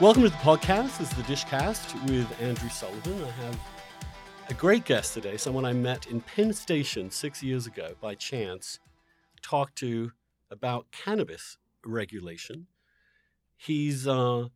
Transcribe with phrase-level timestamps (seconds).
[0.00, 0.98] Welcome to the podcast.
[0.98, 3.20] This is the Dishcast with Andrew Sullivan.
[3.20, 3.58] I have
[4.48, 8.78] a great guest today, someone I met in Penn Station six years ago by chance,
[9.42, 10.12] talked to
[10.52, 12.68] about cannabis regulation.
[13.56, 14.50] He's uh,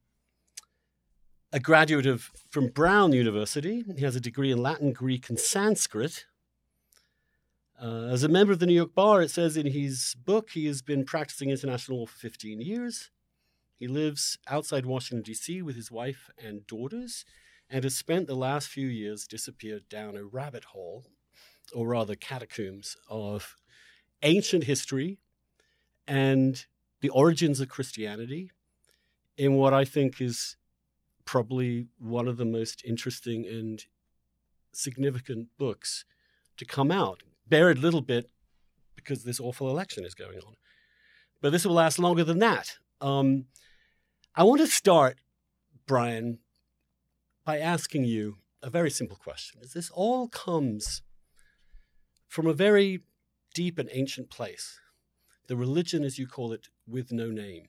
[1.53, 3.85] a graduate of from Brown University.
[3.97, 6.27] He has a degree in Latin, Greek, and Sanskrit.
[7.83, 10.67] Uh, as a member of the New York Bar, it says in his book he
[10.67, 13.11] has been practicing international law for 15 years.
[13.83, 15.61] He lives outside Washington, D.C.
[15.61, 17.25] with his wife and daughters
[17.69, 21.05] and has spent the last few years disappeared down a rabbit hole,
[21.75, 23.57] or rather catacombs, of
[24.23, 25.19] ancient history
[26.07, 26.67] and
[27.01, 28.53] the origins of Christianity
[29.37, 30.57] in what I think is
[31.25, 33.85] probably one of the most interesting and
[34.71, 36.05] significant books
[36.57, 37.25] to come out.
[37.49, 38.31] Buried a little bit
[38.95, 40.55] because this awful election is going on.
[41.41, 42.77] But this will last longer than that.
[43.01, 43.47] Um,
[44.35, 45.19] I want to start,
[45.87, 46.39] Brian,
[47.45, 49.61] by asking you a very simple question.
[49.63, 51.03] Is this all comes
[52.29, 53.03] from a very
[53.55, 54.81] deep and ancient place,
[55.49, 57.69] the religion, as you call it, with no name.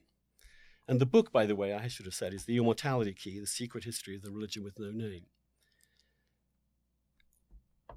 [0.88, 3.46] And the book, by the way, I should have said, is The Immortality Key, The
[3.46, 5.26] Secret History of the Religion with No Name.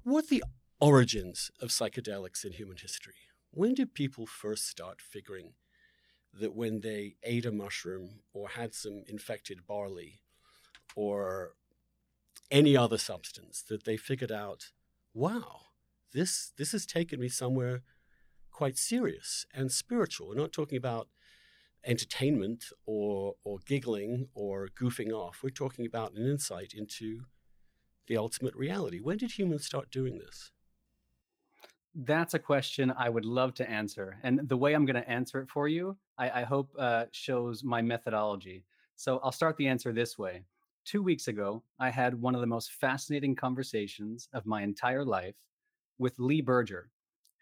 [0.02, 0.44] What are the
[0.80, 3.14] origins of psychedelics in human history?
[3.50, 5.52] When did people first start figuring
[6.32, 10.20] that when they ate a mushroom or had some infected barley
[10.94, 11.54] or
[12.50, 14.70] any other substance that they figured out,
[15.14, 15.60] wow,
[16.12, 17.82] this this has taken me somewhere
[18.50, 20.28] quite serious and spiritual.
[20.28, 21.08] We're not talking about
[21.84, 25.40] entertainment or or giggling or goofing off.
[25.42, 27.24] We're talking about an insight into
[28.06, 29.00] the ultimate reality.
[29.00, 30.50] When did humans start doing this?
[31.94, 34.18] That's a question I would love to answer.
[34.22, 37.64] And the way I'm going to answer it for you, I, I hope uh, shows
[37.64, 38.64] my methodology.
[38.96, 40.42] So I'll start the answer this way.
[40.84, 45.36] Two weeks ago, I had one of the most fascinating conversations of my entire life
[45.98, 46.90] with Lee Berger,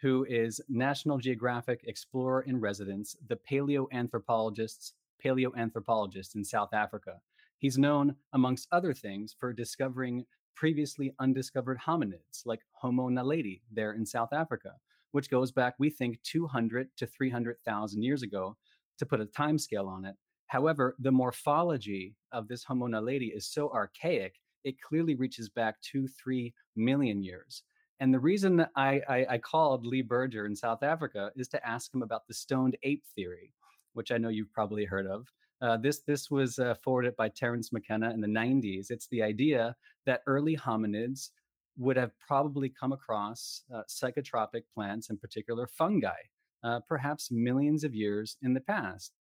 [0.01, 4.95] who is National Geographic Explorer in Residence, the paleoanthropologist's
[5.25, 7.21] paleoanthropologist in South Africa.
[7.59, 14.05] He's known, amongst other things, for discovering previously undiscovered hominids like Homo naledi there in
[14.05, 14.73] South Africa,
[15.17, 18.55] which goes back, we think, 200 to 300,000 years ago
[18.99, 20.15] to put a time scale on it.
[20.49, 24.35] However, the morphology of this Homo naledi is so archaic,
[24.65, 27.63] it clearly reaches back two, three million years.
[27.99, 31.95] And the reason I, I, I, called Lee Berger in South Africa is to ask
[31.95, 33.55] him about the stoned ape theory,
[33.95, 35.27] which I know you've probably heard of.
[35.63, 38.91] Uh, this this was uh, forwarded by Terence McKenna in the 90s.
[38.91, 41.31] It's the idea that early hominids
[41.79, 46.17] would have probably come across uh, psychotropic plants, in particular fungi,
[46.65, 49.13] uh, perhaps millions of years in the past,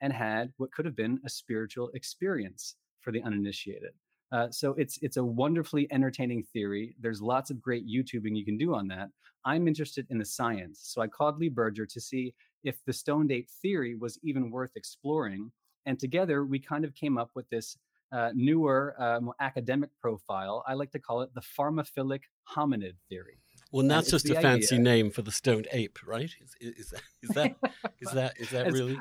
[0.00, 3.92] and had what could have been a spiritual experience for the uninitiated.
[4.32, 6.96] Uh, so it's it's a wonderfully entertaining theory.
[7.00, 9.10] There's lots of great YouTubing you can do on that.
[9.44, 13.30] I'm interested in the science, so I called Lee Berger to see if the stoned
[13.30, 15.52] ape theory was even worth exploring
[15.86, 17.76] and together, we kind of came up with this
[18.14, 20.62] uh, newer, uh, more academic profile.
[20.66, 23.38] I like to call it the pharmaphilic hominid theory.
[23.72, 24.84] Well, that's just a fancy idea.
[24.84, 26.30] name for the stoned ape, right?
[26.40, 27.56] Is, is, is that
[28.00, 28.98] is that is that really?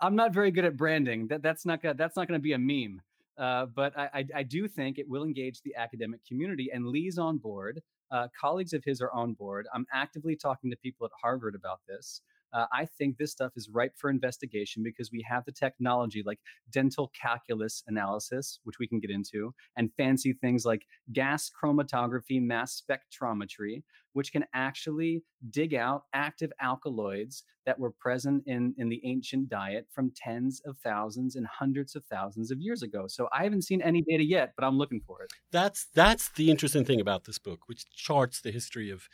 [0.00, 1.28] I'm not very good at branding.
[1.28, 3.00] That that's not gonna, that's not going to be a meme.
[3.38, 7.18] Uh, but I, I, I, do think it will engage the academic community, and Lee's
[7.18, 7.80] on board.
[8.10, 9.66] Uh, colleagues of his are on board.
[9.72, 12.20] I'm actively talking to people at Harvard about this
[12.52, 16.40] uh, I think this stuff is ripe for investigation because we have the technology like
[16.70, 22.82] dental calculus analysis, which we can get into, and fancy things like gas chromatography, mass
[22.82, 23.82] spectrometry,
[24.12, 29.86] which can actually dig out active alkaloids that were present in, in the ancient diet
[29.92, 33.06] from tens of thousands and hundreds of thousands of years ago.
[33.06, 35.32] So I haven't seen any data yet, but I'm looking for it.
[35.52, 39.08] That's that's the interesting thing about this book, which charts the history of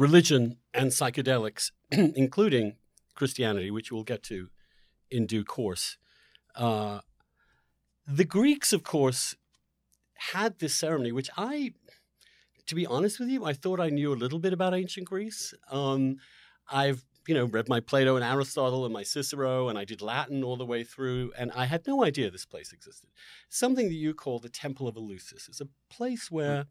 [0.00, 2.76] religion and psychedelics, including
[3.14, 4.48] Christianity, which we'll get to
[5.10, 5.98] in due course.
[6.54, 7.00] Uh,
[8.06, 9.36] the Greeks, of course,
[10.32, 11.74] had this ceremony, which I,
[12.66, 15.52] to be honest with you, I thought I knew a little bit about ancient Greece.
[15.70, 16.16] Um,
[16.72, 20.42] I've you know read my Plato and Aristotle and my Cicero, and I did Latin
[20.42, 23.10] all the way through, and I had no idea this place existed.
[23.50, 26.64] Something that you call the Temple of Eleusis is a place where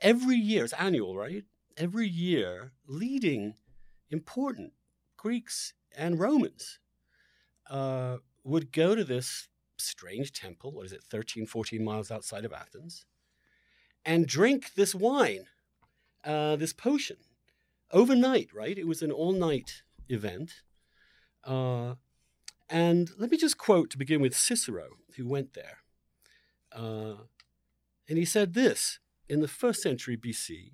[0.00, 1.44] every year it's annual, right?
[1.76, 3.54] Every year leading
[4.10, 4.72] important
[5.16, 6.78] Greeks and Romans
[7.70, 9.48] uh, would go to this
[9.78, 13.04] strange temple, what is it, 13, 14 miles outside of Athens,
[14.04, 15.46] and drink this wine,
[16.24, 17.16] uh, this potion,
[17.90, 18.78] overnight, right?
[18.78, 20.62] It was an all night event.
[21.44, 21.94] Uh,
[22.68, 25.78] And let me just quote to begin with Cicero, who went there.
[26.74, 27.24] Uh,
[28.08, 28.98] and he said this
[29.28, 30.72] in the first century BC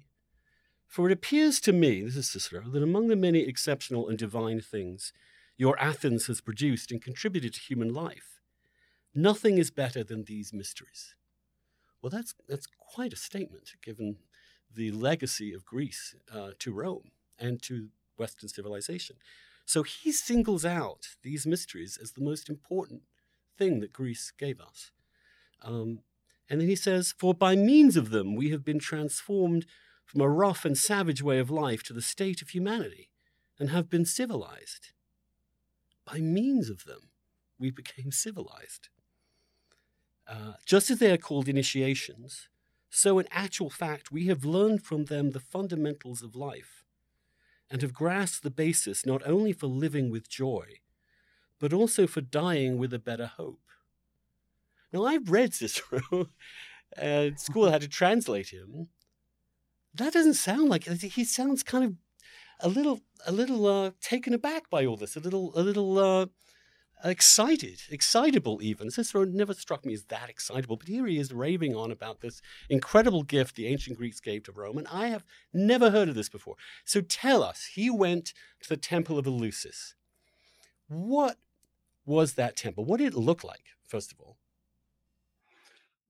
[0.88, 4.60] For it appears to me, this is Cicero, that among the many exceptional and divine
[4.60, 5.12] things
[5.58, 8.40] your Athens has produced and contributed to human life,
[9.14, 11.14] nothing is better than these mysteries.
[12.00, 14.16] Well, that's, that's quite a statement given
[14.74, 19.16] the legacy of Greece uh, to Rome and to Western civilization.
[19.66, 23.02] So he singles out these mysteries as the most important
[23.58, 24.90] thing that Greece gave us.
[25.60, 26.00] Um,
[26.48, 29.66] and then he says, For by means of them we have been transformed
[30.08, 33.10] from a rough and savage way of life to the state of humanity
[33.60, 34.92] and have been civilized.
[36.06, 37.10] By means of them
[37.58, 38.88] we became civilized.
[40.26, 42.48] Uh, just as they are called initiations,
[42.88, 46.84] so in actual fact we have learned from them the fundamentals of life
[47.70, 50.80] and have grasped the basis not only for living with joy,
[51.58, 53.60] but also for dying with a better hope.
[54.90, 56.28] Now, I've read Cicero,
[56.96, 58.88] and school had to translate him.
[59.98, 61.94] That doesn't sound like he sounds kind of
[62.60, 66.26] a little, a little uh, taken aback by all this, a little, a little uh,
[67.04, 68.90] excited, excitable even.
[68.90, 72.40] Cicero never struck me as that excitable, but here he is raving on about this
[72.70, 76.28] incredible gift the ancient Greeks gave to Rome, and I have never heard of this
[76.28, 76.54] before.
[76.84, 79.94] So tell us, he went to the temple of Eleusis.
[80.88, 81.38] What
[82.06, 82.84] was that temple?
[82.84, 84.36] What did it look like, first of all?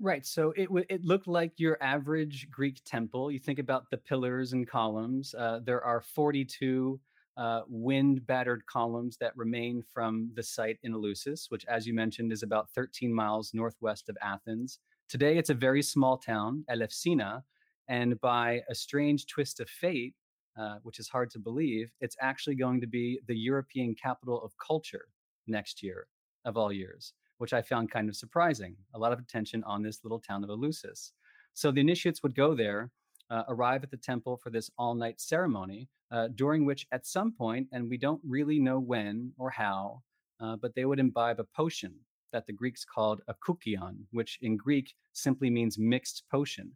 [0.00, 0.24] Right.
[0.24, 3.32] So it it looked like your average Greek temple.
[3.32, 5.34] You think about the pillars and columns.
[5.34, 7.00] Uh, there are 42
[7.36, 12.32] uh, wind battered columns that remain from the site in Eleusis, which, as you mentioned,
[12.32, 14.78] is about 13 miles northwest of Athens.
[15.08, 17.42] Today, it's a very small town, Elefsina,
[17.88, 20.14] and by a strange twist of fate,
[20.58, 24.52] uh, which is hard to believe, it's actually going to be the European capital of
[24.58, 25.06] culture
[25.46, 26.06] next year,
[26.44, 28.76] of all years, which I found kind of surprising.
[28.94, 31.12] A lot of attention on this little town of Eleusis.
[31.54, 32.90] So the initiates would go there,
[33.30, 37.32] uh, arrive at the temple for this all night ceremony, uh, during which at some
[37.32, 40.02] point, and we don't really know when or how,
[40.40, 41.94] uh, but they would imbibe a potion
[42.32, 46.72] that the Greeks called a kykeon, which in Greek simply means mixed potion.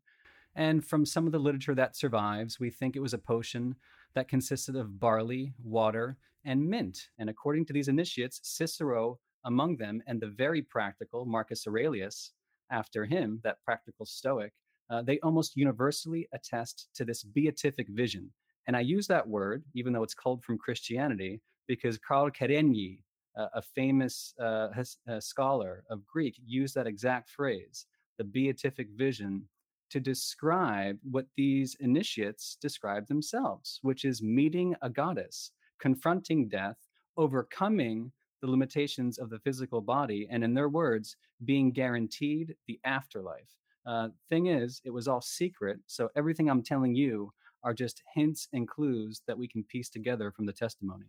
[0.54, 3.74] And from some of the literature that survives, we think it was a potion
[4.14, 7.08] that consisted of barley, water, and mint.
[7.18, 12.32] And according to these initiates, Cicero among them, and the very practical Marcus Aurelius
[12.70, 14.52] after him, that practical Stoic,
[14.90, 18.30] uh, they almost universally attest to this beatific vision.
[18.66, 23.00] And I use that word, even though it's culled from Christianity, because Karl Kerényi,
[23.36, 24.68] uh, a famous uh,
[25.08, 27.86] uh, scholar of Greek, used that exact phrase,
[28.18, 29.48] the beatific vision,
[29.90, 36.78] to describe what these initiates describe themselves, which is meeting a goddess, confronting death,
[37.16, 38.10] overcoming
[38.42, 43.56] the limitations of the physical body, and in their words, being guaranteed the afterlife.
[43.86, 45.78] Uh, thing is, it was all secret.
[45.86, 47.32] So everything I'm telling you
[47.64, 51.06] are just hints and clues that we can piece together from the testimony.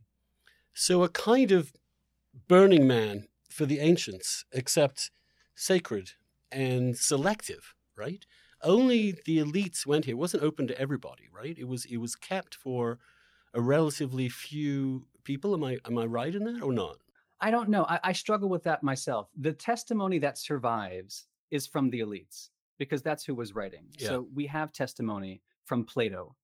[0.73, 1.73] So, a kind of
[2.47, 5.11] Burning Man for the ancients, except
[5.55, 6.11] sacred
[6.51, 8.25] and selective, right?
[8.61, 10.13] Only the elites went here.
[10.13, 11.57] It wasn't open to everybody, right?
[11.57, 12.97] It was it was kept for
[13.53, 15.53] a relatively few people.
[15.53, 16.97] Am I am I right in that or not?
[17.43, 17.85] I don't know.
[17.89, 19.27] I, I struggle with that myself.
[19.37, 23.85] The testimony that survives is from the elites because that's who was writing.
[23.97, 24.07] Yeah.
[24.07, 26.35] So we have testimony from Plato,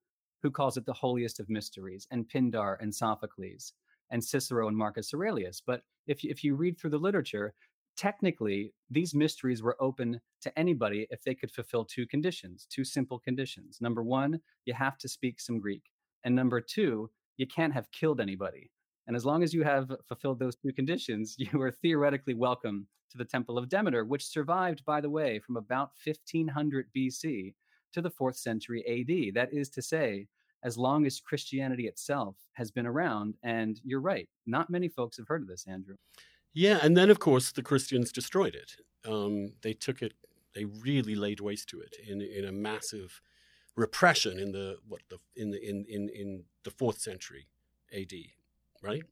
[0.44, 3.74] who calls it the holiest of mysteries, and Pindar and Sophocles,
[4.12, 5.63] and Cicero and Marcus Aurelius.
[5.65, 7.53] But if if you read through the literature,
[7.96, 13.20] technically these mysteries were open to anybody if they could fulfill two conditions, two simple
[13.20, 13.79] conditions.
[13.79, 15.84] Number one, you have to speak some Greek.
[16.25, 18.70] And number two, you can't have killed anybody.
[19.10, 23.18] And as long as you have fulfilled those two conditions, you are theoretically welcome to
[23.18, 27.56] the Temple of Demeter, which survived, by the way, from about 1500 BC
[27.94, 29.34] to the fourth century AD.
[29.34, 30.28] That is to say,
[30.63, 33.34] as long as Christianity itself has been around.
[33.42, 35.96] And you're right, not many folks have heard of this, Andrew.
[36.54, 38.74] Yeah, and then of course the Christians destroyed it.
[39.12, 40.13] Um, they took it,
[40.54, 43.22] they really laid waste to it in in a massive
[43.75, 47.48] repression in the what the in the in in in the fourth century
[47.92, 48.34] A.D.
[48.81, 49.03] Right?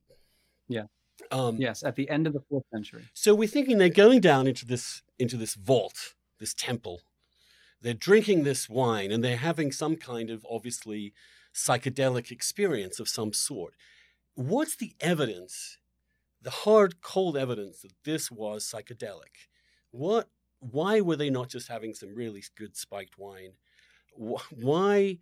[0.68, 0.84] Yeah.
[1.30, 3.04] Um, yes, at the end of the fourth century.
[3.12, 7.00] So we're thinking they're going down into this into this vault, this temple,
[7.80, 11.12] they're drinking this wine and they're having some kind of obviously
[11.54, 13.74] psychedelic experience of some sort.
[14.34, 15.78] What's the evidence,
[16.42, 19.48] the hard, cold evidence that this was psychedelic?
[19.90, 20.28] What?
[20.60, 23.52] Why were they not just having some really good spiked wine?
[24.16, 25.18] Why?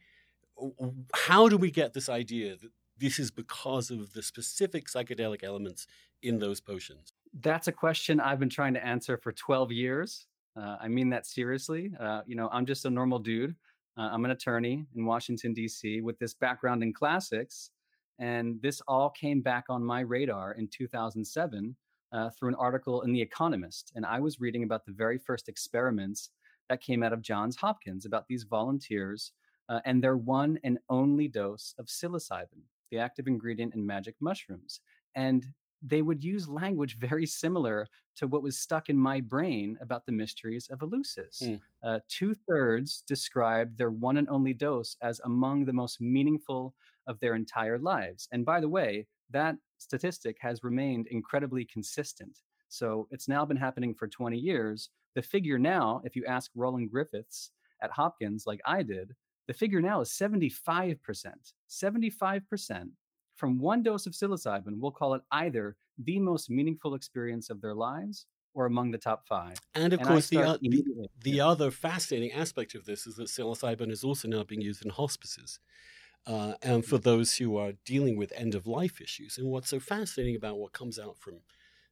[1.14, 5.86] How do we get this idea that this is because of the specific psychedelic elements
[6.22, 7.12] in those potions?
[7.40, 10.26] That's a question I've been trying to answer for 12 years.
[10.56, 11.92] Uh, I mean that seriously.
[12.00, 13.54] Uh, you know, I'm just a normal dude.
[13.98, 17.70] Uh, I'm an attorney in Washington, D.C., with this background in classics.
[18.18, 21.76] And this all came back on my radar in 2007
[22.12, 23.92] uh, through an article in The Economist.
[23.94, 26.30] And I was reading about the very first experiments
[26.68, 29.32] that came out of Johns Hopkins about these volunteers
[29.68, 34.80] uh, and their one and only dose of psilocybin, the active ingredient in magic mushrooms.
[35.14, 35.46] And
[35.82, 40.12] they would use language very similar to what was stuck in my brain about the
[40.12, 41.42] mysteries of Eleusis.
[41.42, 41.60] Mm.
[41.82, 46.74] Uh, Two thirds described their one and only dose as among the most meaningful
[47.06, 48.26] of their entire lives.
[48.32, 52.38] And by the way, that statistic has remained incredibly consistent.
[52.68, 54.90] So it's now been happening for 20 years.
[55.14, 57.50] The figure now, if you ask Roland Griffiths
[57.82, 59.14] at Hopkins, like I did,
[59.46, 60.98] the figure now is 75%.
[61.68, 62.88] 75%
[63.36, 67.74] from one dose of psilocybin, we'll call it either the most meaningful experience of their
[67.74, 69.58] lives or among the top five.
[69.74, 70.82] And of and course, the, uh, the,
[71.22, 74.90] the, other fascinating aspect of this is that psilocybin is also now being used in
[74.90, 75.60] hospices.
[76.26, 79.38] Uh, and for those who are dealing with end of life issues.
[79.38, 81.40] And what's so fascinating about what comes out from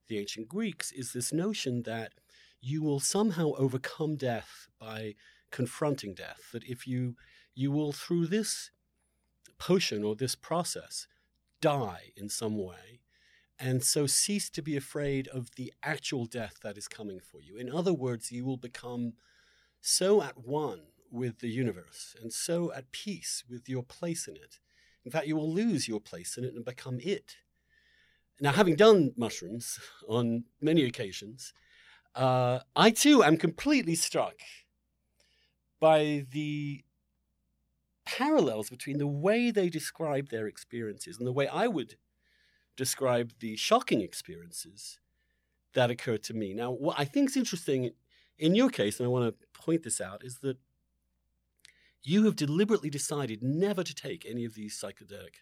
[0.08, 2.14] the ancient Greeks is this notion that
[2.60, 5.14] you will somehow overcome death by
[5.52, 6.48] confronting death.
[6.52, 7.14] That if you
[7.54, 8.70] you will through this
[9.58, 11.06] potion or this process
[11.60, 13.00] die in some way,
[13.58, 17.56] and so cease to be afraid of the actual death that is coming for you.
[17.56, 19.14] In other words, you will become
[19.80, 20.80] so at one
[21.10, 24.58] with the universe and so at peace with your place in it.
[25.04, 27.36] In fact, you will lose your place in it and become it.
[28.40, 31.52] Now, having done mushrooms on many occasions,
[32.14, 34.34] uh, I too am completely struck
[35.80, 36.84] by the
[38.04, 41.96] parallels between the way they describe their experiences and the way I would
[42.76, 44.98] describe the shocking experiences
[45.74, 46.54] that occurred to me.
[46.54, 47.90] Now, what I think is interesting
[48.38, 50.58] in your case, and I want to point this out, is that
[52.02, 55.36] you have deliberately decided never to take any of these psychedelic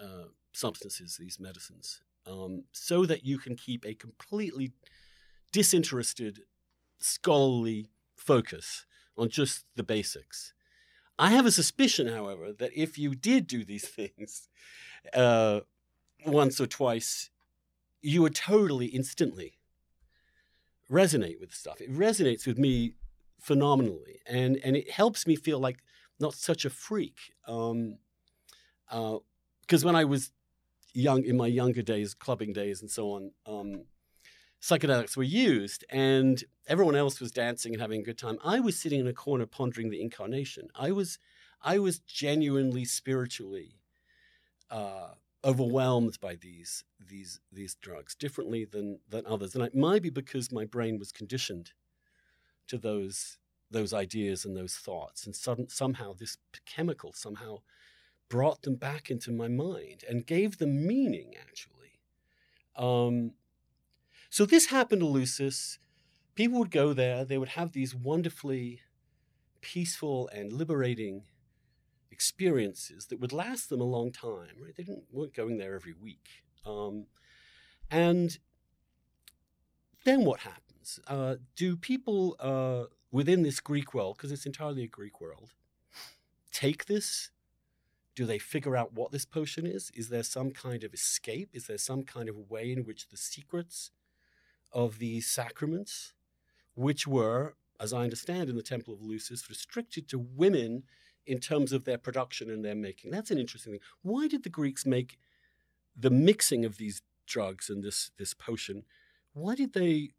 [0.00, 4.72] uh, substances, these medicines, um, so that you can keep a completely
[5.52, 6.40] disinterested,
[6.98, 10.54] scholarly focus on just the basics.
[11.20, 14.48] I have a suspicion, however, that if you did do these things
[15.12, 15.60] uh,
[16.26, 17.28] once or twice,
[18.00, 19.58] you would totally instantly
[20.90, 21.82] resonate with stuff.
[21.82, 22.94] It resonates with me
[23.38, 25.78] phenomenally, and and it helps me feel like
[26.18, 27.18] not such a freak.
[27.46, 27.98] Um,
[28.88, 30.32] because uh, when I was
[30.94, 33.84] young in my younger days, clubbing days, and so on, um,
[34.60, 38.38] psychedelics were used and everyone else was dancing and having a good time.
[38.44, 40.68] I was sitting in a corner pondering the incarnation.
[40.74, 41.18] I was,
[41.60, 43.80] I was genuinely spiritually
[44.70, 50.10] uh, overwhelmed by these these these drugs differently than than others, and it might be
[50.10, 51.72] because my brain was conditioned
[52.68, 53.38] to those
[53.70, 57.58] those ideas and those thoughts, and sudden, somehow this chemical somehow
[58.28, 61.34] brought them back into my mind and gave them meaning.
[61.40, 61.98] Actually.
[62.76, 63.32] Um,
[64.30, 65.78] so this happened to Eleusis.
[66.40, 68.80] People would go there, they would have these wonderfully
[69.60, 71.24] peaceful and liberating
[72.10, 74.56] experiences that would last them a long time.
[74.58, 74.74] Right?
[74.74, 76.26] They didn't weren't going there every week.
[76.64, 77.08] Um,
[77.90, 78.38] and
[80.06, 80.98] then what happens?
[81.06, 85.50] Uh, do people uh, within this Greek world, because it's entirely a Greek world,
[86.50, 87.30] take this?
[88.14, 89.90] Do they figure out what this potion is?
[89.94, 91.50] Is there some kind of escape?
[91.52, 93.90] Is there some kind of way in which the secrets
[94.72, 96.14] of these sacraments,
[96.80, 100.84] which were, as I understand in the Temple of Eleusis, restricted to women
[101.26, 103.10] in terms of their production and their making.
[103.10, 103.82] That's an interesting thing.
[104.02, 105.18] Why did the Greeks make
[105.94, 108.84] the mixing of these drugs and this, this potion?
[109.34, 110.10] Why did they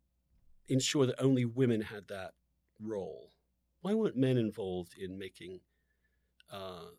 [0.68, 2.34] ensure that only women had that
[2.80, 3.32] role?
[3.82, 5.62] Why weren't men involved in making
[6.52, 6.92] uh,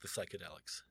[0.00, 0.82] the psychedelics?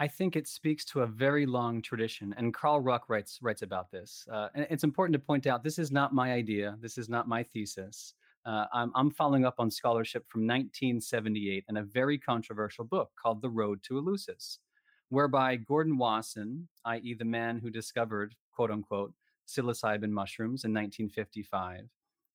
[0.00, 3.90] I think it speaks to a very long tradition, and Carl Ruck writes writes about
[3.90, 4.26] this.
[4.32, 6.76] Uh, and it's important to point out this is not my idea.
[6.80, 8.14] This is not my thesis.
[8.46, 13.42] Uh, I'm, I'm, following up on scholarship from 1978 and a very controversial book called
[13.42, 14.58] The Road to Eleusis,
[15.08, 19.12] whereby Gordon Wasson, i.e., the man who discovered quote unquote
[19.48, 21.88] psilocybin mushrooms in 1955,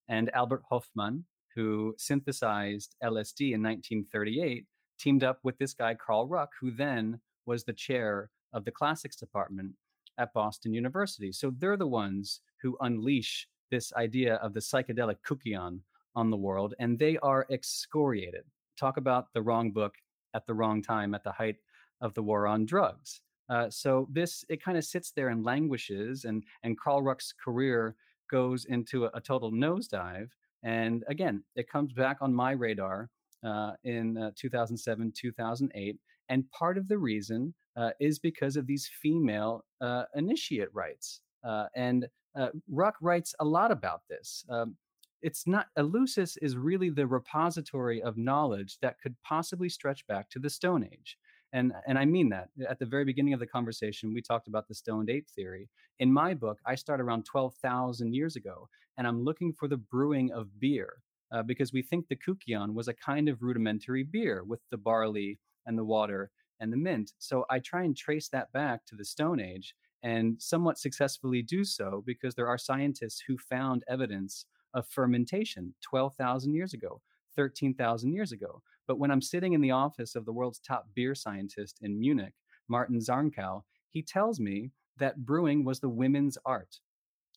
[0.10, 1.24] and Albert Hofmann,
[1.56, 4.66] who synthesized LSD in 1938,
[5.00, 9.16] teamed up with this guy Carl Ruck, who then was the chair of the classics
[9.16, 9.74] department
[10.18, 11.32] at Boston University.
[11.32, 15.80] So they're the ones who unleash this idea of the psychedelic kykeon
[16.16, 18.44] on the world, and they are excoriated.
[18.78, 19.96] Talk about the wrong book
[20.36, 21.58] at the wrong time at the height
[22.02, 23.22] of the war on drugs.
[23.50, 27.96] Uh, so this it kind of sits there and languishes, and and Carl Ruck's career
[28.30, 30.30] goes into a, a total nosedive.
[30.64, 33.10] And again, it comes back on my radar
[33.44, 35.98] uh, in uh, 2007, 2008.
[36.30, 41.22] And part of the reason uh, is because of these female uh, initiate rites.
[41.44, 44.46] Uh, and uh, Ruck writes a lot about this.
[44.50, 44.76] Um,
[45.22, 50.40] it's not Eleusis is really the repository of knowledge that could possibly stretch back to
[50.40, 51.18] the Stone Age.
[51.54, 52.50] And, and I mean that.
[52.68, 55.70] At the very beginning of the conversation, we talked about the stoned ape theory.
[56.00, 60.32] In my book, I start around 12,000 years ago, and I'm looking for the brewing
[60.32, 60.96] of beer
[61.32, 65.40] uh, because we think the kykeon was a kind of rudimentary beer with the barley
[65.66, 67.12] and the water and the mint.
[67.20, 71.64] So I try and trace that back to the Stone Age and somewhat successfully do
[71.64, 77.02] so because there are scientists who found evidence of fermentation 12,000 years ago,
[77.36, 78.62] 13,000 years ago.
[78.88, 82.34] But when I'm sitting in the office of the world's top beer scientist in Munich,
[82.68, 86.80] Martin Zarnkow, he tells me that brewing was the women's art.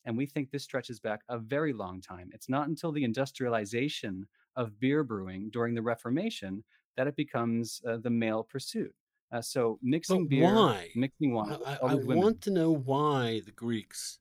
[0.05, 2.29] And we think this stretches back a very long time.
[2.33, 6.63] It's not until the industrialization of beer brewing during the Reformation
[6.97, 8.93] that it becomes uh, the male pursuit.
[9.31, 10.89] Uh, so mixing but beer, why?
[10.95, 11.57] mixing wine.
[11.65, 14.19] I, I want to know why the Greeks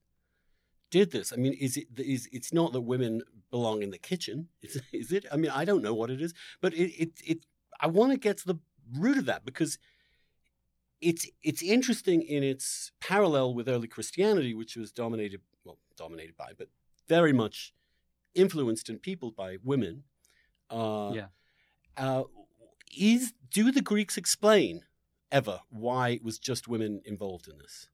[0.91, 1.33] did this.
[1.33, 5.13] I mean, is it is it's not that women belong in the kitchen, is, is
[5.13, 5.25] it?
[5.33, 7.47] I mean, I don't know what it is, but it it, it
[7.81, 8.59] I want to get to the
[8.99, 9.79] root of that because
[11.01, 16.51] it's it's interesting in its parallel with early Christianity, which was dominated well dominated by,
[16.57, 16.69] but
[17.09, 17.73] very much
[18.35, 20.05] influenced and peopled by women.
[20.69, 21.27] Uh, yeah.
[21.97, 22.25] Uh,
[22.97, 24.83] is do the Greeks explain
[25.31, 27.89] ever why it was just women involved in this?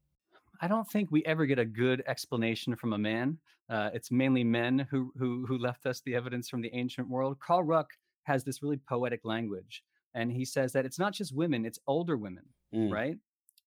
[0.61, 3.39] I don't think we ever get a good explanation from a man.
[3.69, 7.39] Uh, it's mainly men who, who who left us the evidence from the ancient world.
[7.41, 7.91] Carl Ruck
[8.25, 9.83] has this really poetic language,
[10.15, 12.93] and he says that it's not just women; it's older women, mm.
[12.93, 13.17] right?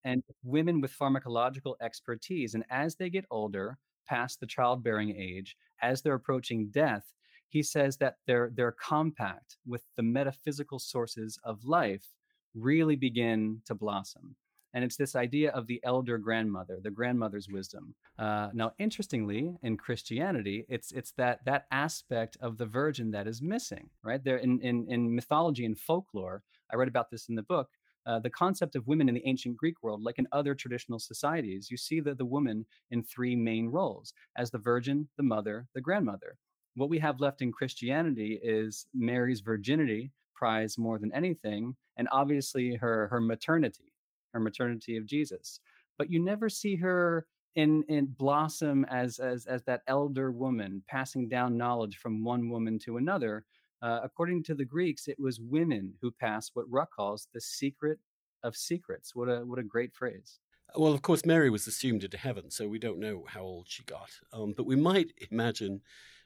[0.04, 2.54] And women with pharmacological expertise.
[2.54, 7.04] And as they get older, past the childbearing age, as they're approaching death,
[7.49, 12.08] he says that their their compact with the metaphysical sources of life
[12.53, 14.36] really begin to blossom
[14.75, 17.95] and it's this idea of the elder grandmother, the grandmother's wisdom.
[18.19, 23.41] Uh, now, interestingly, in Christianity, it's it's that that aspect of the virgin that is
[23.41, 24.21] missing, right?
[24.21, 27.69] There in in, in mythology and folklore, I read about this in the book.
[28.05, 31.71] Uh, the concept of women in the ancient Greek world, like in other traditional societies,
[31.71, 35.81] you see that the woman in three main roles as the virgin, the mother, the
[35.81, 36.36] grandmother.
[36.75, 42.75] What we have left in Christianity is Mary's virginity prized more than anything, and obviously
[42.75, 43.93] her her maternity
[44.33, 45.61] her maternity of Jesus.
[45.97, 51.29] But you never see her in in blossom as as as that elder woman passing
[51.29, 53.45] down knowledge from one woman to another.
[53.81, 57.99] Uh, according to the Greeks, it was women who passed what Ruck calls the secret
[58.43, 59.15] of secrets.
[59.15, 60.39] What a what a great phrase.
[60.75, 63.83] Well, of course, Mary was assumed into heaven, so we don't know how old she
[63.83, 64.09] got.
[64.33, 65.81] Um, but we might imagine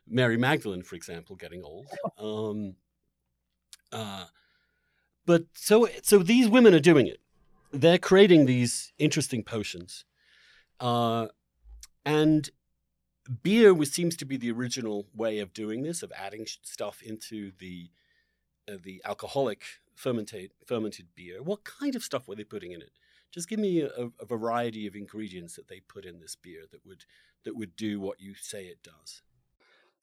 [0.10, 1.88] Mary Magdalene, for example, getting old.
[2.18, 2.76] Um,
[3.92, 4.26] uh,
[5.26, 7.20] but so so these women are doing it
[7.72, 10.06] they're creating these interesting potions.
[10.80, 11.28] Uh,
[12.06, 12.50] and
[13.44, 17.52] beer was, seems to be the original way of doing this, of adding stuff into
[17.60, 17.90] the
[18.68, 19.64] uh, the alcoholic
[19.96, 21.44] fermented fermented beer.
[21.44, 22.92] What kind of stuff were they putting in it?
[23.32, 26.84] Just give me a, a, variety of ingredients that they put in this beer that
[26.86, 27.06] would
[27.44, 29.22] that would do what you say it does.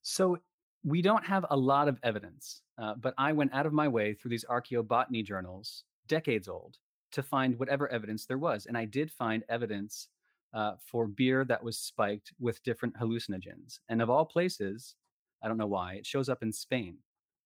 [0.07, 0.37] So
[0.85, 4.13] we don't have a lot of evidence, uh, but I went out of my way
[4.13, 6.77] through these archaeobotany journals, decades old,
[7.11, 8.67] to find whatever evidence there was.
[8.67, 10.07] And I did find evidence
[10.53, 13.79] uh, for beer that was spiked with different hallucinogens.
[13.89, 14.95] And of all places,
[15.43, 16.99] I don't know why, it shows up in Spain.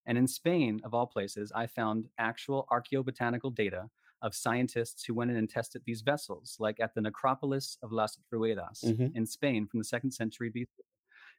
[0.06, 3.90] And in Spain, of all places, I found actual archaeobotanical data
[4.22, 8.20] of scientists who went in and tested these vessels, like at the necropolis of Las
[8.32, 9.18] Ruedas mm-hmm.
[9.18, 10.68] in Spain from the second century BC.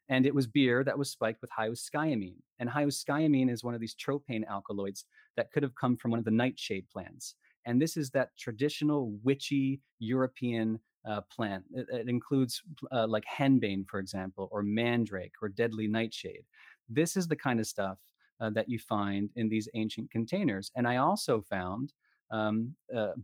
[0.08, 2.36] And it was beer that was spiked with hyoscyamine.
[2.58, 5.04] And hyoscyamine is one of these tropane alkaloids
[5.36, 7.34] that could have come from one of the nightshade plants.
[7.64, 11.64] And this is that traditional witchy European uh, plant.
[11.72, 16.44] It, it includes uh, like henbane, for example, or mandrake or deadly nightshade.
[16.88, 17.98] This is the kind of stuff
[18.40, 20.70] uh, that you find in these ancient containers.
[20.74, 21.92] And I also found
[22.30, 22.74] um,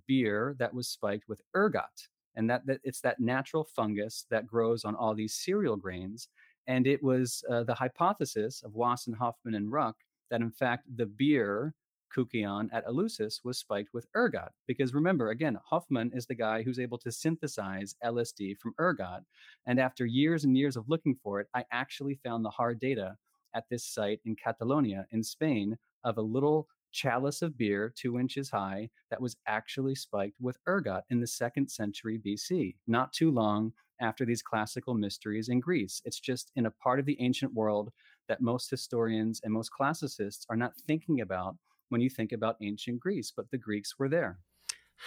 [0.07, 4.85] beer that was spiked with ergot, and that, that it's that natural fungus that grows
[4.85, 6.29] on all these cereal grains.
[6.69, 9.97] And it was uh, the hypothesis of Wasson, Hofmann, and Ruck
[10.31, 11.75] that in fact the beer
[12.15, 14.51] kykeon at Eleusis was spiked with ergot.
[14.67, 19.23] Because remember, again, Hofmann is the guy who's able to synthesize LSD from ergot.
[19.67, 23.17] And after years and years of looking for it, I actually found the hard data
[23.55, 28.51] at this site in Catalonia in Spain of a little chalice of beer two inches
[28.51, 33.73] high that was actually spiked with ergot in the second century BC, not too long
[34.01, 36.01] after these classical mysteries in Greece.
[36.05, 37.91] It's just in a part of the ancient world
[38.29, 41.57] that most historians and most classicists are not thinking about
[41.89, 44.39] when you think about ancient Greece, but the Greeks were there.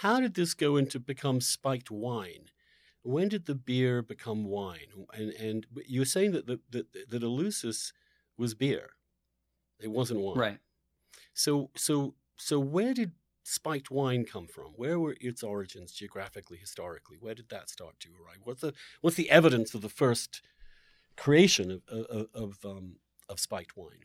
[0.00, 2.46] How did this go into become spiked wine?
[3.02, 5.06] When did the beer become wine?
[5.12, 7.92] And and you are saying that the that, that Eleusis
[8.38, 8.90] was beer.
[9.80, 10.38] It wasn't wine.
[10.38, 10.58] Right.
[11.34, 13.12] So so so where did
[13.44, 14.72] spiked wine come from?
[14.76, 17.16] Where were its origins geographically, historically?
[17.18, 18.38] Where did that start to arrive?
[18.44, 20.42] What's the what's the evidence of the first
[21.16, 22.96] creation of of of, um,
[23.28, 24.04] of spiked wine?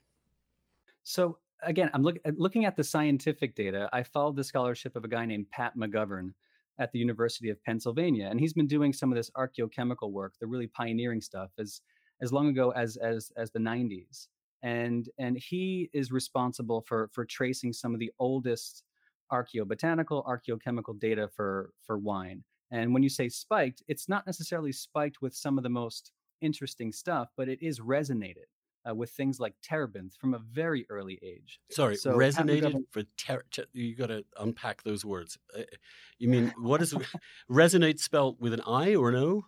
[1.04, 3.90] So again, I'm look, looking at the scientific data.
[3.94, 6.34] I followed the scholarship of a guy named Pat McGovern
[6.80, 10.48] at the University of Pennsylvania, and he's been doing some of this archaeochemical work, the
[10.48, 11.82] really pioneering stuff, as
[12.22, 14.28] as long ago as as as the 90s.
[14.64, 18.84] And and he is responsible for for tracing some of the oldest
[19.32, 22.44] archaeobotanical, archaeochemical data for for wine.
[22.72, 26.92] And when you say spiked, it's not necessarily spiked with some of the most interesting
[26.92, 28.46] stuff, but it is resinated
[28.90, 31.60] uh, with things like terebinth from a very early age.
[31.72, 35.38] Sorry, so resinated for ter- ter- you got to unpack those words.
[35.58, 35.64] Uh,
[36.20, 36.94] you mean what is
[37.52, 39.46] resonate spelled with an I or an O?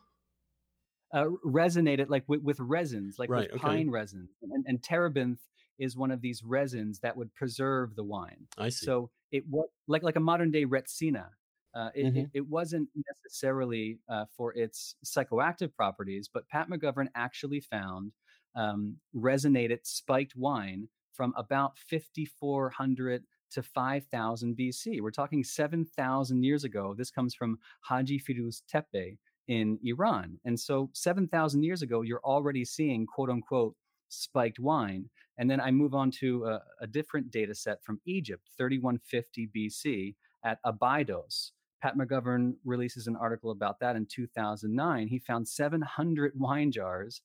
[1.11, 3.67] Uh, resinated like with, with resins, like right, with okay.
[3.67, 5.39] pine resin, and, and terebinth
[5.79, 8.45] is one of these resins that would preserve the wine.
[8.57, 8.85] I see.
[8.85, 11.29] So it was like like a modern day retsina.
[11.75, 12.17] Uh, it, mm-hmm.
[12.17, 18.11] it, it, wasn't necessarily uh, for its psychoactive properties, but Pat McGovern actually found
[18.55, 25.01] um, resinated spiked wine from about 5400 to 5000 BC.
[25.01, 26.95] We're talking 7,000 years ago.
[26.97, 29.17] This comes from Haji Firuz Tepe
[29.49, 30.39] in Iran.
[30.45, 33.75] And so 7,000 years ago, you're already seeing quote unquote
[34.07, 35.09] spiked wine.
[35.37, 40.15] And then I move on to a, a different data set from Egypt, 3150 BC
[40.45, 41.53] at Abydos.
[41.81, 45.07] Pat McGovern releases an article about that in 2009.
[45.07, 47.21] He found 700 wine jars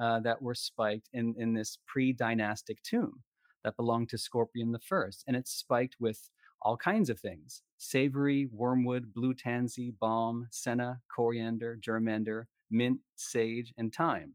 [0.00, 3.22] uh, that were spiked in, in this pre dynastic tomb
[3.64, 5.24] that belonged to Scorpion First.
[5.26, 6.30] And it's spiked with
[6.62, 13.94] all kinds of things savory, wormwood, blue tansy, balm, senna, coriander, germander, mint, sage, and
[13.94, 14.34] thyme,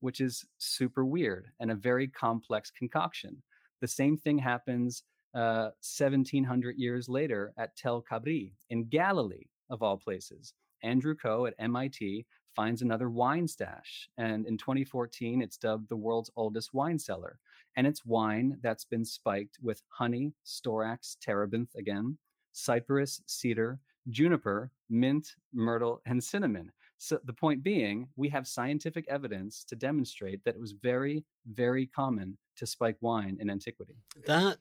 [0.00, 3.42] which is super weird and a very complex concoction.
[3.80, 5.04] The same thing happens
[5.34, 10.52] uh, 1700 years later at Tel Kabri in Galilee, of all places.
[10.82, 14.08] Andrew Koh at MIT finds another wine stash.
[14.18, 17.38] And in 2014, it's dubbed the world's oldest wine cellar.
[17.76, 22.18] And it's wine that's been spiked with honey, storax, terebinth again,
[22.52, 23.78] cypress, cedar,
[24.08, 26.72] juniper, mint, myrtle, and cinnamon.
[26.98, 31.86] So the point being, we have scientific evidence to demonstrate that it was very, very
[31.86, 33.96] common to spike wine in antiquity.
[34.26, 34.58] That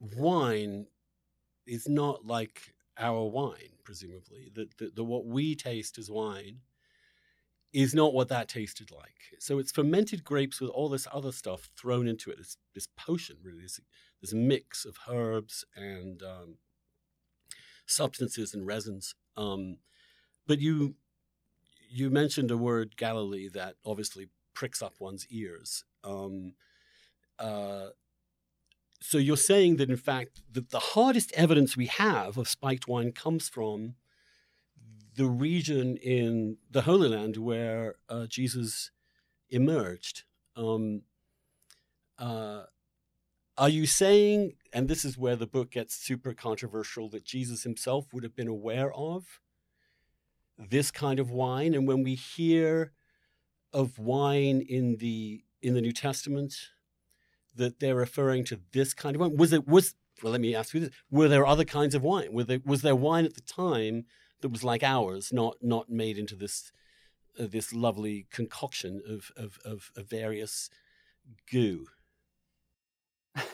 [0.00, 0.86] wine
[1.66, 4.50] is not like our wine, presumably.
[4.54, 6.60] That the, the, what we taste as wine
[7.76, 9.36] is not what that tasted like.
[9.38, 12.38] So it's fermented grapes with all this other stuff thrown into it.
[12.38, 13.78] This this potion, really, this,
[14.22, 16.56] this mix of herbs and um,
[17.84, 19.14] substances and resins.
[19.36, 19.76] Um,
[20.46, 20.94] but you
[21.90, 25.84] you mentioned a word Galilee that obviously pricks up one's ears.
[26.02, 26.54] Um,
[27.38, 27.88] uh,
[29.02, 33.12] so you're saying that in fact the, the hardest evidence we have of spiked wine
[33.12, 33.96] comes from
[35.16, 38.90] the region in the Holy Land where uh, Jesus
[39.48, 40.24] emerged.
[40.54, 41.02] Um,
[42.18, 42.64] uh,
[43.58, 48.12] are you saying, and this is where the book gets super controversial, that Jesus himself
[48.12, 49.40] would have been aware of
[50.58, 51.72] this kind of wine?
[51.72, 52.92] And when we hear
[53.72, 56.54] of wine in the in the New Testament,
[57.54, 59.36] that they're referring to this kind of wine?
[59.36, 60.32] Was it was well?
[60.32, 62.32] Let me ask you this: Were there other kinds of wine?
[62.32, 64.04] Were there, was there wine at the time
[64.40, 66.72] that was like ours, not not made into this
[67.38, 70.70] uh, this lovely concoction of of, of, of various
[71.50, 71.86] goo?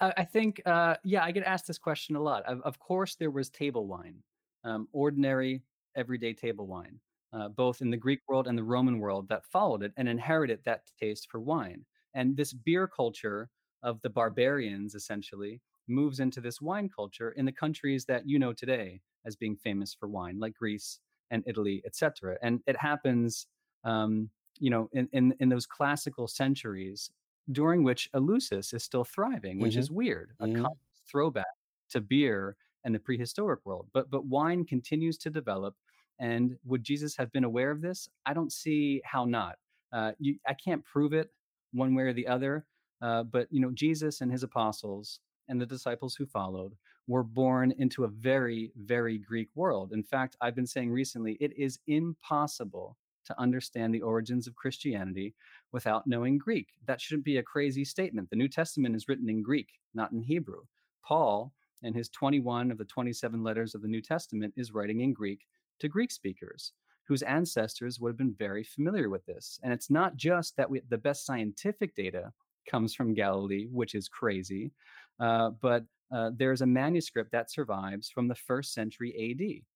[0.00, 2.44] I think, uh, yeah, I get asked this question a lot.
[2.44, 4.22] Of, of course, there was table wine,
[4.64, 5.62] um, ordinary,
[5.94, 6.98] everyday table wine,
[7.34, 10.60] uh, both in the Greek world and the Roman world that followed it and inherited
[10.64, 11.84] that taste for wine.
[12.14, 13.50] And this beer culture
[13.82, 18.52] of the barbarians essentially moves into this wine culture in the countries that you know
[18.52, 20.98] today as being famous for wine, like Greece
[21.30, 22.36] and Italy, etc.
[22.42, 23.46] And it happens,
[23.84, 27.10] um, you know, in, in in those classical centuries
[27.52, 29.80] during which Eleusis is still thriving, which mm-hmm.
[29.80, 30.66] is weird, a mm-hmm.
[31.08, 31.46] throwback
[31.90, 33.86] to beer and the prehistoric world.
[33.92, 35.74] But but wine continues to develop.
[36.18, 38.08] And would Jesus have been aware of this?
[38.26, 39.56] I don't see how not.
[39.90, 41.32] Uh, you, I can't prove it
[41.72, 42.66] one way or the other.
[43.00, 46.74] Uh, but you know, Jesus and his apostles and the disciples who followed
[47.06, 49.92] were born into a very, very Greek world.
[49.92, 55.34] In fact, I've been saying recently, it is impossible to understand the origins of Christianity
[55.72, 56.68] without knowing Greek.
[56.86, 58.30] That shouldn't be a crazy statement.
[58.30, 60.62] The New Testament is written in Greek, not in Hebrew.
[61.04, 65.12] Paul, in his 21 of the 27 letters of the New Testament, is writing in
[65.12, 65.46] Greek
[65.80, 66.72] to Greek speakers
[67.10, 69.58] whose ancestors would have been very familiar with this.
[69.64, 72.32] And it's not just that we, the best scientific data
[72.70, 74.70] comes from Galilee, which is crazy,
[75.18, 79.14] uh, but uh, there's a manuscript that survives from the first century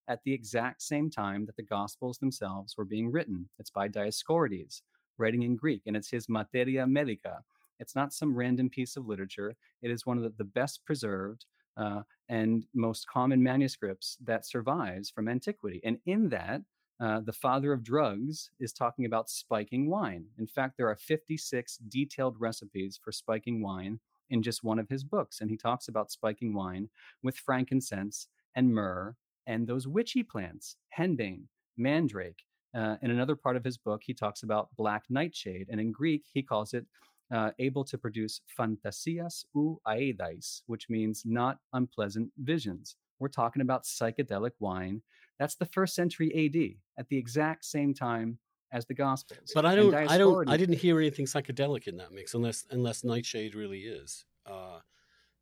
[0.08, 3.48] AD at the exact same time that the Gospels themselves were being written.
[3.58, 4.82] It's by Dioscorides,
[5.16, 7.42] writing in Greek, and it's his Materia Medica.
[7.78, 9.54] It's not some random piece of literature.
[9.82, 11.44] It is one of the, the best preserved
[11.76, 15.80] uh, and most common manuscripts that survives from antiquity.
[15.84, 16.62] And in that,
[17.00, 20.26] uh, the father of drugs is talking about spiking wine.
[20.38, 23.98] In fact, there are 56 detailed recipes for spiking wine
[24.30, 25.40] in just one of his books.
[25.40, 26.88] And he talks about spiking wine
[27.22, 29.14] with frankincense and myrrh
[29.46, 31.44] and those witchy plants, henbane,
[31.76, 32.42] mandrake.
[32.76, 35.68] Uh, in another part of his book, he talks about black nightshade.
[35.70, 36.86] And in Greek, he calls it
[37.32, 42.96] uh, able to produce fantasias ou aedais, which means not unpleasant visions.
[43.18, 45.02] We're talking about psychedelic wine.
[45.38, 48.38] That's the first century AD, at the exact same time
[48.74, 49.52] as the Gospels.
[49.54, 53.04] But I don't, I don't, I didn't hear anything psychedelic in that mix, unless unless
[53.04, 54.80] Nightshade really is uh,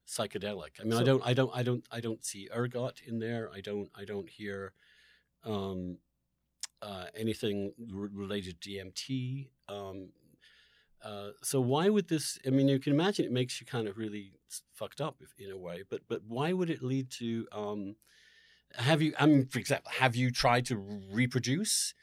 [0.07, 0.79] psychedelic.
[0.79, 3.51] I mean, so, I don't, I don't, I don't, I don't see ergot in there.
[3.53, 4.75] I don't, I don't hear
[5.45, 5.97] um,
[6.83, 9.49] uh, anything r- related to DMT.
[9.67, 10.11] Um,
[11.03, 12.39] uh, so why would this?
[12.47, 14.35] I mean, you can imagine it makes you kind of really
[14.75, 15.85] fucked up if, in a way.
[15.89, 17.49] But but why would it lead to?
[17.51, 17.97] Um,
[18.75, 19.15] have you?
[19.19, 21.95] I mean, for example, have you tried to reproduce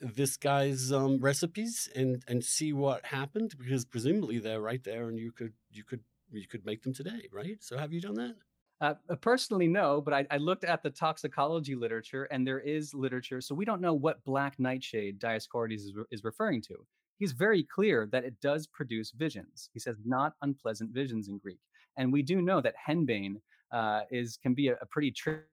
[0.00, 3.54] this guy's um, recipes and and see what happened?
[3.58, 7.28] Because presumably they're right there, and you could you could you could make them today,
[7.32, 7.56] right?
[7.60, 8.36] So have you done that?
[8.80, 12.94] Uh, uh personally, no, but I, I, looked at the toxicology literature, and there is
[12.94, 13.40] literature.
[13.42, 16.76] So we don't know what black nightshade Dioscorides is, is referring to
[17.20, 19.70] he's very clear that it does produce visions.
[19.72, 21.60] He says not unpleasant visions in Greek,
[21.96, 23.36] and we do know that henbane
[23.70, 25.44] uh, is can be a, a pretty trippy.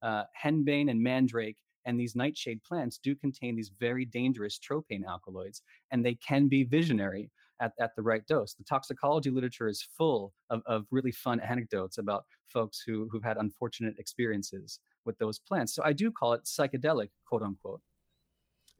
[0.00, 1.56] Uh, henbane and mandrake
[1.88, 6.62] and these nightshade plants do contain these very dangerous tropane alkaloids, and they can be
[6.62, 8.54] visionary at, at the right dose.
[8.54, 13.38] The toxicology literature is full of, of really fun anecdotes about folks who, who've had
[13.38, 15.74] unfortunate experiences with those plants.
[15.74, 17.80] So I do call it psychedelic, quote unquote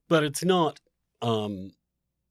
[0.09, 0.81] but it's not
[1.23, 1.73] um,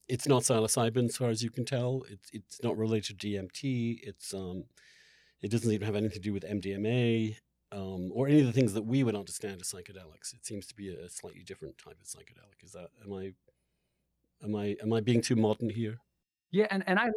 [0.07, 2.03] it's not psilocybin as far as you can tell.
[2.09, 3.99] It's it's not related to DMT.
[4.03, 4.65] It's um,
[5.41, 7.35] it doesn't even have anything to do with MDMA
[7.71, 10.33] um, or any of the things that we would understand as psychedelics.
[10.33, 12.63] It seems to be a slightly different type of psychedelic.
[12.63, 13.33] Is that am I
[14.43, 15.99] am I am I being too modern here?
[16.51, 17.09] Yeah, and and I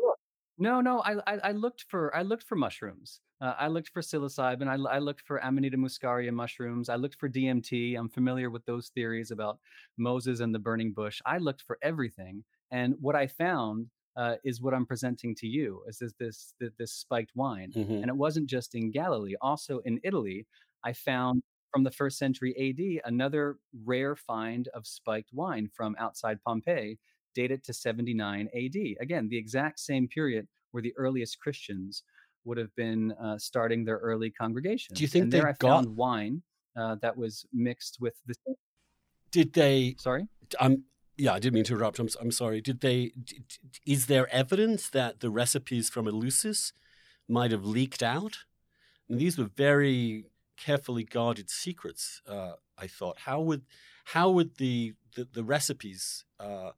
[0.58, 1.00] no, no.
[1.00, 3.20] I, I, I looked for I looked for mushrooms.
[3.40, 4.68] Uh, I looked for psilocybin.
[4.68, 6.90] I, I looked for Amanita muscaria mushrooms.
[6.90, 7.98] I looked for DMT.
[7.98, 9.58] I'm familiar with those theories about
[9.96, 11.22] Moses and the burning bush.
[11.24, 13.86] I looked for everything, and what I found
[14.16, 15.82] uh, is what I'm presenting to you.
[15.88, 17.72] Is this this this, this spiked wine?
[17.74, 17.94] Mm-hmm.
[17.94, 19.34] And it wasn't just in Galilee.
[19.40, 20.46] Also in Italy,
[20.84, 21.42] I found
[21.72, 26.98] from the first century AD another rare find of spiked wine from outside Pompeii
[27.34, 28.76] dated to 79 AD.
[29.00, 32.02] Again, the exact same period where the earliest Christians
[32.44, 34.98] would have been uh, starting their early congregations.
[34.98, 36.42] Do you think and they there I got found wine
[36.76, 38.34] uh, that was mixed with the?
[39.30, 39.94] Did they?
[39.98, 40.26] Sorry.
[40.58, 40.84] Um.
[41.20, 41.98] Yeah, I didn't mean to interrupt.
[41.98, 42.62] I'm, I'm sorry.
[42.62, 43.12] Did they?
[43.84, 46.72] Is there evidence that the recipes from Eleusis
[47.28, 48.38] might have leaked out?
[49.06, 50.24] These were very
[50.56, 52.22] carefully guarded secrets.
[52.26, 53.18] Uh, I thought.
[53.26, 53.66] How would
[54.04, 56.70] how would the the, the recipes uh,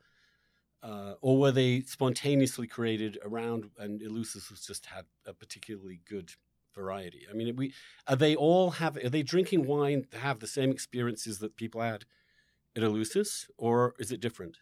[0.83, 6.33] uh, or were they spontaneously created around and Eleusis was just had a particularly good
[6.75, 7.29] variety?
[7.31, 7.75] I mean, we
[8.09, 11.81] are they all have are they drinking wine to have the same experiences that people
[11.81, 12.07] had
[12.77, 14.59] at Eleusis, or is it different?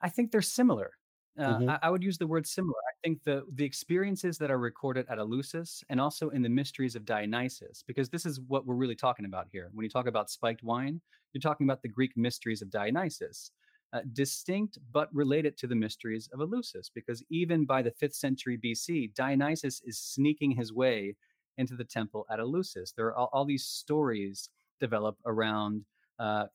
[0.00, 0.92] I think they're similar.
[1.38, 1.70] Uh, mm-hmm.
[1.70, 2.78] I, I, would use the word similar.
[2.88, 6.94] I think the the experiences that are recorded at Eleusis and also in the mysteries
[6.94, 9.70] of Dionysus, because this is what we're really talking about here.
[9.74, 11.00] When you talk about spiked wine,
[11.32, 13.50] you're talking about the Greek mysteries of Dionysus
[13.94, 18.58] uh, distinct but related to the mysteries of Eleusis, because even by the fifth century
[18.58, 21.14] BC, Dionysus is sneaking his way
[21.58, 22.92] into the temple at Eleusis.
[22.94, 25.84] There are all, all these stories develop around
[26.18, 26.46] uh,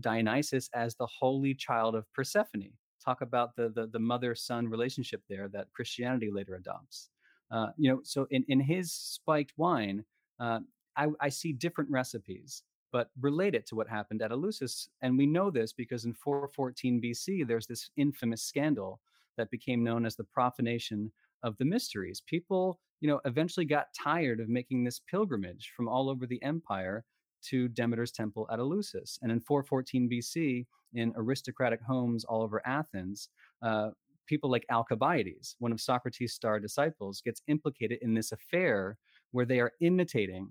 [0.00, 2.72] Dionysus as the holy child of Persephone.
[3.04, 7.10] Talk about the the, the mother son relationship there that Christianity later adopts.
[7.50, 10.04] Uh, you know, so in in his spiked wine,
[10.38, 10.60] uh,
[10.96, 14.88] I, I see different recipes but relate it to what happened at Eleusis.
[15.02, 19.00] And we know this because in 414 BC, there's this infamous scandal
[19.36, 22.22] that became known as the profanation of the mysteries.
[22.26, 27.04] People, you know, eventually got tired of making this pilgrimage from all over the empire
[27.48, 29.18] to Demeter's temple at Eleusis.
[29.22, 33.28] And in 414 BC, in aristocratic homes all over Athens,
[33.62, 33.90] uh,
[34.26, 38.96] people like Alcibiades, one of Socrates' star disciples, gets implicated in this affair
[39.32, 40.48] where they are imitating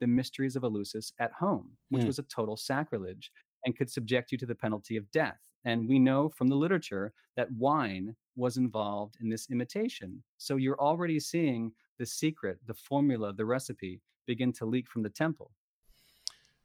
[0.00, 2.06] the mysteries of Eleusis at home, which mm.
[2.06, 3.30] was a total sacrilege
[3.64, 5.40] and could subject you to the penalty of death.
[5.64, 10.22] And we know from the literature that wine was involved in this imitation.
[10.36, 15.10] So you're already seeing the secret, the formula, the recipe begin to leak from the
[15.10, 15.50] temple.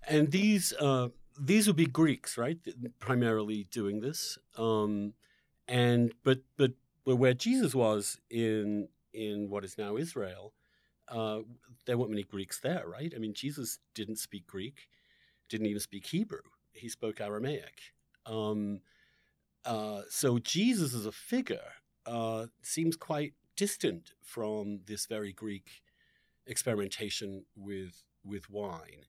[0.08, 1.10] And these uh,
[1.40, 2.58] these would be Greeks, right?
[3.00, 4.38] Primarily doing this.
[4.58, 5.14] Um,
[5.68, 6.74] and but but
[7.06, 10.54] where Jesus was in in what is now Israel,
[11.08, 11.40] uh,
[11.86, 13.12] there weren't many Greeks there, right?
[13.16, 14.90] I mean, Jesus didn't speak Greek,
[15.50, 16.42] didn't even speak Hebrew.
[16.74, 17.82] He spoke Aramaic.
[18.26, 18.82] Um,
[19.66, 21.74] uh, so Jesus as a figure
[22.06, 25.84] uh, seems quite distant from this very Greek
[26.48, 29.06] experimentation with with wine,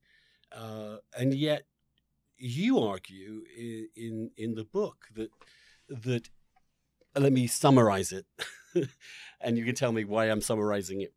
[0.57, 1.63] uh, and yet
[2.37, 5.31] you argue in, in in the book that
[5.89, 6.29] that
[7.15, 8.27] let me summarize it,
[9.41, 11.13] and you can tell me why I'm summarizing it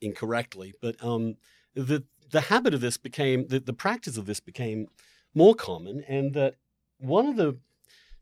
[0.00, 0.74] incorrectly.
[0.80, 1.36] But um,
[1.74, 4.86] the the habit of this became the, the practice of this became
[5.34, 6.56] more common, and that
[6.98, 7.58] one of the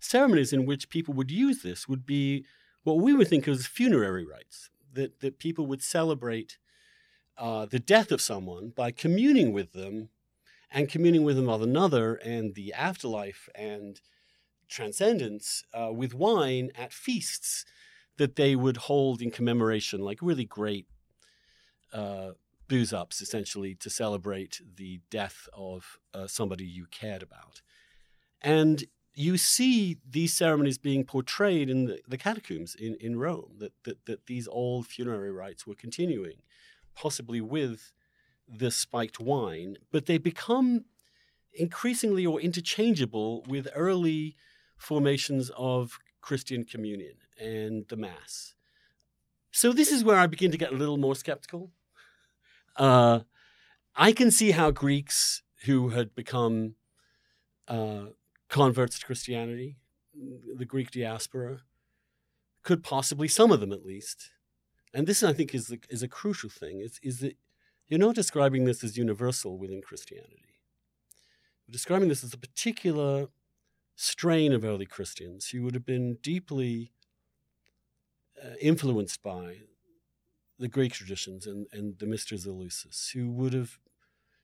[0.01, 2.45] ceremonies in which people would use this would be
[2.85, 4.71] what we would think of as funerary rites.
[4.93, 6.59] That that people would celebrate
[7.37, 10.09] uh, the death of someone by communing with them,
[10.71, 14.01] and communing with another, and the afterlife and
[14.69, 17.65] transcendence uh, with wine at feasts
[18.19, 20.87] that they would hold in commemoration, like really great
[21.93, 22.33] uh,
[22.69, 27.63] booze ups, essentially, to celebrate the death of uh, somebody you cared about.
[28.43, 33.73] And you see these ceremonies being portrayed in the, the catacombs in, in Rome, that,
[33.85, 36.43] that, that these old funerary rites were continuing,
[36.95, 37.93] possibly with
[38.49, 40.85] this spiked wine, but they become
[41.53, 44.37] increasingly or interchangeable with early
[44.77, 48.55] formations of Christian communion and the Mass.
[49.51, 51.71] So this is where I begin to get a little more skeptical.
[52.77, 53.21] Uh,
[53.97, 56.75] I can see how Greeks who had become
[57.67, 58.07] uh,
[58.49, 59.77] converts to Christianity,
[60.57, 61.63] the Greek diaspora,
[62.63, 64.31] could possibly, some of them at least,
[64.95, 67.37] and this I think is the, is a crucial thing, is, is that
[67.89, 70.61] you're not describing this as universal within Christianity.
[71.67, 73.29] You're describing this as a particular
[73.97, 76.93] strain of early Christians who would have been deeply
[78.43, 79.63] uh, influenced by
[80.59, 83.79] the Greek traditions and, and the mysteries of Eleusis, who would have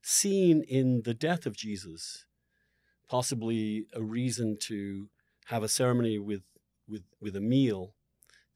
[0.03, 2.27] seen in the death of Jesus
[3.09, 5.09] possibly a reason to
[5.47, 6.43] have a ceremony with,
[6.89, 7.95] with, with a meal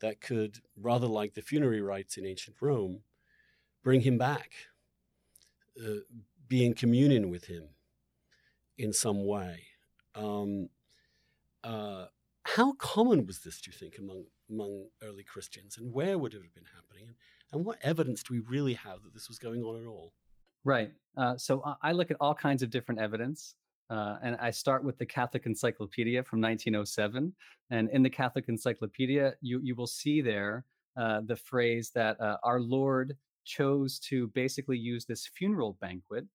[0.01, 3.01] that could, rather like the funerary rites in ancient Rome,
[3.83, 4.53] bring him back,
[5.83, 6.01] uh,
[6.49, 7.65] be in communion with him
[8.77, 9.65] in some way.
[10.15, 10.69] Um,
[11.65, 12.07] uh,
[12.45, 16.43] how common was this, do you think, among among early Christians, and where would it
[16.43, 17.15] have been happening,
[17.53, 20.15] and, what evidence do we really have that this was going on at all?
[20.65, 20.91] Right.
[21.17, 23.55] Uh, so I look at all kinds of different evidence.
[23.91, 27.33] Uh, and I start with the Catholic Encyclopedia from 1907.
[27.71, 30.65] And in the Catholic Encyclopedia, you, you will see there
[30.97, 33.17] uh, the phrase that uh, our Lord
[33.49, 36.27] chose to basically use this funeral banquet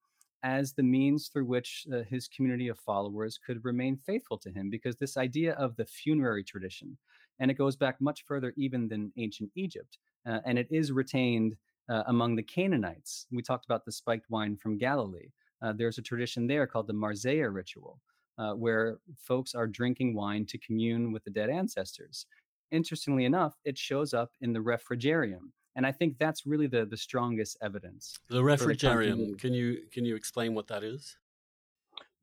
[0.43, 4.69] as the means through which uh, his community of followers could remain faithful to him.
[4.69, 6.97] Because this idea of the funerary tradition,
[7.39, 11.56] and it goes back much further even than ancient Egypt, uh, and it is retained
[11.89, 13.28] uh, among the Canaanites.
[13.32, 15.30] We talked about the spiked wine from Galilee.
[15.62, 17.99] Uh, there's a tradition there called the Marzeah ritual,
[18.38, 22.26] uh, where folks are drinking wine to commune with the dead ancestors.
[22.72, 26.97] Interestingly enough, it shows up in the refrigerium, and I think that's really the the
[26.97, 28.17] strongest evidence.
[28.30, 29.38] The refrigerium.
[29.39, 31.15] Can you can you explain what that is?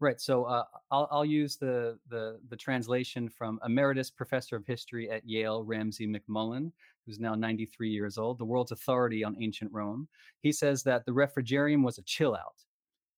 [0.01, 0.19] Right.
[0.19, 5.29] So uh, I'll, I'll use the, the, the translation from Emeritus Professor of History at
[5.29, 6.73] Yale, Ramsay MacMullen,
[7.05, 10.09] who's now 93 years old, the world's authority on ancient Rome.
[10.41, 12.57] He says that the refrigerium was a chill out.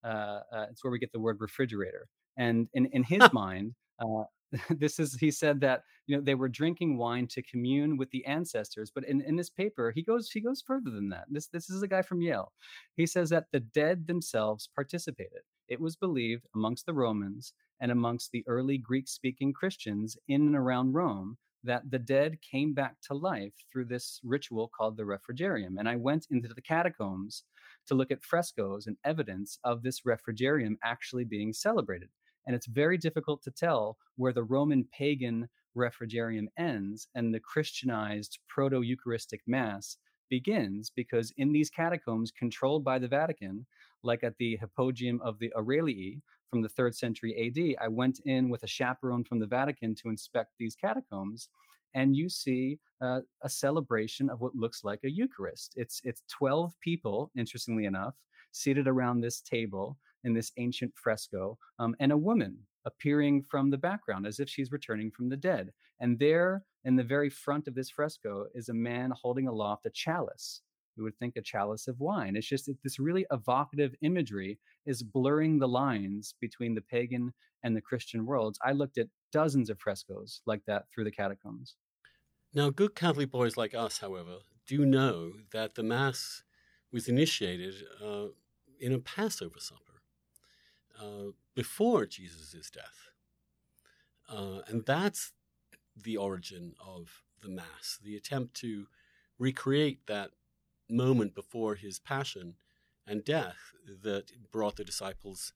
[0.03, 2.05] Uh, uh, it's where we get the word refrigerator.
[2.35, 4.23] And in, in his mind, uh,
[4.69, 8.25] this is he said that you know they were drinking wine to commune with the
[8.25, 11.25] ancestors but in, in this paper he goes he goes further than that.
[11.29, 12.51] This this is a guy from yale.
[12.95, 15.41] He says that the dead themselves participated.
[15.67, 20.55] It was believed amongst the romans and amongst the early greek speaking christians in and
[20.55, 25.75] around rome that the dead came back to life through this ritual called the refrigerium
[25.79, 27.43] and i went into the catacombs
[27.87, 32.09] to look at frescoes and evidence of this refrigerium actually being celebrated
[32.45, 38.39] and it's very difficult to tell where the Roman pagan refrigerium ends and the Christianized
[38.47, 39.97] proto Eucharistic Mass
[40.29, 43.65] begins because in these catacombs controlled by the Vatican,
[44.03, 48.49] like at the Hypogeum of the Aurelii from the third century AD, I went in
[48.49, 51.49] with a chaperone from the Vatican to inspect these catacombs.
[51.95, 55.73] And you see uh, a celebration of what looks like a Eucharist.
[55.75, 58.15] It's it's 12 people, interestingly enough,
[58.51, 63.77] seated around this table in this ancient fresco, um, and a woman appearing from the
[63.77, 65.71] background as if she's returning from the dead.
[65.99, 69.89] And there, in the very front of this fresco, is a man holding aloft a
[69.89, 70.61] chalice.
[70.97, 72.35] We would think a chalice of wine.
[72.35, 77.81] It's just this really evocative imagery is blurring the lines between the pagan and the
[77.81, 78.59] Christian worlds.
[78.63, 81.75] I looked at dozens of frescoes like that through the catacombs.
[82.53, 86.43] Now, good Catholic boys like us, however, do know that the Mass
[86.91, 88.27] was initiated uh,
[88.79, 89.92] in a Passover supper
[91.03, 93.09] uh, before Jesus' death.
[94.29, 95.33] Uh, and that's
[95.95, 98.87] the origin of the Mass, the attempt to
[99.37, 100.31] recreate that
[100.89, 102.55] moment before his passion
[103.05, 103.57] and death
[104.03, 105.53] that brought the disciples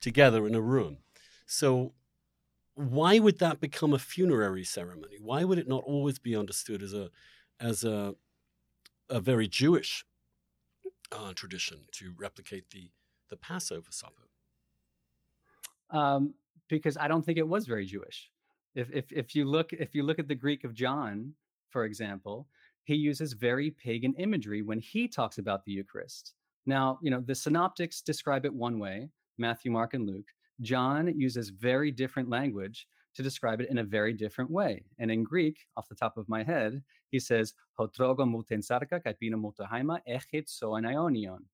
[0.00, 0.98] together in a room.
[1.46, 1.92] So,
[2.74, 5.16] why would that become a funerary ceremony?
[5.20, 7.10] Why would it not always be understood as a
[7.58, 8.14] as a
[9.08, 10.04] a very Jewish
[11.10, 12.90] uh, tradition to replicate the
[13.30, 14.26] the Passover supper?
[15.90, 16.34] Um,
[16.68, 18.30] because I don't think it was very Jewish.
[18.74, 21.32] If, if if you look if you look at the Greek of John,
[21.70, 22.48] for example,
[22.84, 26.34] he uses very pagan imagery when he talks about the Eucharist.
[26.66, 29.08] Now, you know, the synoptics describe it one way,
[29.38, 30.26] Matthew, Mark, and Luke.
[30.60, 34.84] John uses very different language to describe it in a very different way.
[34.98, 37.54] And in Greek, off the top of my head, he says,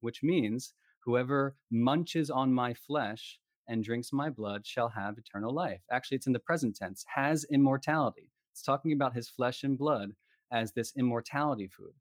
[0.01, 0.74] which means,
[1.05, 5.80] whoever munches on my flesh and drinks my blood shall have eternal life.
[5.90, 8.30] Actually, it's in the present tense, has immortality.
[8.52, 10.12] It's talking about his flesh and blood
[10.52, 11.94] as this immortality food.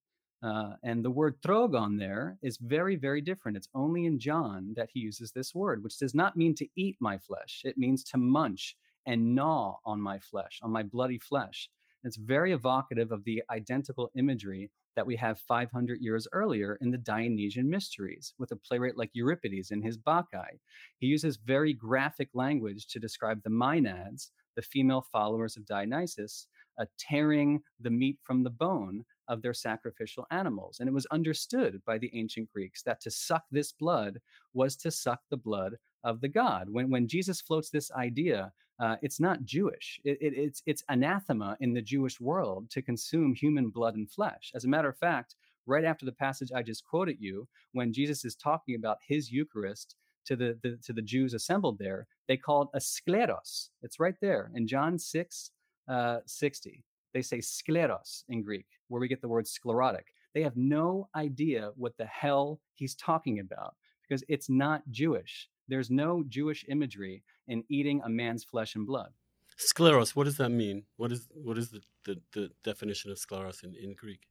[0.43, 3.55] Uh, and the word trogon there is very, very different.
[3.55, 6.97] It's only in John that he uses this word, which does not mean to eat
[6.99, 7.61] my flesh.
[7.63, 11.69] It means to munch and gnaw on my flesh, on my bloody flesh.
[12.03, 16.97] It's very evocative of the identical imagery that we have 500 years earlier in the
[16.97, 20.59] Dionysian Mysteries with a playwright like Euripides in his Bacchae.
[20.97, 26.47] He uses very graphic language to describe the Maenads, the female followers of Dionysus,
[26.79, 30.79] uh, tearing the meat from the bone of their sacrificial animals.
[30.79, 34.19] And it was understood by the ancient Greeks that to suck this blood
[34.53, 36.69] was to suck the blood of the god.
[36.69, 39.99] When, when Jesus floats this idea, uh, it's not Jewish.
[40.03, 44.51] It, it, it's, it's anathema in the Jewish world to consume human blood and flesh.
[44.55, 45.35] As a matter of fact,
[45.67, 49.95] right after the passage I just quoted you, when Jesus is talking about his Eucharist
[50.25, 53.69] to the, the to the Jews assembled there, they called a skleros.
[53.81, 55.51] It's right there in John 6,
[55.87, 56.83] uh, 60.
[57.13, 60.13] They say skleros in Greek, where we get the word sclerotic.
[60.33, 63.75] They have no idea what the hell he's talking about
[64.07, 65.49] because it's not Jewish.
[65.67, 69.11] There's no Jewish imagery in eating a man's flesh and blood.
[69.57, 70.83] Scleros, what does that mean?
[70.97, 74.21] What is what is the, the, the definition of scleros in, in Greek?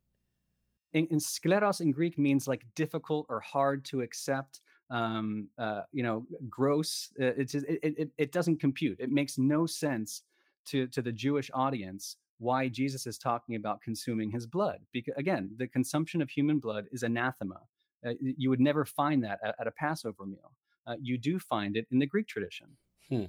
[0.93, 4.61] In, in scleros in Greek means like difficult or hard to accept.
[4.91, 7.11] Um, uh, you know, gross.
[7.21, 8.99] Uh, it, it, it, it doesn't compute.
[8.99, 10.23] It makes no sense
[10.67, 14.81] to, to the Jewish audience why Jesus is talking about consuming his blood.
[14.93, 17.61] Because again, the consumption of human blood is anathema.
[18.05, 20.53] Uh, you would never find that at, at a Passover meal.
[20.87, 22.67] Uh, you do find it in the Greek tradition.
[23.11, 23.25] Hmm.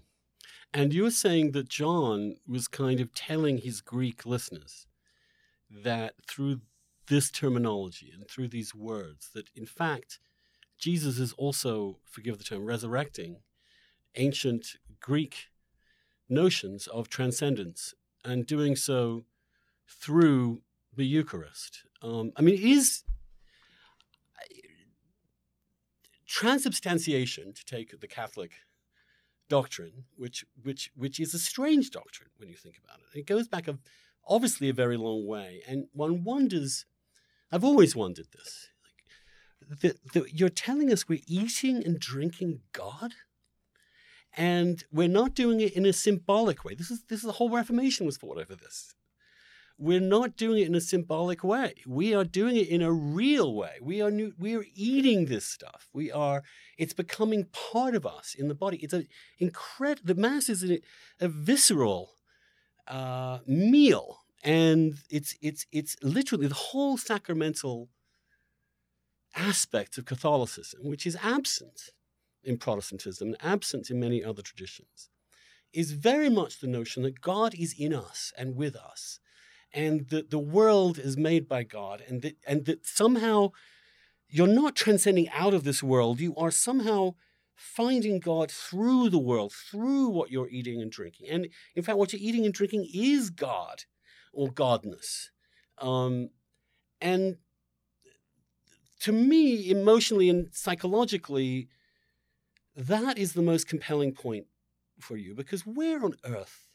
[0.73, 4.87] And you were saying that John was kind of telling his Greek listeners
[5.69, 6.61] that through
[7.07, 10.19] this terminology and through these words, that in fact,
[10.77, 13.41] Jesus is also, forgive the term, resurrecting
[14.15, 15.49] ancient Greek
[16.29, 17.93] notions of transcendence
[18.23, 19.23] and doing so
[19.87, 20.61] through
[20.95, 21.85] the Eucharist.
[22.01, 23.03] Um, I mean, is
[26.27, 28.51] transubstantiation, to take the Catholic
[29.49, 33.19] doctrine, which which which is a strange doctrine when you think about it.
[33.19, 33.77] It goes back a,
[34.25, 36.85] obviously a very long way, and one wonders.
[37.51, 38.69] I've always wondered this.
[39.81, 43.11] The, the, you're telling us we're eating and drinking God?
[44.37, 46.73] And we're not doing it in a symbolic way.
[46.75, 48.95] This is this is the whole Reformation was fought over this.
[49.77, 51.73] We're not doing it in a symbolic way.
[51.87, 53.77] We are doing it in a real way.
[53.81, 55.89] We are new, we are eating this stuff.
[55.91, 56.43] We are.
[56.77, 58.77] It's becoming part of us in the body.
[58.77, 59.07] It's an
[59.39, 60.05] incredible.
[60.05, 60.79] The mass is a,
[61.19, 62.11] a visceral
[62.87, 67.89] uh, meal, and it's it's it's literally the whole sacramental
[69.35, 71.89] aspect of Catholicism, which is absent
[72.43, 75.09] in Protestantism and absent in many other traditions,
[75.73, 79.19] is very much the notion that God is in us and with us,
[79.73, 83.51] and that the world is made by God, and that, and that somehow
[84.27, 87.15] you're not transcending out of this world, you are somehow
[87.55, 91.27] finding God through the world, through what you're eating and drinking.
[91.29, 93.83] And in fact, what you're eating and drinking is God
[94.33, 95.29] or Godness.
[95.77, 96.29] Um,
[96.99, 97.37] and
[99.01, 101.67] to me, emotionally and psychologically,
[102.75, 104.47] that is the most compelling point
[104.99, 106.67] for you because where on earth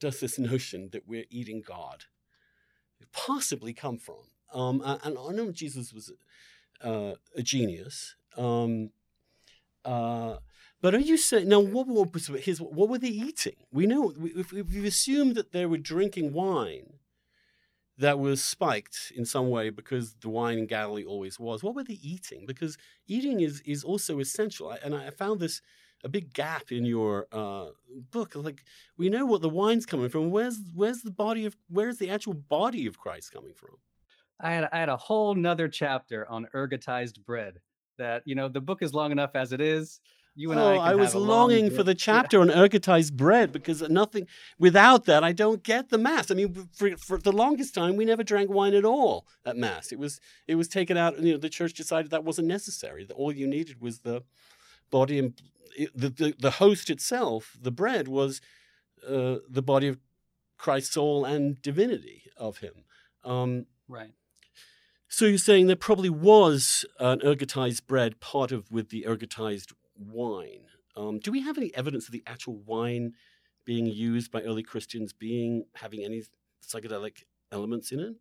[0.00, 2.04] does this notion that we're eating God
[3.12, 4.24] possibly come from?
[4.52, 6.12] Um, and I know Jesus was
[6.82, 8.14] uh, a genius.
[8.36, 8.90] Um,
[9.84, 10.36] uh,
[10.80, 11.60] but are you saying now?
[11.60, 13.56] What, what, his, what were they eating?
[13.72, 16.94] We know if, if we assume that they were drinking wine
[17.98, 21.62] that was spiked in some way because the wine in Galilee always was.
[21.62, 22.44] What were they eating?
[22.46, 22.76] Because
[23.06, 24.70] eating is is also essential.
[24.70, 25.62] And I found this
[26.02, 27.68] a big gap in your uh,
[28.10, 28.34] book.
[28.34, 28.64] Like
[28.98, 30.30] we know what the wine's coming from.
[30.30, 33.76] Where's where's the body of where's the actual body of Christ coming from?
[34.40, 37.60] I had I had a whole nother chapter on ergotized bread.
[37.96, 40.00] That you know the book is long enough as it is.
[40.36, 40.92] You and oh, I.
[40.92, 44.26] I was longing for the chapter on ergotized bread because nothing
[44.58, 46.30] without that I don't get the mass.
[46.30, 49.92] I mean, for, for the longest time we never drank wine at all at mass.
[49.92, 51.20] It was it was taken out.
[51.20, 53.04] You know, the church decided that wasn't necessary.
[53.04, 54.24] That all you needed was the
[54.90, 55.40] body and
[55.94, 57.56] the the, the host itself.
[57.60, 58.40] The bread was
[59.08, 59.98] uh, the body of
[60.58, 62.84] Christ's soul and divinity of Him.
[63.24, 64.12] Um, right.
[65.06, 70.64] So you're saying there probably was an ergotized bread part of with the ergotized wine.
[70.96, 73.14] Um, do we have any evidence of the actual wine
[73.64, 76.22] being used by early Christians being having any
[76.64, 78.14] psychedelic elements in it?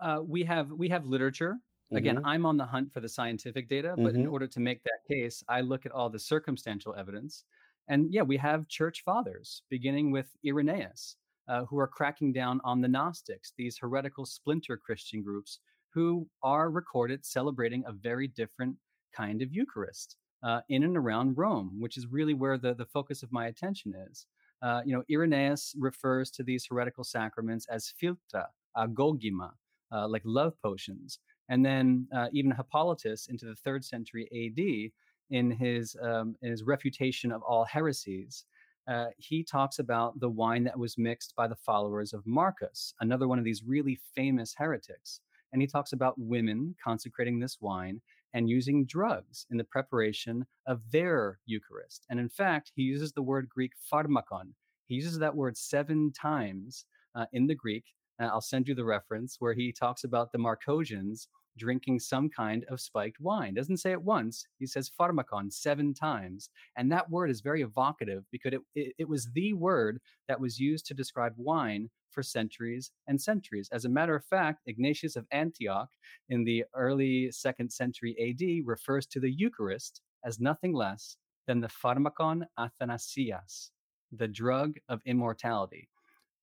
[0.00, 1.56] Uh, we have we have literature.
[1.92, 2.26] Again, mm-hmm.
[2.26, 4.22] I'm on the hunt for the scientific data, but mm-hmm.
[4.22, 7.44] in order to make that case, I look at all the circumstantial evidence.
[7.88, 12.80] And yeah, we have church fathers, beginning with Irenaeus, uh, who are cracking down on
[12.80, 15.60] the Gnostics, these heretical splinter Christian groups
[15.90, 18.76] who are recorded celebrating a very different
[19.16, 23.22] kind of Eucharist uh, in and around Rome, which is really where the, the focus
[23.22, 24.26] of my attention is.
[24.62, 28.46] Uh, you know, Irenaeus refers to these heretical sacraments as philtra,
[28.76, 29.50] agogima,
[29.92, 31.18] uh, like love potions.
[31.48, 34.92] And then uh, even Hippolytus into the third century AD,
[35.30, 38.44] in his um, in his refutation of all heresies,
[38.88, 43.28] uh, he talks about the wine that was mixed by the followers of Marcus, another
[43.28, 45.20] one of these really famous heretics.
[45.52, 48.00] And he talks about women consecrating this wine
[48.34, 52.04] and using drugs in the preparation of their Eucharist.
[52.10, 54.52] And in fact, he uses the word Greek pharmakon.
[54.86, 57.84] He uses that word seven times uh, in the Greek.
[58.20, 62.64] Uh, I'll send you the reference where he talks about the Marcosians drinking some kind
[62.68, 63.54] of spiked wine.
[63.54, 64.46] Doesn't say it once.
[64.58, 66.50] He says pharmakon seven times.
[66.76, 70.58] And that word is very evocative because it, it, it, was the word that was
[70.58, 73.68] used to describe wine for centuries and centuries.
[73.72, 75.88] As a matter of fact, Ignatius of Antioch
[76.28, 81.68] in the early second century AD refers to the Eucharist as nothing less than the
[81.68, 83.70] pharmakon athanasias,
[84.12, 85.88] the drug of immortality.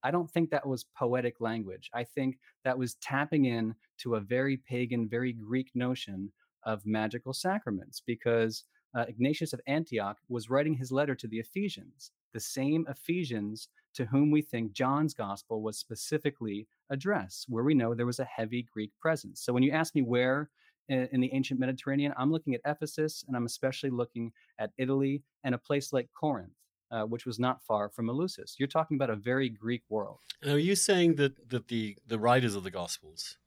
[0.02, 1.90] I don't think that was poetic language.
[1.94, 6.32] I think that was tapping in to a very pagan, very Greek notion
[6.64, 12.10] of magical sacraments because uh, Ignatius of Antioch was writing his letter to the Ephesians,
[12.34, 17.94] the same Ephesians to whom we think John's gospel was specifically addressed, where we know
[17.94, 19.42] there was a heavy Greek presence.
[19.42, 20.50] So when you ask me where
[20.88, 25.22] in, in the ancient Mediterranean, I'm looking at Ephesus and I'm especially looking at Italy
[25.44, 26.52] and a place like Corinth.
[26.92, 28.56] Uh, which was not far from Eleusis.
[28.58, 30.18] You're talking about a very Greek world.
[30.44, 33.38] Now, are you saying that, that the, the writers of the Gospels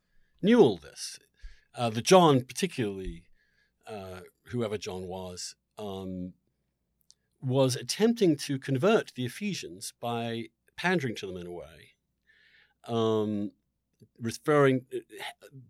[0.41, 1.19] knew all this?
[1.77, 3.25] Uh, the John, particularly,
[3.85, 6.33] uh, whoever John was, um,
[7.39, 11.93] was attempting to convert the Ephesians by pandering to them in a way,
[12.87, 13.51] um,
[14.19, 14.87] referring,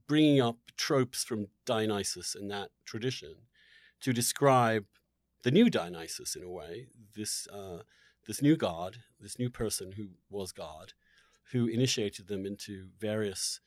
[0.07, 3.35] bringing up tropes from Dionysus and that tradition
[3.99, 4.85] to describe
[5.45, 7.83] the new Dionysus in a way, this uh,
[8.25, 10.93] this new god, this new person who was God,
[11.51, 13.59] who initiated them into various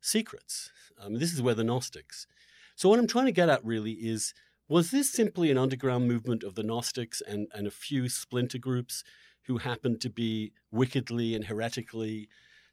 [0.00, 0.70] secrets.
[0.98, 2.26] Um, this is where the Gnostics.
[2.74, 4.32] So what I'm trying to get at really is
[4.66, 9.04] was this simply an underground movement of the Gnostics and, and a few splinter groups
[9.42, 12.30] who happened to be wickedly and heretically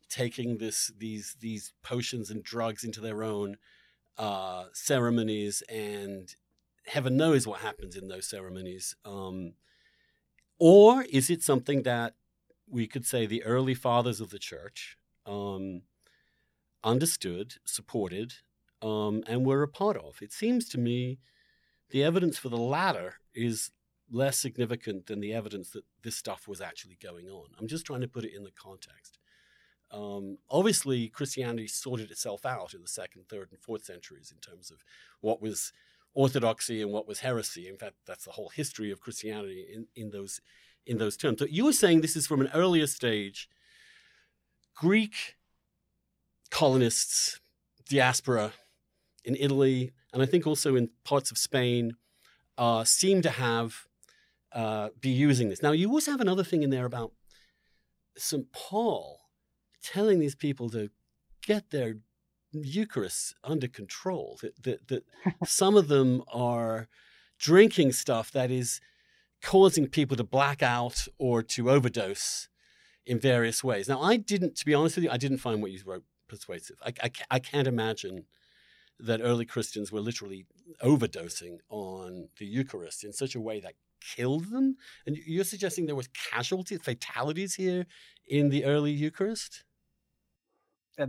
[0.07, 3.57] taking this these these potions and drugs into their own
[4.17, 6.37] uh, ceremonies and
[6.87, 8.95] heaven knows what happens in those ceremonies.
[9.05, 9.53] Um,
[10.59, 12.15] or is it something that
[12.69, 15.83] we could say the early fathers of the church um,
[16.83, 18.33] understood, supported,
[18.81, 20.21] um, and were a part of?
[20.21, 21.19] It seems to me
[21.89, 23.71] the evidence for the latter is
[24.09, 27.47] less significant than the evidence that this stuff was actually going on.
[27.59, 29.19] I'm just trying to put it in the context.
[29.91, 34.71] Um, obviously, Christianity sorted itself out in the second, third, and fourth centuries in terms
[34.71, 34.83] of
[35.21, 35.71] what was
[36.17, 37.69] orthodoxy and what was heresy.
[37.69, 40.41] In fact, that's the whole history of Christianity in, in those
[40.87, 41.39] in those terms.
[41.39, 43.49] So you were saying this is from an earlier stage.
[44.73, 45.35] Greek
[46.49, 47.39] colonists,
[47.89, 48.53] diaspora
[49.25, 51.93] in Italy, and I think also in parts of Spain,
[52.57, 53.87] uh, seem to have
[54.53, 55.61] uh, be using this.
[55.61, 57.11] Now, you also have another thing in there about
[58.17, 58.51] St.
[58.51, 59.19] Paul
[59.83, 60.89] telling these people to
[61.45, 61.97] get their
[62.51, 65.03] Eucharist under control, that, that, that
[65.45, 66.87] some of them are
[67.39, 68.81] drinking stuff that is
[69.41, 72.49] causing people to black out or to overdose
[73.05, 73.87] in various ways.
[73.87, 76.77] Now, I didn't, to be honest with you, I didn't find what you wrote persuasive.
[76.83, 78.25] I, I, I can't imagine
[78.99, 80.45] that early Christians were literally
[80.83, 84.77] overdosing on the Eucharist in such a way that killed them.
[85.05, 87.85] And you're suggesting there was casualties, fatalities here
[88.27, 89.63] in the early Eucharist?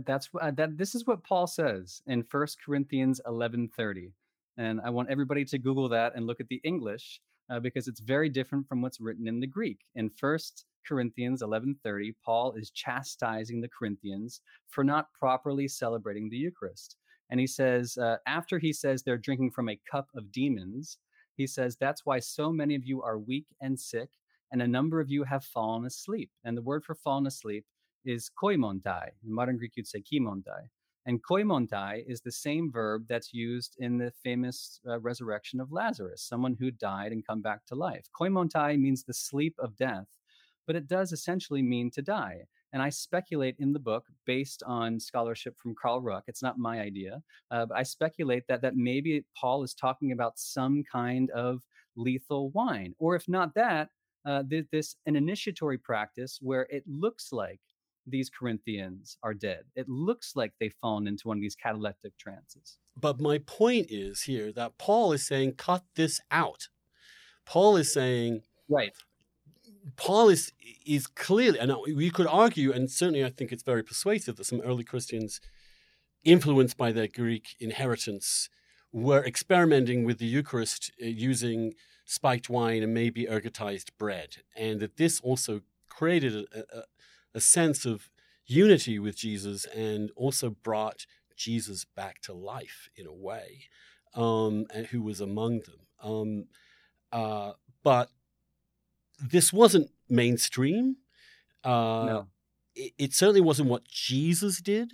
[0.05, 4.11] That's uh, that this is what paul says in First corinthians 11.30
[4.57, 7.99] and i want everybody to google that and look at the english uh, because it's
[7.99, 9.79] very different from what's written in the greek.
[9.95, 16.95] In First corinthians 11.30 paul is chastising the corinthians for not properly celebrating the eucharist.
[17.31, 20.97] And he says uh, after he says they're drinking from a cup of demons
[21.35, 24.09] he says that's why so many of you are weak and sick
[24.51, 26.31] and a number of you have fallen asleep.
[26.43, 27.65] And the word for fallen asleep
[28.05, 29.09] is koimontai.
[29.25, 30.67] In modern Greek, you'd say kimontai.
[31.05, 36.21] And koimontai is the same verb that's used in the famous uh, resurrection of Lazarus,
[36.21, 38.05] someone who died and come back to life.
[38.19, 40.07] Koimontai means the sleep of death,
[40.67, 42.43] but it does essentially mean to die.
[42.73, 46.79] And I speculate in the book, based on scholarship from Carl Ruck, it's not my
[46.79, 51.63] idea, uh, but I speculate that, that maybe Paul is talking about some kind of
[51.95, 52.93] lethal wine.
[52.99, 53.89] Or if not that,
[54.25, 57.61] uh, this an initiatory practice where it looks like
[58.11, 59.63] these Corinthians are dead.
[59.75, 62.77] It looks like they've fallen into one of these cataleptic trances.
[62.99, 66.67] But my point is here that Paul is saying, cut this out.
[67.45, 68.93] Paul is saying, right.
[69.95, 70.51] Paul is
[70.85, 74.61] is clearly, and we could argue, and certainly I think it's very persuasive that some
[74.61, 75.39] early Christians,
[76.23, 78.49] influenced by their Greek inheritance,
[78.91, 81.73] were experimenting with the Eucharist uh, using
[82.05, 86.83] spiked wine and maybe ergotized bread, and that this also created a, a,
[87.39, 88.09] a sense of
[88.45, 91.05] unity with Jesus and also brought
[91.37, 93.61] Jesus back to life in a way,
[94.13, 95.79] um, and who was among them.
[96.03, 96.47] Um,
[97.13, 98.09] uh, but
[99.21, 100.97] this wasn't mainstream.
[101.63, 101.69] Uh,
[102.05, 102.27] no.
[102.75, 104.91] it, it, certainly wasn't what Jesus did,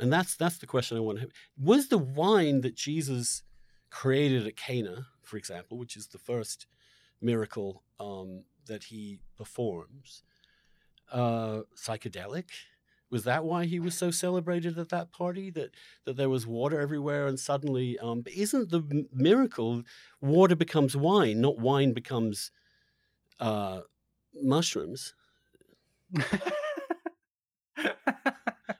[0.00, 1.32] and that's that's the question I want to have.
[1.56, 3.44] Was the wine that Jesus
[3.88, 6.66] created at Cana, for example, which is the first
[7.20, 10.24] miracle um, that he performs,
[11.12, 12.46] uh, psychedelic?
[13.10, 15.50] Was that why he was so celebrated at that party?
[15.50, 15.70] That
[16.04, 19.82] that there was water everywhere, and suddenly, um, isn't the miracle
[20.20, 22.50] water becomes wine, not wine becomes
[23.40, 23.80] uh,
[24.34, 25.14] mushrooms?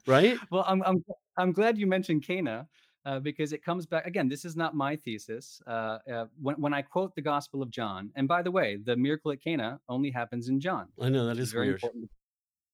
[0.07, 0.37] right?
[0.51, 1.05] Well, I'm I'm
[1.39, 2.69] I'm glad you mentioned Cana.
[3.07, 4.29] Uh, because it comes back again.
[4.29, 5.63] This is not my thesis.
[5.67, 8.97] Uh, uh, when, when I quote the Gospel of John, and by the way, the
[8.97, 10.89] miracle at Cana only happens in John.
[11.01, 11.77] I know that is very weird.
[11.85, 12.11] important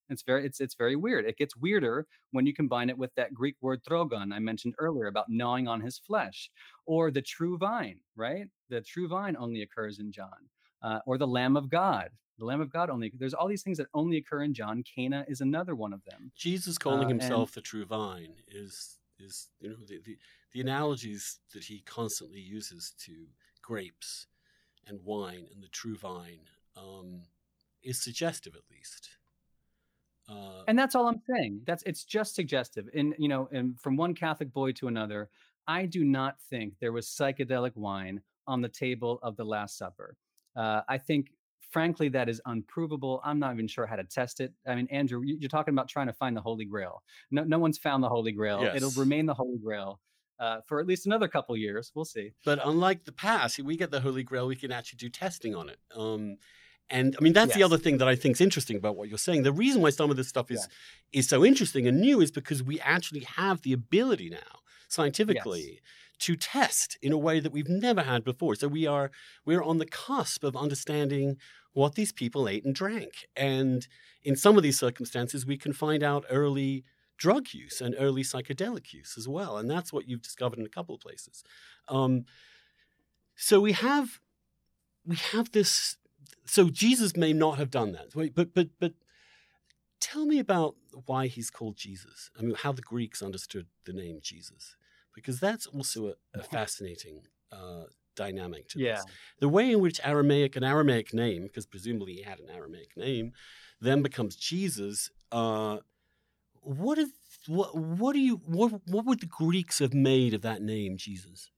[0.08, 1.24] it's very it's it's very weird.
[1.24, 5.06] It gets weirder when you combine it with that Greek word trogon I mentioned earlier
[5.06, 6.50] about gnawing on his flesh,
[6.86, 8.46] or the true vine, right?
[8.68, 10.48] The true vine only occurs in John,
[10.82, 12.10] uh, or the Lamb of God.
[12.38, 13.12] The Lamb of God only.
[13.16, 14.82] There's all these things that only occur in John.
[14.82, 16.32] Cana is another one of them.
[16.36, 20.18] Jesus calling uh, himself and, the true vine is is you know the, the
[20.52, 23.12] the analogies that he constantly uses to
[23.62, 24.26] grapes
[24.86, 26.40] and wine and the true vine
[26.76, 27.22] um,
[27.82, 29.10] is suggestive, at least.
[30.28, 31.60] Uh, and that's all I'm saying.
[31.66, 32.88] That's it's just suggestive.
[32.94, 35.28] And you know, and from one Catholic boy to another,
[35.66, 40.16] I do not think there was psychedelic wine on the table of the Last Supper.
[40.56, 41.28] Uh, I think,
[41.70, 43.20] frankly, that is unprovable.
[43.24, 44.52] I'm not even sure how to test it.
[44.66, 47.02] I mean, Andrew, you're talking about trying to find the Holy Grail.
[47.30, 48.62] No, no one's found the Holy Grail.
[48.62, 48.76] Yes.
[48.76, 50.00] It'll remain the Holy Grail.
[50.38, 52.32] Uh, for at least another couple years, we'll see.
[52.44, 55.68] But unlike the past, we get the Holy Grail, we can actually do testing on
[55.68, 55.78] it.
[55.94, 56.36] Um,
[56.90, 57.56] and I mean, that's yes.
[57.56, 59.42] the other thing that I think is interesting about what you're saying.
[59.42, 60.68] The reason why some of this stuff is
[61.12, 61.20] yeah.
[61.20, 65.80] is so interesting and new is because we actually have the ability now, scientifically, yes.
[66.20, 68.54] to test in a way that we've never had before.
[68.54, 69.10] So we are
[69.44, 71.36] we're on the cusp of understanding
[71.72, 73.26] what these people ate and drank.
[73.36, 73.86] And
[74.22, 76.84] in some of these circumstances, we can find out early
[77.16, 79.56] drug use and early psychedelic use as well.
[79.56, 81.44] And that's what you've discovered in a couple of places.
[81.88, 82.24] Um,
[83.36, 84.20] so we have
[85.06, 85.96] we have this.
[86.46, 88.92] So Jesus may not have done that, but but but
[90.00, 90.76] tell me about
[91.06, 92.30] why he's called Jesus.
[92.38, 94.76] I mean, how the Greeks understood the name Jesus,
[95.14, 97.84] because that's also a, a fascinating uh,
[98.14, 98.96] dynamic to yeah.
[98.96, 99.04] this.
[99.40, 103.32] The way in which Aramaic, an Aramaic name, because presumably he had an Aramaic name,
[103.80, 105.10] then becomes Jesus.
[105.32, 105.78] Uh,
[106.60, 107.10] what is
[107.46, 107.76] what?
[107.76, 108.40] What do you?
[108.46, 108.72] What?
[108.86, 111.50] What would the Greeks have made of that name, Jesus?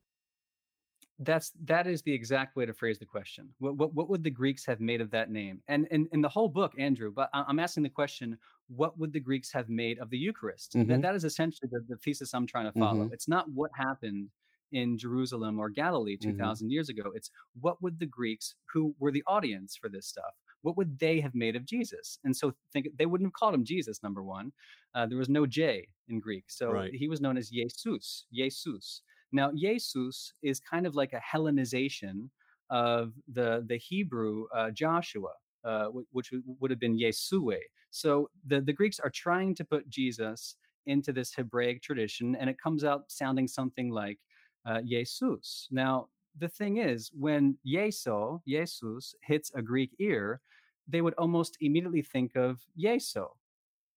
[1.18, 3.48] That's that is the exact way to phrase the question.
[3.58, 5.62] What what, what would the Greeks have made of that name?
[5.68, 8.36] And in, in the whole book, Andrew, but I'm asking the question:
[8.68, 10.74] What would the Greeks have made of the Eucharist?
[10.74, 10.90] Mm-hmm.
[10.90, 13.04] That, that is essentially the, the thesis I'm trying to follow.
[13.04, 13.14] Mm-hmm.
[13.14, 14.28] It's not what happened
[14.72, 16.70] in Jerusalem or Galilee 2000 mm-hmm.
[16.70, 17.12] years ago.
[17.14, 21.20] It's what would the Greeks, who were the audience for this stuff, what would they
[21.20, 22.18] have made of Jesus?
[22.24, 24.02] And so think they wouldn't have called him Jesus.
[24.02, 24.52] Number one,
[24.94, 26.92] uh, there was no J in Greek, so right.
[26.92, 28.26] he was known as Jesus.
[28.32, 29.02] Jesus.
[29.36, 32.28] Now, Jesus is kind of like a Hellenization
[32.70, 35.34] of the the Hebrew uh, Joshua,
[35.64, 37.58] uh, which would have been Yesue.
[37.90, 40.56] So the the Greeks are trying to put Jesus
[40.86, 44.18] into this Hebraic tradition, and it comes out sounding something like
[44.64, 45.68] uh, Jesus.
[45.70, 46.08] Now,
[46.38, 50.40] the thing is, when Yeso, Jesus, hits a Greek ear,
[50.88, 53.26] they would almost immediately think of Yeso,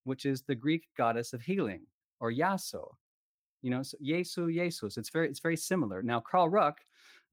[0.04, 1.84] which is the Greek goddess of healing,
[2.20, 2.84] or Yaso.
[3.62, 4.97] You know, so Yesu, Jesus.
[4.97, 6.01] It's very, it's very similar.
[6.01, 6.80] Now, Carl Ruck,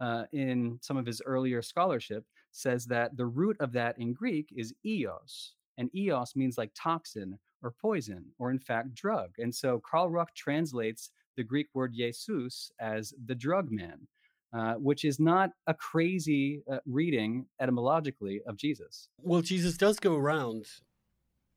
[0.00, 4.52] uh, in some of his earlier scholarship, says that the root of that in Greek
[4.56, 9.30] is eos, and eos means like toxin or poison, or in fact, drug.
[9.38, 14.06] And so Carl Ruck translates the Greek word Jesus as the drug man,
[14.52, 19.08] uh, which is not a crazy uh, reading etymologically of Jesus.
[19.22, 20.66] Well, Jesus does go around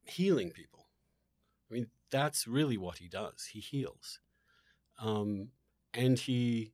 [0.06, 0.88] healing people.
[1.70, 3.50] I mean, that's really what he does.
[3.52, 4.20] He heals.
[5.02, 5.50] Um,
[5.94, 6.74] and he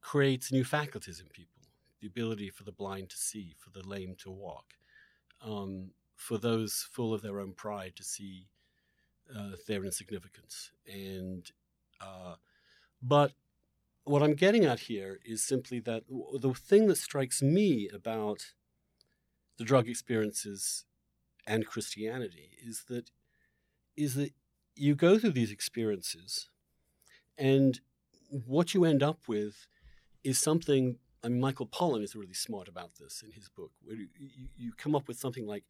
[0.00, 1.60] creates new faculties in people
[2.00, 4.74] the ability for the blind to see, for the lame to walk,
[5.42, 8.48] um, for those full of their own pride to see
[9.36, 10.72] uh, their insignificance.
[10.86, 11.50] And
[12.00, 12.36] uh,
[13.02, 13.32] but
[14.04, 18.54] what I'm getting at here is simply that the thing that strikes me about
[19.58, 20.84] the drug experiences
[21.46, 23.10] and Christianity is that
[23.96, 24.32] is that
[24.74, 26.48] you go through these experiences
[27.40, 27.80] and
[28.46, 29.66] what you end up with
[30.22, 33.96] is something I mean, Michael Pollan is really smart about this in his book, where
[33.96, 34.08] you,
[34.56, 35.64] you, come up with something like,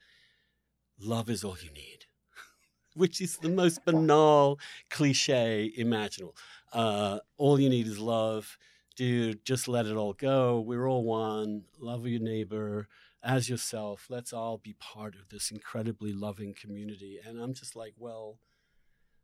[1.01, 2.05] love is all you need
[2.95, 4.59] which is the most banal
[4.91, 6.37] cliche imaginable.
[6.73, 8.59] Uh, all you need is love.
[8.97, 10.61] Dude, just let it all go.
[10.61, 11.63] We're all one.
[11.79, 12.87] Love your neighbor
[13.23, 14.07] as yourself.
[14.11, 17.19] Let's all be part of this incredibly loving community.
[17.25, 18.39] And I'm just like, well,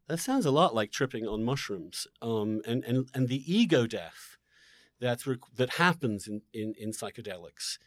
[0.08, 2.06] that sounds a lot like tripping on mushrooms.
[2.22, 4.36] Um, and, and, and the ego death
[5.00, 7.78] that's rec- that happens in, in, in psychedelics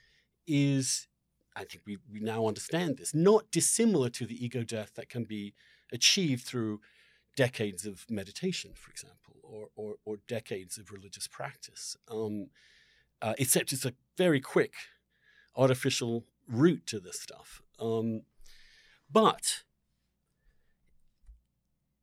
[0.46, 1.08] is
[1.56, 5.26] I think we, we now understand this, not dissimilar to the ego death that can
[5.26, 5.54] be
[5.92, 6.80] achieved through
[7.36, 11.98] decades of meditation, for example, or, or, or decades of religious practice.
[12.10, 12.48] Um,
[13.22, 14.74] uh, except it's a very quick
[15.56, 17.62] artificial route to this stuff.
[17.80, 18.22] Um,
[19.12, 19.64] but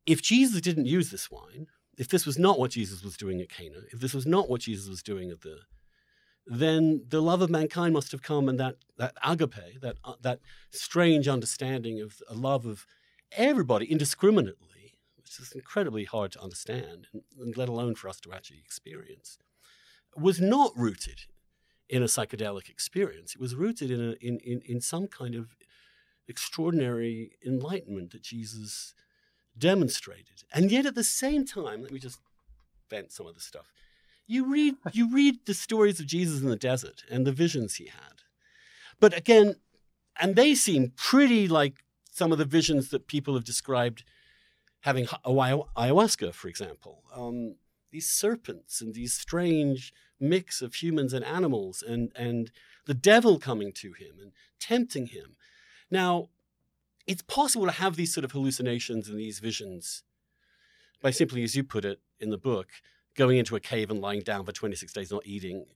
[0.06, 1.66] if Jesus didn't use this wine,
[1.98, 4.60] if this was not what Jesus was doing at Cana, if this was not what
[4.60, 5.58] Jesus was doing at the
[6.46, 10.38] then the love of mankind must have come and that, that agape, that, uh, that
[10.70, 12.86] strange understanding of a love of
[13.32, 18.32] everybody indiscriminately, which is incredibly hard to understand, and, and let alone for us to
[18.32, 19.38] actually experience,
[20.16, 21.22] was not rooted
[21.88, 23.34] in a psychedelic experience.
[23.34, 25.56] It was rooted in, a, in, in, in some kind of
[26.28, 28.94] extraordinary enlightenment that Jesus
[29.58, 30.44] demonstrated.
[30.52, 32.20] And yet at the same time, let me just
[32.88, 33.72] vent some of the stuff
[34.26, 37.86] you read you read the stories of Jesus in the desert and the visions he
[37.86, 38.22] had.
[38.98, 39.56] But again,
[40.18, 44.04] and they seem pretty like some of the visions that people have described
[44.80, 47.02] having ayahuasca, for example.
[47.14, 47.56] Um,
[47.90, 52.50] these serpents and these strange mix of humans and animals, and and
[52.86, 55.36] the devil coming to him and tempting him.
[55.90, 56.30] Now,
[57.06, 60.02] it's possible to have these sort of hallucinations and these visions
[61.02, 62.68] by simply, as you put it in the book,
[63.14, 65.66] going into a cave and lying down for 26 days not eating.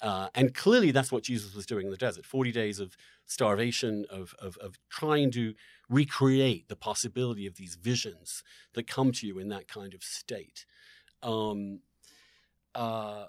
[0.00, 4.06] Uh, and clearly, that's what Jesus was doing in the desert 40 days of starvation,
[4.10, 5.54] of, of, of trying to
[5.88, 8.42] recreate the possibility of these visions
[8.74, 10.64] that come to you in that kind of state.
[11.22, 11.80] Um,
[12.74, 13.24] uh,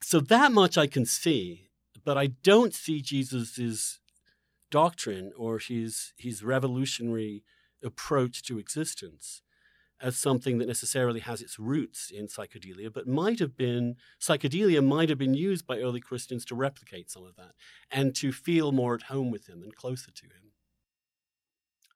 [0.00, 1.70] so, that much I can see,
[2.04, 3.98] but I don't see Jesus's
[4.70, 7.44] doctrine or his, his revolutionary
[7.82, 9.42] approach to existence
[10.00, 15.08] as something that necessarily has its roots in psychedelia, but might have been, psychedelia might
[15.08, 17.52] have been used by early Christians to replicate some of that
[17.90, 20.52] and to feel more at home with him and closer to him.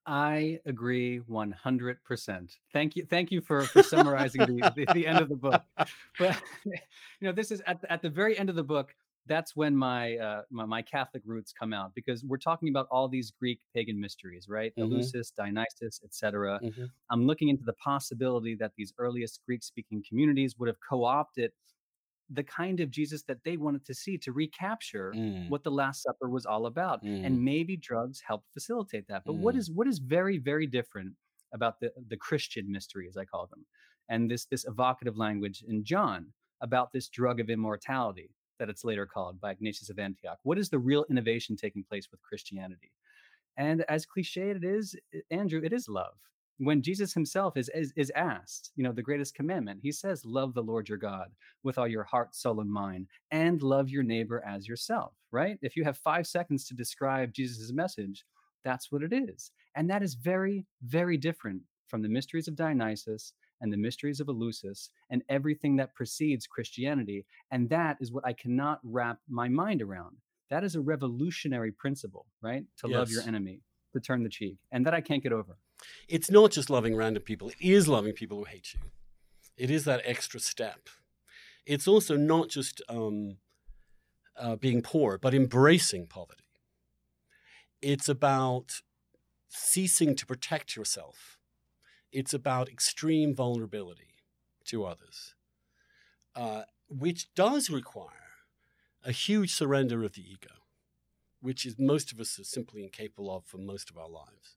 [0.07, 2.57] I agree 100%.
[2.73, 3.05] Thank you.
[3.05, 5.63] Thank you for, for summarizing the, the, the, end of the book.
[6.19, 6.73] But, you
[7.21, 8.95] know, this is at, at the very end of the book,
[9.27, 13.09] that's when my, uh, my, my Catholic roots come out because we're talking about all
[13.09, 14.73] these Greek pagan mysteries, right?
[14.79, 16.59] mm hmm Eleusis, Dionysus, etc.
[16.63, 16.85] Mm-hmm.
[17.11, 21.53] I'm looking into the possibility that these earliest Greek-speaking communities would have co-opted
[22.33, 25.49] the kind of Jesus that they wanted to see to recapture mm.
[25.49, 27.05] what the Last Supper was all about.
[27.05, 27.27] Mm.
[27.27, 29.23] And maybe drugs help facilitate that.
[29.27, 29.41] But mm.
[29.41, 31.13] what is what is very very different
[31.53, 33.67] about the the Christian mystery, as I call them,
[34.09, 36.27] and this this evocative language in John
[36.63, 38.31] about this drug of immortality
[38.61, 40.39] that it's later called by Ignatius of Antioch.
[40.45, 42.93] What is the real innovation taking place with Christianity?
[43.57, 46.15] And as cliched it is, eh, Andrew, it is love.
[46.59, 50.53] When Jesus himself is, is, is asked, you know, the greatest commandment, he says, Love
[50.53, 51.31] the Lord your God
[51.63, 55.59] with all your heart, soul, and mind, and love your neighbor as yourself, right?
[55.63, 58.27] If you have five seconds to describe Jesus' message,
[58.63, 59.53] that's what it is.
[59.75, 64.29] And that is very, very different from the mysteries of Dionysus and the mysteries of
[64.29, 67.27] Eleusis and everything that precedes Christianity.
[67.51, 70.17] And that is what I cannot wrap my mind around.
[70.51, 72.65] That is a revolutionary principle, right?
[72.79, 72.99] To yes.
[72.99, 73.61] love your enemy,
[73.93, 74.57] to turn the cheek.
[74.73, 75.57] And that I can't get over.
[76.09, 78.81] It's not just loving random people, it is loving people who hate you.
[79.57, 80.89] It is that extra step.
[81.67, 83.37] It's also not just um,
[84.37, 86.45] uh, being poor, but embracing poverty.
[87.83, 88.81] It's about
[89.49, 91.40] ceasing to protect yourself
[92.13, 94.15] it's about extreme vulnerability
[94.65, 95.35] to others,
[96.35, 98.09] uh, which does require
[99.05, 100.55] a huge surrender of the ego,
[101.41, 104.57] which is most of us are simply incapable of for most of our lives.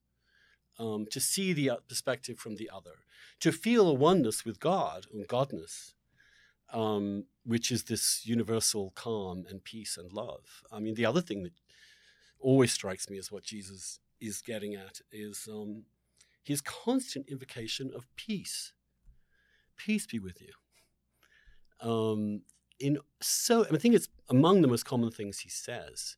[0.80, 2.96] Um, to see the perspective from the other,
[3.42, 5.94] to feel a oneness with God and Godness,
[6.72, 10.64] um, which is this universal calm and peace and love.
[10.72, 11.54] I mean, the other thing that
[12.40, 15.84] always strikes me as what Jesus is getting at is um,
[16.44, 18.74] his constant invocation of peace.
[19.78, 20.54] Peace be with you.
[21.90, 22.42] Um,
[22.80, 26.18] in so, I think it's among the most common things he says,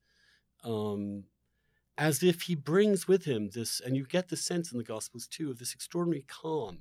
[0.63, 1.25] um,
[1.97, 5.27] as if he brings with him this, and you get the sense in the Gospels
[5.27, 6.79] too of this extraordinary calm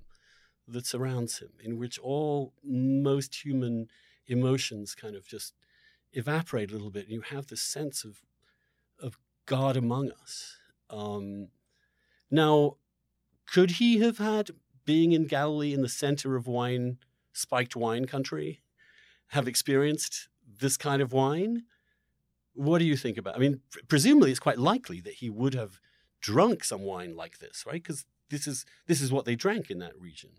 [0.66, 3.88] that surrounds him, in which all most human
[4.26, 5.54] emotions kind of just
[6.12, 8.22] evaporate a little bit, and you have this sense of
[9.00, 10.56] of God among us.
[10.88, 11.48] Um,
[12.30, 12.76] now,
[13.46, 14.50] could he have had
[14.84, 16.98] being in Galilee in the center of wine,
[17.32, 18.62] spiked wine country,
[19.28, 21.64] have experienced this kind of wine?
[22.54, 23.36] What do you think about?
[23.36, 25.80] I mean, presumably it's quite likely that he would have
[26.20, 27.82] drunk some wine like this, right?
[27.82, 30.30] Because this is this is what they drank in that region.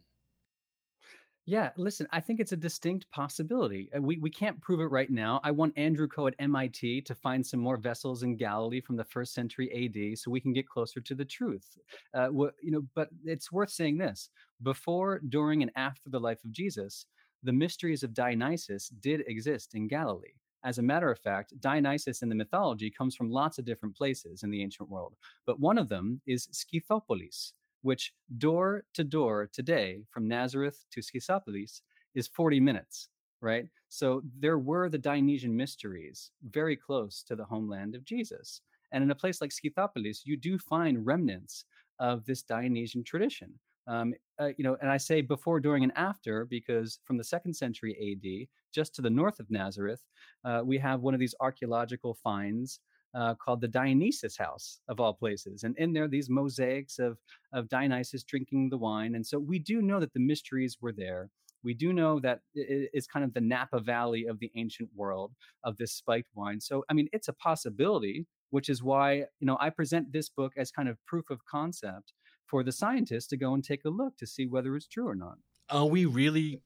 [1.48, 3.92] Yeah, listen, I think it's a distinct possibility.
[3.96, 5.40] Uh, we we can't prove it right now.
[5.44, 9.04] I want Andrew Koh at MIT to find some more vessels in Galilee from the
[9.04, 11.78] first century AD, so we can get closer to the truth.
[12.16, 14.32] Uh, you know, but it's worth saying this:
[14.64, 17.06] before, during, and after the life of Jesus,
[17.44, 20.34] the mysteries of Dionysus did exist in Galilee.
[20.64, 24.42] As a matter of fact, Dionysus in the mythology comes from lots of different places
[24.42, 25.16] in the ancient world,
[25.46, 27.54] but one of them is Scythopolis
[27.86, 31.82] which door to door today from Nazareth to Scythopolis
[32.16, 33.10] is 40 minutes,
[33.42, 33.68] right?
[33.90, 38.62] So there were the Dionysian mysteries very close to the homeland of Jesus.
[38.92, 41.66] And in a place like Scythopolis, you do find remnants
[42.00, 43.54] of this Dionysian tradition.
[43.86, 47.54] Um, uh, you know, and I say before, during, and after because from the second
[47.54, 50.02] century AD, just to the north of Nazareth,
[50.44, 52.80] uh, we have one of these archaeological finds
[53.16, 57.18] uh, called the Dionysus House of all places, and in there these mosaics of
[57.54, 61.30] of Dionysus drinking the wine, and so we do know that the mysteries were there.
[61.64, 65.32] We do know that it's kind of the Napa Valley of the ancient world
[65.64, 66.60] of this spiked wine.
[66.60, 70.54] So I mean, it's a possibility, which is why you know I present this book
[70.58, 72.14] as kind of proof of concept
[72.46, 75.16] for the scientists to go and take a look to see whether it's true or
[75.16, 75.38] not.
[75.70, 76.62] Are we really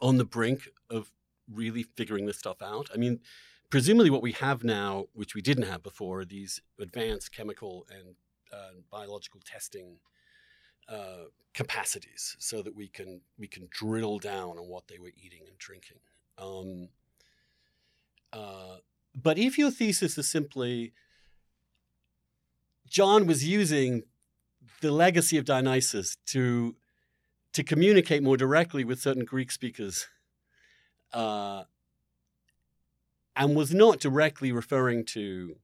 [0.00, 1.10] on the brink of
[1.50, 2.90] really figuring this stuff out?
[2.92, 3.20] I mean,
[3.70, 8.14] presumably what we have now, which we didn't have before, are these advanced chemical and
[8.52, 9.98] uh, biological testing
[10.88, 15.42] uh, capacities, so that we can we can drill down on what they were eating
[15.46, 15.98] and drinking.
[16.38, 16.88] Um,
[18.32, 18.76] uh,
[19.14, 20.92] but if your thesis is simply
[22.88, 24.02] John was using
[24.80, 26.76] the legacy of Dionysus to
[27.52, 30.06] to communicate more directly with certain Greek speakers
[31.12, 31.64] uh,
[33.38, 35.56] and was not directly referring to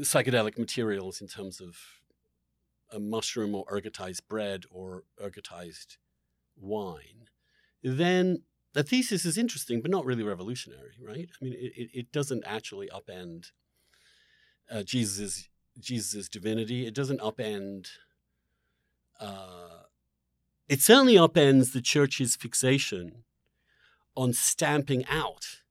[0.00, 1.76] psychedelic materials in terms of
[2.92, 5.96] a mushroom or ergotized bread or ergotized
[6.56, 7.28] wine,
[7.82, 8.42] then
[8.74, 11.30] the thesis is interesting, but not really revolutionary, right?
[11.40, 13.52] I mean, it, it doesn't actually upend
[14.70, 15.48] uh, Jesus's
[15.80, 16.86] Jesus's divinity.
[16.86, 17.88] It doesn't upend.
[19.18, 19.84] Uh,
[20.68, 23.24] it certainly upends the church's fixation
[24.14, 25.62] on stamping out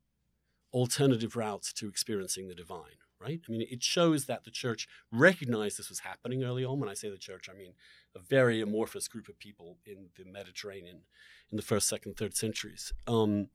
[0.74, 3.40] alternative routes to experiencing the divine right?
[3.48, 6.78] I mean, it shows that the church recognized this was happening early on.
[6.78, 7.72] When I say the church, I mean
[8.14, 11.02] a very amorphous group of people in the Mediterranean
[11.50, 12.92] in the first, second, third centuries.
[13.06, 13.48] Um,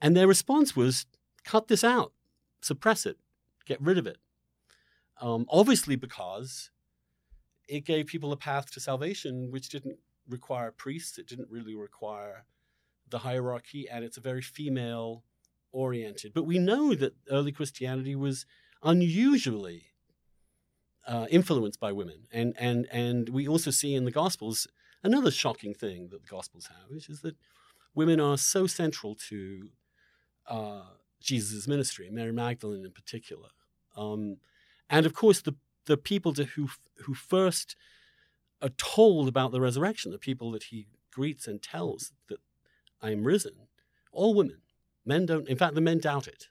[0.00, 1.06] and their response was
[1.44, 2.12] cut this out,
[2.60, 3.18] suppress it,
[3.66, 4.18] get rid of it.
[5.20, 6.70] Um, obviously, because
[7.68, 9.98] it gave people a path to salvation which didn't
[10.28, 12.44] require priests, it didn't really require
[13.08, 15.22] the hierarchy, and it's a very female
[15.74, 16.32] oriented.
[16.32, 18.46] But we know that early Christianity was
[18.82, 19.86] unusually
[21.06, 22.26] uh, influenced by women.
[22.32, 24.66] And, and, and we also see in the Gospels
[25.02, 27.36] another shocking thing that the Gospels have, which is that
[27.94, 29.68] women are so central to
[30.48, 30.82] uh,
[31.20, 33.48] Jesus' ministry, Mary Magdalene in particular.
[33.96, 34.38] Um,
[34.88, 35.54] and of course, the,
[35.86, 36.68] the people to who,
[37.04, 37.76] who first
[38.62, 42.38] are told about the resurrection, the people that he greets and tells that
[43.02, 43.52] I am risen,
[44.12, 44.58] all women.
[45.04, 46.48] Men don't, in fact, the men doubt it.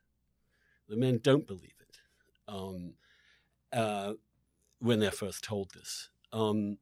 [0.87, 1.73] The men don't believe
[2.47, 2.93] um,
[3.71, 4.13] uh,
[4.79, 6.09] when they're first told this.
[6.31, 6.77] Um,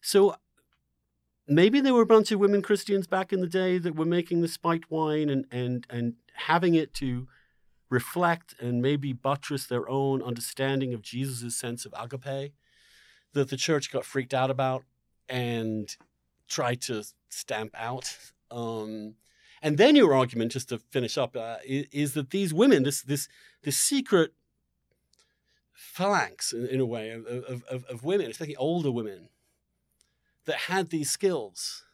[0.00, 0.36] so
[1.46, 4.40] maybe there were a bunch of women Christians back in the day that were making
[4.40, 7.28] the spiked wine and and and having it to
[7.88, 12.52] reflect and maybe buttress their own understanding of Jesus' sense of agape
[13.32, 14.84] that the church got freaked out about
[15.28, 15.96] and
[16.48, 18.16] tried to stamp out.
[18.50, 19.14] Um,
[19.62, 23.02] and then your argument, just to finish up, uh, is, is, that these women, this
[23.02, 23.28] this
[23.62, 24.32] this secret
[25.72, 29.28] phalanx in, in a way of, of, of, women, especially older women,
[30.44, 31.84] that had these skills,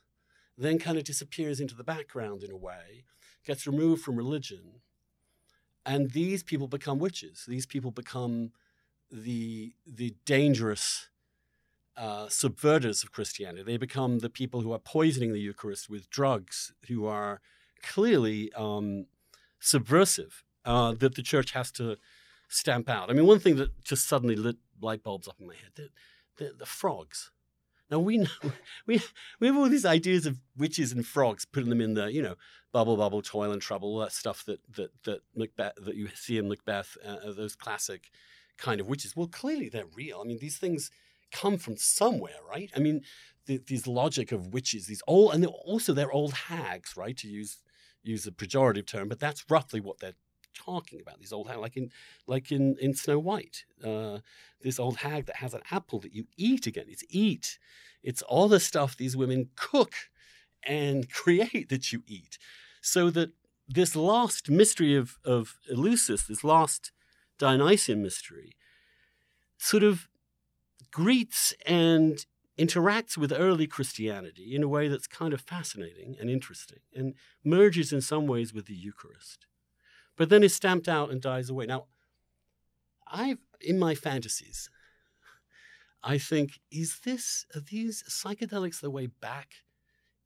[0.56, 3.04] then kind of disappears into the background in a way,
[3.44, 4.80] gets removed from religion,
[5.84, 7.44] and these people become witches.
[7.48, 8.52] These people become
[9.10, 11.08] the the dangerous
[11.96, 13.62] uh, subverters of Christianity.
[13.62, 17.40] They become the people who are poisoning the Eucharist with drugs, who are
[17.86, 19.06] clearly um,
[19.60, 20.42] subversive.
[20.64, 21.96] Uh, that the church has to
[22.48, 23.08] stamp out.
[23.08, 25.88] I mean, one thing that just suddenly lit light bulbs up in my head: the,
[26.38, 27.30] the, the frogs.
[27.90, 28.26] Now we know
[28.86, 29.00] we
[29.38, 32.34] we have all these ideas of witches and frogs, putting them in the you know
[32.72, 36.38] bubble bubble toil and trouble, all that stuff that that that Macbeth that you see
[36.38, 38.10] in Macbeth, uh, those classic
[38.58, 39.14] kind of witches.
[39.14, 40.20] Well, clearly they're real.
[40.20, 40.90] I mean, these things
[41.30, 42.70] come from somewhere, right?
[42.74, 43.02] I mean,
[43.46, 47.16] the, these logic of witches, these old and they're also they're old hags, right?
[47.18, 47.58] To use
[48.06, 50.14] use a pejorative term, but that's roughly what they're
[50.54, 51.20] talking about.
[51.20, 51.90] These old hag, like in
[52.26, 54.18] like in in Snow White, uh,
[54.60, 56.86] this old hag that has an apple that you eat again.
[56.88, 57.58] It's eat.
[58.02, 59.94] It's all the stuff these women cook
[60.62, 62.38] and create that you eat.
[62.80, 63.32] So that
[63.68, 66.92] this last mystery of of Eleusis, this last
[67.38, 68.56] Dionysian mystery,
[69.58, 70.08] sort of
[70.90, 72.24] greets and
[72.58, 77.92] interacts with early Christianity in a way that's kind of fascinating and interesting and merges
[77.92, 79.46] in some ways with the Eucharist
[80.16, 81.66] but then is stamped out and dies away.
[81.66, 81.86] Now,
[83.06, 84.68] I've in my fantasies,
[86.02, 89.54] I think, is this are these psychedelics the way back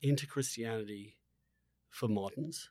[0.00, 1.18] into Christianity
[1.90, 2.70] for moderns?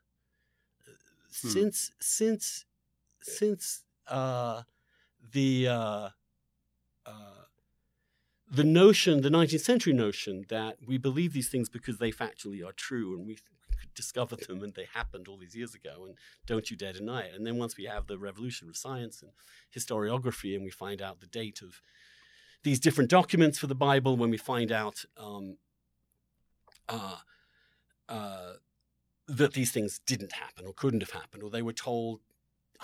[1.41, 1.49] Hmm.
[1.49, 2.65] Since since
[3.21, 4.63] since uh,
[5.31, 6.09] the uh,
[7.05, 7.38] uh,
[8.51, 12.71] the notion, the 19th century notion that we believe these things because they factually are
[12.71, 16.69] true, and we could discover them and they happened all these years ago and don't
[16.69, 17.35] you dare deny it.
[17.35, 19.31] And then once we have the revolution of science and
[19.75, 21.81] historiography and we find out the date of
[22.63, 25.57] these different documents for the Bible, when we find out um,
[26.89, 27.17] uh,
[28.09, 28.53] uh,
[29.27, 32.19] that these things didn't happen or couldn't have happened, or they were told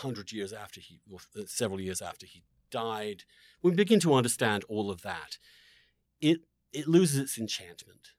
[0.02, 3.24] 100 years after he, or several years after he died,
[3.62, 5.38] we begin to understand all of that.
[6.22, 6.42] It,
[6.74, 8.10] it loses its enchantment.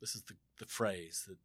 [0.00, 1.38] This is the, the phrase that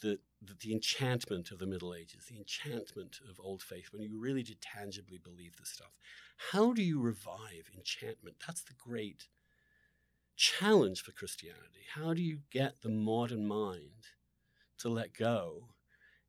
[0.00, 0.18] the,
[0.62, 4.60] the enchantment of the Middle Ages, the enchantment of old faith, when you really did
[4.60, 5.92] tangibly believe this stuff.
[6.52, 8.36] How do you revive enchantment?
[8.46, 9.28] That's the great
[10.36, 11.84] challenge for Christianity.
[11.94, 14.12] How do you get the modern mind
[14.78, 15.68] to let go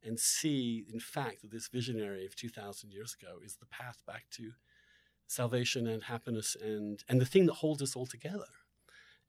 [0.04, 4.26] and see, in fact, that this visionary of 2,000 years ago is the path back
[4.32, 4.52] to
[5.28, 8.48] salvation and happiness and, and the thing that holds us all together?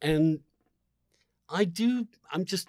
[0.01, 0.41] And
[1.49, 2.69] I do, I'm just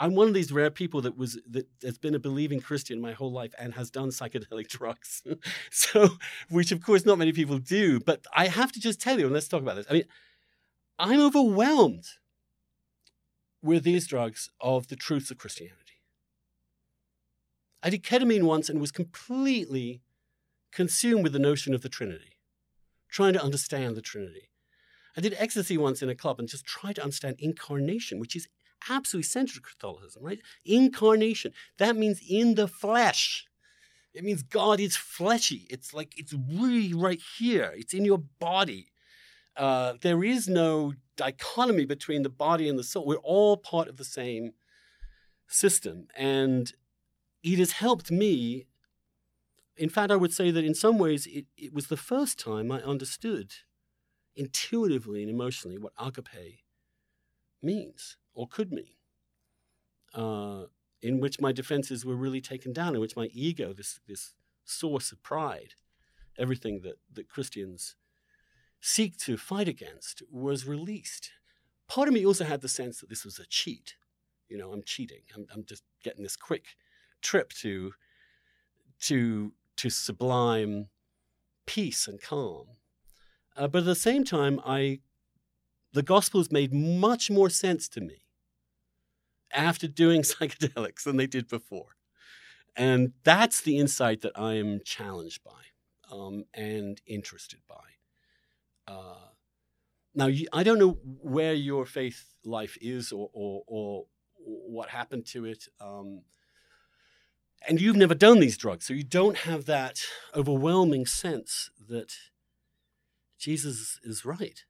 [0.00, 3.12] I'm one of these rare people that was that has been a believing Christian my
[3.12, 5.22] whole life and has done psychedelic drugs.
[5.70, 6.08] so,
[6.48, 8.00] which of course not many people do.
[8.00, 9.86] But I have to just tell you, and let's talk about this.
[9.90, 10.04] I mean,
[10.98, 12.06] I'm overwhelmed
[13.62, 15.76] with these drugs of the truths of Christianity.
[17.82, 20.00] I did ketamine once and was completely
[20.72, 22.29] consumed with the notion of the Trinity,
[23.10, 24.50] trying to understand the Trinity.
[25.16, 28.48] I did ecstasy once in a club and just tried to understand incarnation, which is
[28.88, 30.40] absolutely central to Catholicism, right?
[30.64, 31.52] Incarnation.
[31.78, 33.46] That means in the flesh.
[34.14, 35.66] It means God is fleshy.
[35.70, 37.72] It's like it's really right here.
[37.76, 38.88] It's in your body.
[39.56, 43.06] Uh, there is no dichotomy between the body and the soul.
[43.06, 44.52] We're all part of the same
[45.48, 46.06] system.
[46.16, 46.72] And
[47.42, 48.66] it has helped me.
[49.80, 52.70] In fact, I would say that in some ways it, it was the first time
[52.70, 53.54] I understood
[54.36, 56.60] intuitively and emotionally what agape
[57.62, 58.96] means or could mean.
[60.12, 60.64] Uh,
[61.00, 64.34] in which my defenses were really taken down, in which my ego, this, this
[64.66, 65.72] source of pride,
[66.38, 67.96] everything that, that Christians
[68.82, 71.30] seek to fight against, was released.
[71.88, 73.94] Part of me also had the sense that this was a cheat.
[74.46, 75.22] You know, I'm cheating.
[75.34, 76.76] I'm, I'm just getting this quick
[77.22, 77.92] trip to,
[79.04, 80.88] to, to sublime
[81.66, 82.66] peace and calm.
[83.56, 85.00] Uh, but at the same time, I,
[85.92, 88.26] the Gospels made much more sense to me
[89.52, 91.96] after doing psychedelics than they did before.
[92.76, 95.62] And that's the insight that I am challenged by
[96.12, 97.74] um, and interested by.
[98.86, 99.28] Uh,
[100.14, 104.06] now, I don't know where your faith life is or, or, or
[104.36, 105.68] what happened to it.
[105.80, 106.22] Um,
[107.68, 110.00] and you've never done these drugs, so you don't have that
[110.34, 112.14] overwhelming sense that
[113.38, 114.64] Jesus is right.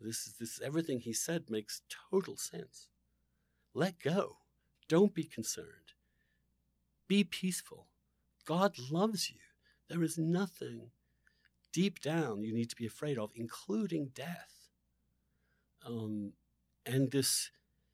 [0.00, 2.88] This, is this everything he said makes total sense.
[3.74, 4.38] Let go.
[4.88, 5.94] Don't be concerned.
[7.08, 7.86] Be peaceful.
[8.44, 9.36] God loves you.
[9.88, 10.90] There is nothing
[11.72, 14.68] deep down you need to be afraid of, including death.
[15.86, 16.32] Um,
[16.84, 17.50] and this,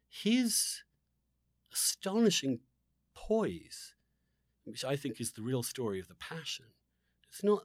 [0.09, 0.83] his
[1.73, 2.61] astonishing
[3.15, 3.95] poise,
[4.71, 6.67] which I think is the real story of the passion.
[7.31, 7.65] It's not,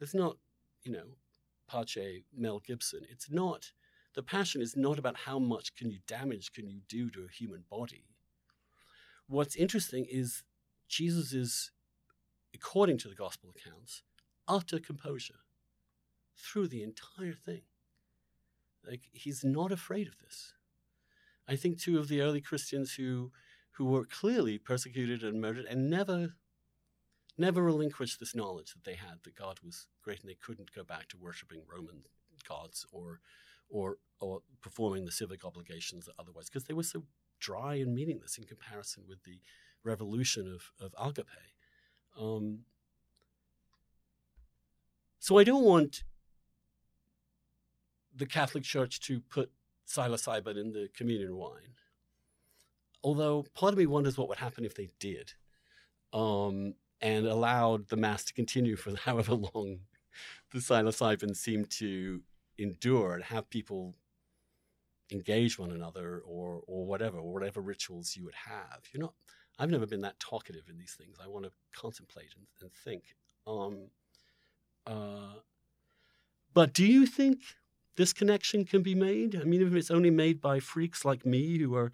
[0.00, 0.36] it's not,
[0.82, 1.16] you know,
[1.68, 3.00] Pache Mel Gibson.
[3.10, 3.72] It's not
[4.14, 7.32] the passion is not about how much can you damage can you do to a
[7.32, 8.04] human body.
[9.28, 10.42] What's interesting is
[10.88, 11.70] Jesus is,
[12.52, 14.02] according to the gospel accounts,
[14.48, 15.40] utter composure
[16.36, 17.62] through the entire thing.
[18.86, 20.54] Like he's not afraid of this.
[21.46, 23.30] I think two of the early Christians who
[23.80, 26.34] who were clearly persecuted and murdered and never
[27.38, 30.84] never relinquished this knowledge that they had that God was great and they couldn't go
[30.84, 32.02] back to worshiping Roman
[32.46, 33.20] gods or
[33.70, 37.04] or, or performing the civic obligations otherwise, because they were so
[37.38, 39.40] dry and meaningless in comparison with the
[39.82, 41.26] revolution of, of agape.
[42.20, 42.64] Um,
[45.20, 46.02] so I don't want
[48.14, 49.52] the Catholic Church to put
[49.88, 51.79] psilocybin in the communion wine.
[53.02, 55.32] Although part of me wonders what would happen if they did
[56.12, 59.80] um, and allowed the Mass to continue for however long
[60.52, 62.20] the psilocybin seemed to
[62.58, 63.94] endure and have people
[65.12, 68.82] engage one another or or whatever or whatever rituals you would have.
[68.92, 69.14] You're not
[69.58, 71.18] i've never been that talkative in these things.
[71.22, 73.14] I want to contemplate and, and think.
[73.46, 73.88] Um,
[74.86, 75.40] uh,
[76.54, 77.40] but do you think
[77.96, 79.36] this connection can be made?
[79.40, 81.92] I mean if it's only made by freaks like me who are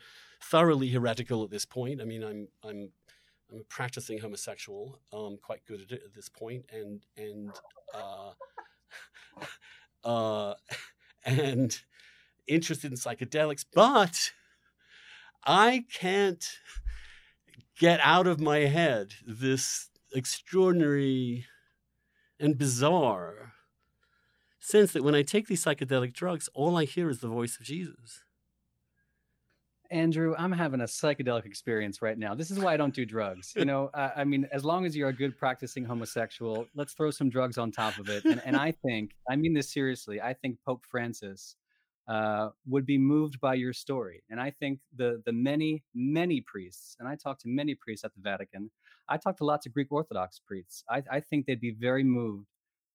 [0.51, 2.91] thoroughly heretical at this point i mean i'm i'm
[3.51, 7.51] i'm a practicing homosexual um, quite good at it at this point and and
[7.95, 8.31] uh,
[10.05, 10.55] uh,
[11.25, 11.81] and
[12.47, 14.33] interested in psychedelics, but
[15.45, 16.45] I can't
[17.79, 21.47] get out of my head this extraordinary
[22.39, 23.53] and bizarre
[24.59, 27.67] sense that when I take these psychedelic drugs, all I hear is the voice of
[27.67, 28.23] Jesus.
[29.91, 32.35] Andrew, I'm having a psychedelic experience right now.
[32.35, 33.53] This is why I don't do drugs.
[33.57, 37.29] You know, I mean, as long as you're a good practicing homosexual, let's throw some
[37.29, 38.25] drugs on top of it.
[38.25, 41.57] And, and I think, I mean this seriously, I think Pope Francis
[42.09, 44.23] uh, would be moved by your story.
[44.31, 48.15] And I think the the many, many priests, and I talked to many priests at
[48.15, 48.71] the Vatican,
[49.09, 50.85] I talked to lots of Greek Orthodox priests.
[50.89, 52.47] I, I think they'd be very moved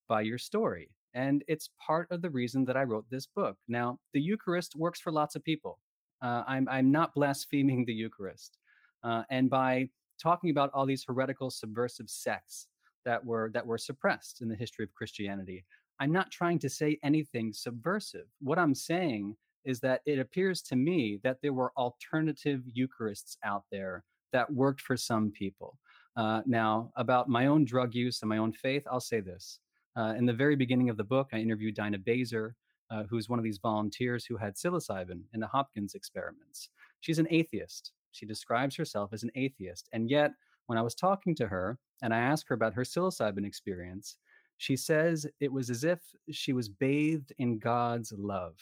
[0.08, 0.92] by your story.
[1.14, 3.58] And it's part of the reason that I wrote this book.
[3.68, 5.80] Now, the Eucharist works for lots of people.
[6.22, 8.58] Uh, I'm, I'm not blaspheming the Eucharist.
[9.04, 9.90] Uh, and by
[10.22, 12.68] talking about all these heretical, subversive sects
[13.06, 15.66] that were that were suppressed in the history of Christianity,
[16.00, 18.28] I'm not trying to say anything subversive.
[18.40, 19.36] What I'm saying
[19.66, 24.04] is that it appears to me that there were alternative Eucharists out there
[24.34, 25.78] that worked for some people.
[26.16, 29.60] Uh, now, about my own drug use and my own faith, I'll say this.
[29.96, 32.54] Uh, in the very beginning of the book, I interviewed Dinah Bazer,
[32.92, 36.70] uh, who's one of these volunteers who had psilocybin in the Hopkins experiments.
[37.00, 37.94] She's an atheist.
[38.12, 39.88] She describes herself as an atheist.
[39.94, 40.32] And yet,
[40.68, 44.18] when I was talking to her and I asked her about her psilocybin experience,
[44.58, 46.00] she says it was as if
[46.30, 48.56] she was bathed in God's love.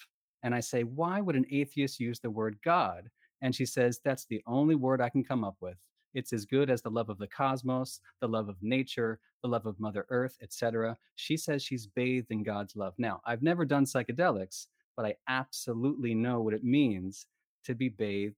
[0.43, 3.09] And I say, why would an atheist use the word God?
[3.41, 5.77] And she says, that's the only word I can come up with.
[6.13, 9.65] It's as good as the love of the cosmos, the love of nature, the love
[9.65, 10.97] of Mother Earth, etc.
[11.15, 12.93] She says she's bathed in God's love.
[12.97, 17.27] Now, I've never done psychedelics, but I absolutely know what it means
[17.65, 18.35] to be bathed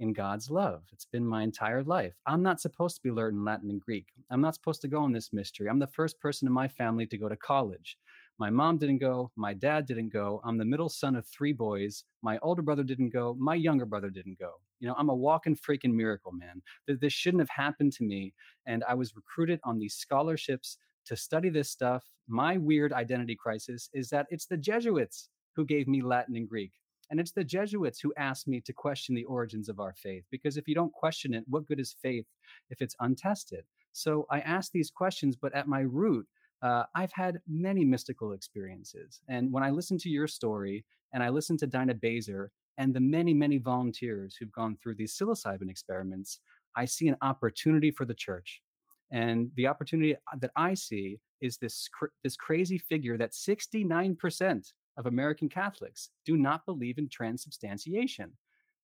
[0.00, 0.82] in God's love.
[0.92, 2.14] It's been my entire life.
[2.26, 4.06] I'm not supposed to be learning Latin and Greek.
[4.30, 5.68] I'm not supposed to go in this mystery.
[5.68, 7.96] I'm the first person in my family to go to college.
[8.38, 9.30] My mom didn't go.
[9.36, 10.40] My dad didn't go.
[10.44, 12.04] I'm the middle son of three boys.
[12.22, 13.36] My older brother didn't go.
[13.38, 14.54] My younger brother didn't go.
[14.80, 16.60] You know, I'm a walking freaking miracle, man.
[16.86, 18.34] This shouldn't have happened to me.
[18.66, 22.04] And I was recruited on these scholarships to study this stuff.
[22.26, 26.72] My weird identity crisis is that it's the Jesuits who gave me Latin and Greek.
[27.10, 30.24] And it's the Jesuits who asked me to question the origins of our faith.
[30.30, 32.26] Because if you don't question it, what good is faith
[32.70, 33.64] if it's untested?
[33.92, 36.26] So I ask these questions, but at my root,
[36.64, 39.20] uh, I've had many mystical experiences.
[39.28, 43.00] And when I listen to your story and I listen to Dinah Bazer and the
[43.00, 46.40] many, many volunteers who've gone through these psilocybin experiments,
[46.74, 48.62] I see an opportunity for the church.
[49.10, 54.72] And the opportunity uh, that I see is this, cr- this crazy figure that 69%
[54.96, 58.32] of American Catholics do not believe in transubstantiation.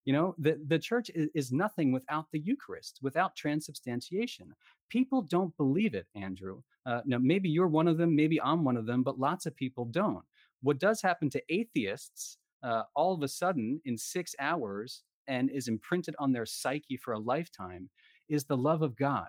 [0.04, 4.54] You know, the, the church is, is nothing without the Eucharist, without transubstantiation.
[4.90, 6.60] People don't believe it, Andrew.
[6.86, 9.56] Uh, now, maybe you're one of them, maybe I'm one of them, but lots of
[9.56, 10.24] people don't.
[10.62, 15.68] What does happen to atheists uh, all of a sudden in six hours and is
[15.68, 17.88] imprinted on their psyche for a lifetime
[18.28, 19.28] is the love of God.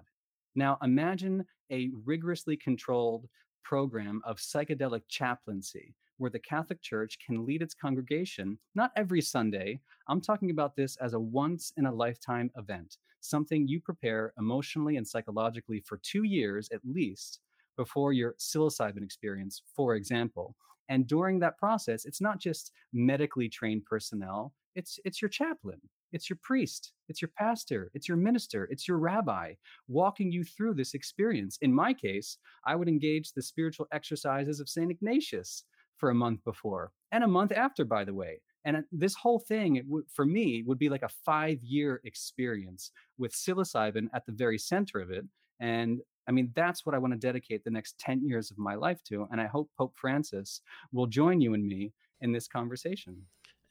[0.56, 3.28] Now, imagine a rigorously controlled
[3.64, 9.80] program of psychedelic chaplaincy where the Catholic Church can lead its congregation, not every Sunday.
[10.08, 14.98] I'm talking about this as a once in a lifetime event, something you prepare emotionally
[14.98, 17.40] and psychologically for two years at least
[17.76, 20.56] before your psilocybin experience, for example.
[20.90, 25.82] And during that process, it's not just medically trained personnel, it's, it's your chaplain,
[26.12, 29.54] it's your priest, it's your pastor, it's your minister, it's your rabbi
[29.88, 31.58] walking you through this experience.
[31.62, 34.92] In my case, I would engage the spiritual exercises of St.
[34.92, 35.64] Ignatius
[36.02, 38.42] for a month before and a month after, by the way.
[38.66, 43.34] And this whole thing, w- for me, would be like a five year experience with
[43.34, 45.26] psilocybin at the very center of it.
[45.60, 48.74] And I mean, that's what I want to dedicate the next 10 years of my
[48.74, 49.28] life to.
[49.32, 50.62] And I hope Pope Francis
[50.92, 53.22] will join you and me in this conversation.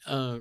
[0.06, 0.38] Uh,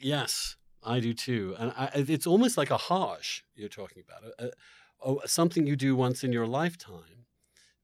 [0.00, 1.54] yes, I do too.
[1.58, 5.94] And I, it's almost like a Hajj you're talking about, a, a, something you do
[5.94, 7.26] once in your lifetime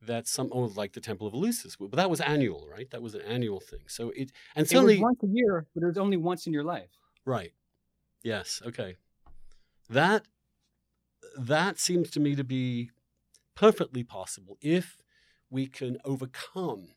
[0.07, 2.91] that some oh like the Temple of Eleusis, but that was annual, right?
[2.91, 3.81] That was an annual thing.
[3.87, 6.65] So it and certainly it once a year, but it was only once in your
[6.65, 6.91] life.
[7.25, 7.53] Right.
[8.23, 8.63] Yes.
[8.67, 8.97] Okay.
[9.89, 10.25] That
[11.39, 12.91] that seems to me to be
[13.55, 14.99] perfectly possible if
[15.51, 16.89] we can overcome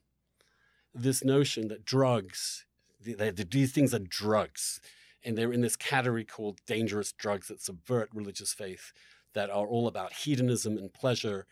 [0.93, 2.65] this notion that drugs,
[3.05, 4.81] that these things are drugs,
[5.23, 8.93] and they're in this category called dangerous drugs that subvert religious faith,
[9.33, 11.45] that are all about hedonism and pleasure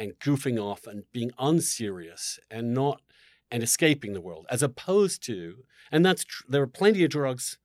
[0.00, 3.02] and goofing off and being unserious and not
[3.50, 7.58] and escaping the world, as opposed to, and that's tr- there are plenty of drugs,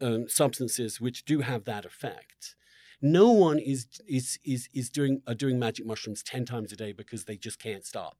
[0.00, 2.54] um, substances which do have that effect.
[3.02, 6.92] No one is is is is doing are doing magic mushrooms ten times a day
[6.92, 8.18] because they just can't stop.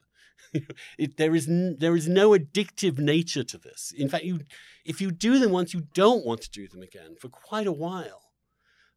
[0.98, 3.92] it, there is n- there is no addictive nature to this.
[3.96, 4.40] In fact, you
[4.84, 7.72] if you do them once, you don't want to do them again for quite a
[7.72, 8.22] while,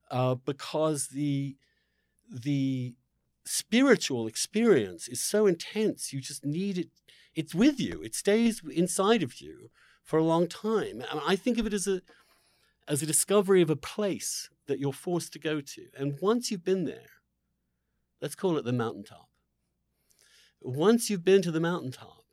[0.09, 1.57] uh, because the
[2.29, 2.95] the
[3.45, 6.13] spiritual experience is so intense.
[6.13, 6.89] You just need it.
[7.35, 8.01] It's with you.
[8.03, 9.69] It stays inside of you
[10.03, 11.03] for a long time.
[11.25, 12.01] I think of it as a
[12.87, 15.87] as a discovery of a place that you're forced to go to.
[15.97, 17.21] And once you've been there,
[18.21, 19.29] let's call it the mountaintop.
[20.59, 22.25] Once you've been to the mountaintop,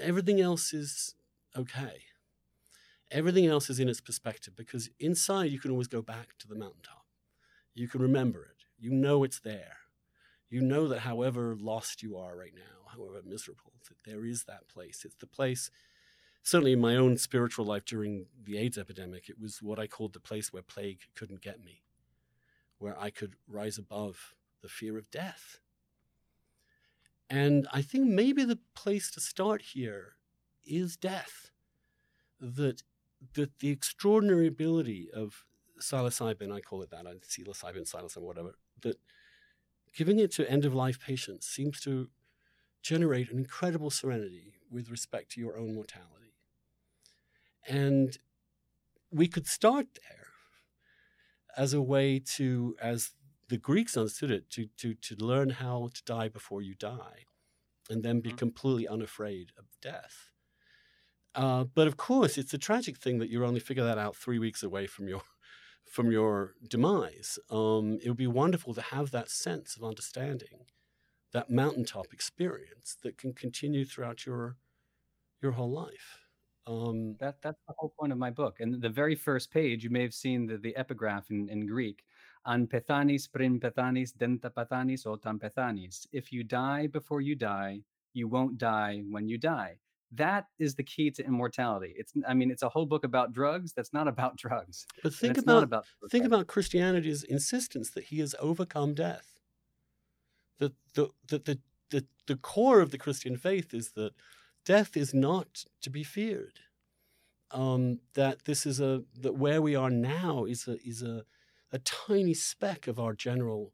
[0.00, 1.14] everything else is
[1.56, 2.02] okay.
[3.10, 6.54] Everything else is in its perspective because inside you can always go back to the
[6.54, 7.04] mountaintop.
[7.74, 8.64] You can remember it.
[8.78, 9.79] You know it's there
[10.50, 14.68] you know that however lost you are right now, however miserable, that there is that
[14.68, 15.04] place.
[15.04, 15.70] It's the place,
[16.42, 20.12] certainly in my own spiritual life during the AIDS epidemic, it was what I called
[20.12, 21.82] the place where plague couldn't get me,
[22.78, 25.60] where I could rise above the fear of death.
[27.28, 30.16] And I think maybe the place to start here
[30.64, 31.50] is death.
[32.40, 32.82] That,
[33.34, 35.44] that the extraordinary ability of
[35.80, 38.96] psilocybin, I call it that, psilocybin, psilocybin, whatever, that
[39.96, 42.08] Giving it to end of life patients seems to
[42.82, 46.34] generate an incredible serenity with respect to your own mortality.
[47.66, 48.16] And
[49.10, 50.26] we could start there
[51.56, 53.10] as a way to, as
[53.48, 57.24] the Greeks understood it, to, to, to learn how to die before you die
[57.90, 58.38] and then be mm-hmm.
[58.38, 60.30] completely unafraid of death.
[61.34, 64.38] Uh, but of course, it's a tragic thing that you only figure that out three
[64.38, 65.22] weeks away from your
[65.88, 67.38] from your demise.
[67.50, 70.66] Um, it would be wonderful to have that sense of understanding,
[71.32, 74.56] that mountaintop experience that can continue throughout your
[75.42, 76.18] your whole life.
[76.66, 78.60] Um, that that's the whole point of my book.
[78.60, 82.04] And the very first page, you may have seen the, the epigraph in, in Greek.
[82.46, 86.06] An pethanis prim pethanis denta pethanis otam pethanis.
[86.12, 87.80] If you die before you die,
[88.12, 89.78] you won't die when you die
[90.12, 91.94] that is the key to immortality.
[91.96, 94.86] It's I mean it's a whole book about drugs that's not about drugs.
[95.02, 99.40] But think about, about think about Christianity's insistence that he has overcome death.
[100.58, 101.58] That the, the the
[101.90, 104.12] the the core of the Christian faith is that
[104.64, 106.60] death is not to be feared.
[107.52, 111.24] Um, that this is a that where we are now is a is a
[111.72, 113.72] a tiny speck of our general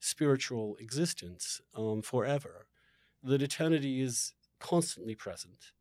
[0.00, 2.66] spiritual existence um, forever.
[3.22, 4.34] That eternity is
[4.70, 5.72] constantly present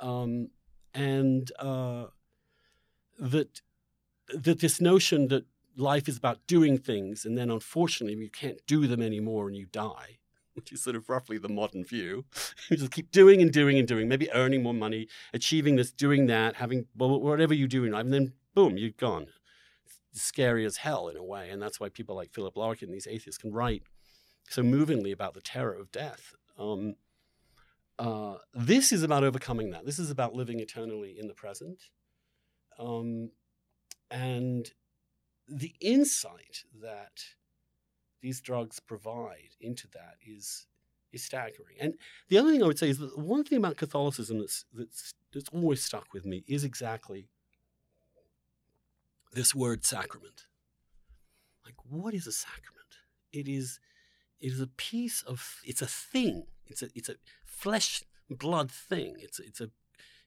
[0.00, 0.48] um,
[0.92, 2.06] and uh,
[3.18, 3.60] that
[4.28, 5.44] that this notion that
[5.76, 9.66] life is about doing things, and then unfortunately you can't do them anymore and you
[9.66, 10.18] die,
[10.54, 12.24] which is sort of roughly the modern view.
[12.70, 16.26] you just keep doing and doing and doing, maybe earning more money, achieving this, doing
[16.26, 19.26] that, having whatever you do in life, and then boom, you're gone.
[20.12, 23.08] It's scary as hell in a way, and that's why people like Philip Larkin, these
[23.08, 23.82] atheists, can write
[24.48, 26.34] so movingly about the terror of death.
[26.58, 26.94] Um,
[27.98, 29.86] uh, this is about overcoming that.
[29.86, 31.80] This is about living eternally in the present.
[32.78, 33.30] Um,
[34.10, 34.70] and
[35.48, 37.24] the insight that
[38.20, 40.66] these drugs provide into that is
[41.12, 41.76] is staggering.
[41.80, 41.94] And
[42.28, 45.48] the other thing I would say is that one thing about Catholicism that's that's that's
[45.50, 47.28] always stuck with me is exactly
[49.32, 50.46] this word sacrament.
[51.64, 52.74] Like, what is a sacrament?
[53.32, 53.78] It is
[54.40, 56.46] it is a piece of it's a thing.
[56.66, 59.16] It's a it's a flesh blood thing.
[59.18, 59.70] It's it's a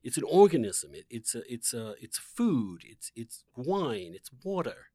[0.04, 0.92] it's an organism.
[0.94, 2.84] It, it's a it's a it's food.
[2.86, 4.14] It's it's wine.
[4.16, 4.88] It's water.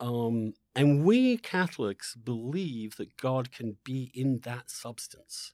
[0.00, 5.52] Um, and we Catholics believe that God can be in that substance,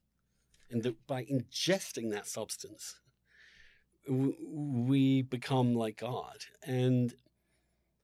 [0.71, 2.97] and that by ingesting that substance,
[4.07, 6.45] we become like God.
[6.63, 7.15] And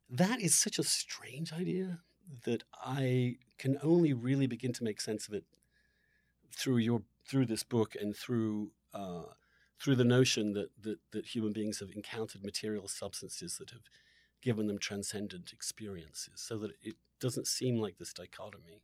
[0.09, 2.01] that is such a strange idea
[2.45, 5.45] that I can only really begin to make sense of it
[6.53, 9.23] through your through this book and through uh,
[9.79, 13.89] through the notion that, that that human beings have encountered material substances that have
[14.43, 18.83] given them transcendent experiences, so that it doesn't seem like this dichotomy.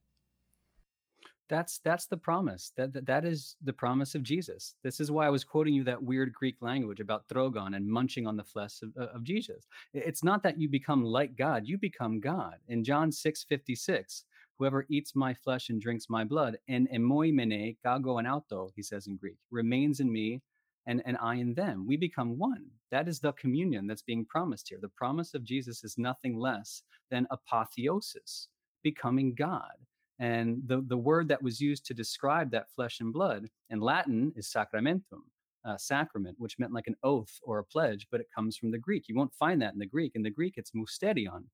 [1.49, 2.73] That's that's the promise.
[2.77, 4.75] That, that that is the promise of Jesus.
[4.83, 8.27] This is why I was quoting you that weird Greek language about trogon and munching
[8.27, 9.69] on the flesh of, of Jesus.
[9.95, 12.57] It's not that you become like God; you become God.
[12.67, 14.25] In John six fifty six,
[14.59, 19.07] Whoever eats my flesh and drinks my blood, and emoimene kago and auto, he says
[19.07, 20.41] in Greek, remains in me
[20.87, 21.87] and, and I in them.
[21.87, 22.65] We become one.
[22.91, 24.79] That is the communion that's being promised here.
[24.81, 28.49] The promise of Jesus is nothing less than apotheosis,
[28.83, 29.75] becoming God.
[30.19, 34.33] And the, the word that was used to describe that flesh and blood in Latin
[34.37, 35.25] is sacramentum,
[35.67, 38.79] uh, sacrament, which meant like an oath or a pledge, but it comes from the
[38.79, 39.09] Greek.
[39.09, 40.13] You won't find that in the Greek.
[40.15, 41.45] In the Greek, it's mysterion,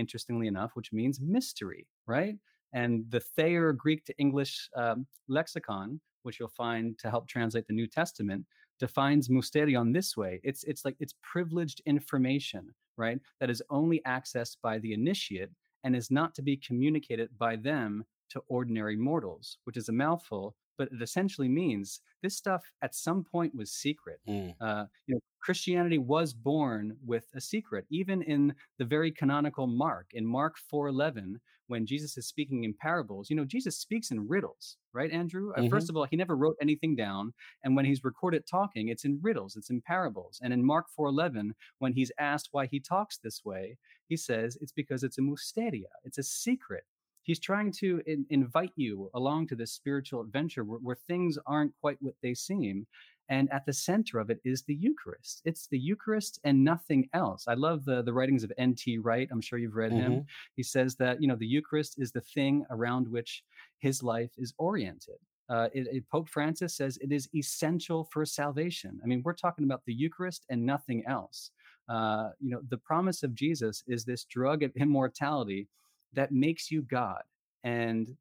[0.00, 2.36] interestingly enough, which means mystery, right?
[2.72, 7.74] And the Thayer Greek to English um, lexicon, which you'll find to help translate the
[7.74, 8.44] New Testament,
[8.78, 10.40] defines mysterion this way.
[10.42, 13.20] It's it's like it's privileged information, right?
[13.38, 15.50] That is only accessed by the initiate
[15.84, 20.56] and is not to be communicated by them to ordinary mortals, which is a mouthful,
[20.78, 24.20] but it essentially means this stuff at some point was secret.
[24.28, 24.54] Mm.
[24.60, 27.86] Uh, you know, Christianity was born with a secret.
[27.90, 33.30] Even in the very canonical Mark, in Mark 4:11, when Jesus is speaking in parables,
[33.30, 35.52] you know, Jesus speaks in riddles, right, Andrew?
[35.52, 35.68] Uh, mm-hmm.
[35.68, 39.20] First of all, he never wrote anything down, and when he's recorded talking, it's in
[39.22, 40.40] riddles, it's in parables.
[40.42, 44.72] And in Mark 4:11, when he's asked why he talks this way, he says it's
[44.72, 46.84] because it's a mysteria, it's a secret
[47.22, 51.72] he's trying to in, invite you along to this spiritual adventure where, where, things aren't
[51.80, 52.86] quite what they seem
[53.30, 57.44] and at the center of it is the eucharist it's the eucharist and nothing else
[57.48, 60.12] i love the the writings of nt wright i'm sure you've read mm-hmm.
[60.12, 60.26] him
[60.56, 63.42] he says that you know the eucharist is the thing around which
[63.78, 65.16] his life is oriented
[65.50, 69.00] uh, it, it, Pope Francis says it is essential for salvation.
[69.02, 71.50] I mean, we're talking about the Eucharist and nothing else.
[71.88, 75.66] Uh, you know, the promise of Jesus is this drug of immortality
[76.12, 77.22] that makes you God.
[77.64, 78.16] And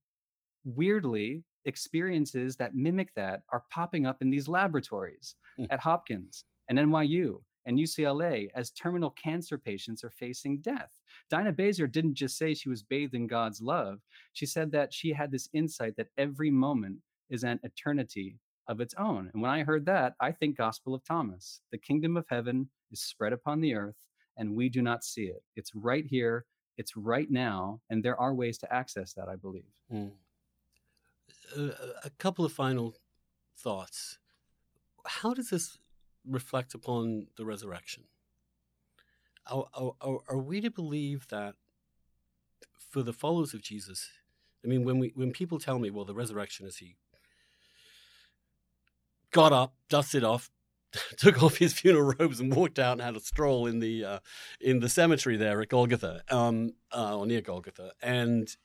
[0.66, 5.68] weirdly, experiences that mimic that are popping up in these laboratories mm.
[5.70, 10.92] at Hopkins and NYU and UCLA as terminal cancer patients are facing death.
[11.30, 14.00] Dinah Bazer didn't just say she was bathed in God's love,
[14.34, 16.98] she said that she had this insight that every moment
[17.30, 18.38] is an eternity
[18.68, 19.30] of its own.
[19.34, 21.62] And when I heard that, I think Gospel of Thomas.
[21.72, 23.96] The kingdom of heaven is spread upon the earth,
[24.38, 25.44] and we do not see it.
[25.56, 26.46] It's right here,
[26.78, 29.70] it's right now, and there are ways to access that, I believe.
[29.94, 30.12] Mm.
[31.58, 32.96] A couple of final
[33.58, 34.18] thoughts.
[35.06, 35.78] How does this
[36.26, 38.04] reflect upon the resurrection?
[39.52, 41.56] Are, are, are, we to believe that
[42.78, 44.10] for the followers of Jesus?
[44.64, 46.98] I mean, when we when people tell me, well, the resurrection is he
[49.32, 50.52] got up, dusted off,
[51.18, 54.20] took off his funeral robes, and walked out and had a stroll in the uh,
[54.60, 58.56] in the cemetery there at Golgotha, um, uh, or near Golgotha, and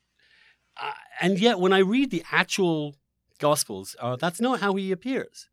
[0.80, 2.96] uh, and yet when I read the actual
[3.40, 5.48] Gospels, uh, that's not how he appears.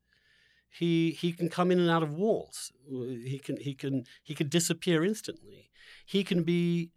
[0.70, 2.72] He he can come in and out of walls.
[2.88, 5.72] He can he can he can disappear instantly.
[6.06, 6.92] He can be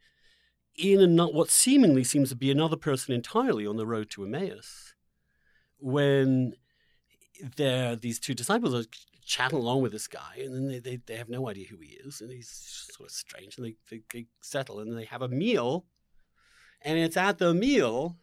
[0.76, 4.24] in and not what seemingly seems to be another person entirely on the road to
[4.24, 4.94] Emmaus,
[5.78, 6.54] when
[7.56, 8.88] there these two disciples are
[9.24, 11.96] chatting along with this guy, and then they, they, they have no idea who he
[12.04, 12.50] is, and he's
[12.92, 15.86] sort of strange, and they, they, they settle, and they have a meal,
[16.84, 18.18] and it's at the meal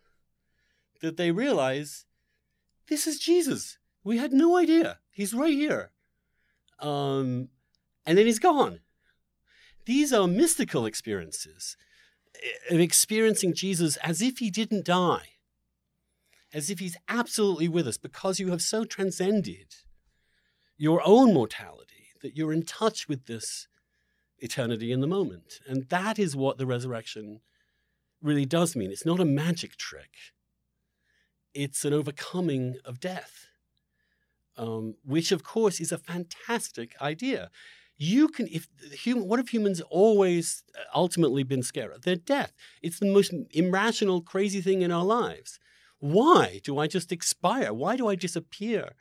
[1.02, 2.06] that they realize
[2.88, 3.78] this is Jesus.
[4.04, 5.00] We had no idea.
[5.12, 5.92] He's right here.
[6.80, 7.50] Um,
[8.06, 8.80] and then he's gone.
[9.86, 11.76] These are mystical experiences
[12.70, 15.30] of experiencing Jesus as if he didn't die,
[16.54, 19.76] as if he's absolutely with us because you have so transcended
[20.78, 23.68] your own mortality that you're in touch with this
[24.40, 25.60] eternity in the moment.
[25.68, 27.42] And that is what the resurrection
[28.22, 28.92] really does mean.
[28.92, 30.12] It's not a magic trick,
[31.54, 33.48] it's an overcoming of death
[34.58, 37.50] um, which of course is a fantastic idea.
[37.98, 42.02] You can, if human, what have humans always uh, ultimately been scared of?
[42.02, 42.54] Their death.
[42.82, 45.60] It's the most irrational, crazy thing in our lives.
[46.00, 47.74] Why do I just expire?
[47.74, 48.94] Why do I disappear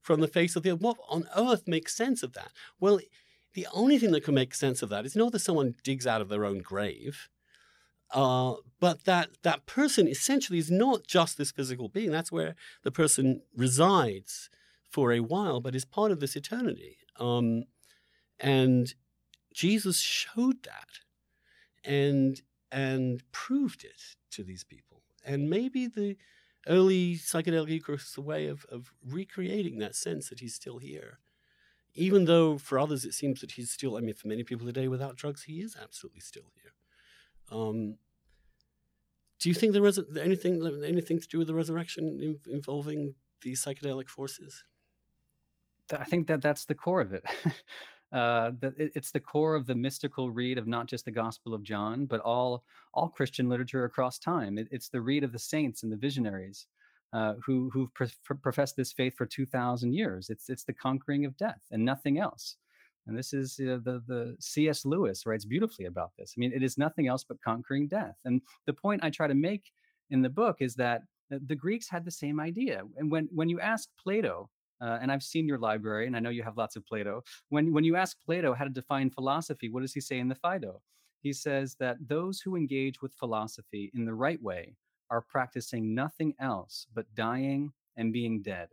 [0.00, 0.80] from the face of the earth?
[0.80, 2.50] What on earth makes sense of that?
[2.80, 2.98] Well,
[3.54, 6.20] the only thing that can make sense of that is not that someone digs out
[6.20, 7.28] of their own grave,
[8.12, 12.10] uh, but that that person essentially is not just this physical being.
[12.10, 14.50] That's where the person resides
[14.88, 16.98] for a while, but is part of this eternity.
[17.18, 17.64] Um,
[18.40, 18.94] and
[19.52, 21.00] Jesus showed that
[21.84, 22.40] and
[22.70, 25.02] and proved it to these people.
[25.24, 26.16] And maybe the
[26.66, 31.18] early psychedelic Eucharist is a way of, of recreating that sense that he's still here.
[31.94, 34.86] Even though for others it seems that he's still, I mean, for many people today
[34.88, 36.72] without drugs, he is absolutely still here.
[37.50, 37.96] Um,
[39.40, 44.08] do you think there is anything anything to do with the resurrection involving these psychedelic
[44.08, 44.64] forces?
[45.92, 47.24] I think that that's the core of it.
[48.12, 51.62] uh, it, it's the core of the mystical read of not just the Gospel of
[51.62, 54.58] John, but all all Christian literature across time.
[54.58, 56.66] It, it's the read of the saints and the visionaries
[57.12, 58.08] uh, who who've pre-
[58.42, 60.30] professed this faith for two thousand years.
[60.30, 62.56] It's it's the conquering of death and nothing else.
[63.08, 64.84] And this is uh, the the C.S.
[64.84, 66.34] Lewis writes beautifully about this.
[66.36, 68.16] I mean, it is nothing else but conquering death.
[68.24, 69.72] And the point I try to make
[70.10, 72.82] in the book is that the Greeks had the same idea.
[72.96, 76.30] And when when you ask Plato uh, and I've seen your library, and I know
[76.30, 77.22] you have lots of Plato.
[77.48, 80.34] When when you ask Plato how to define philosophy, what does he say in the
[80.34, 80.80] Phaedo?
[81.20, 84.76] He says that those who engage with philosophy in the right way
[85.10, 88.68] are practicing nothing else but dying and being dead.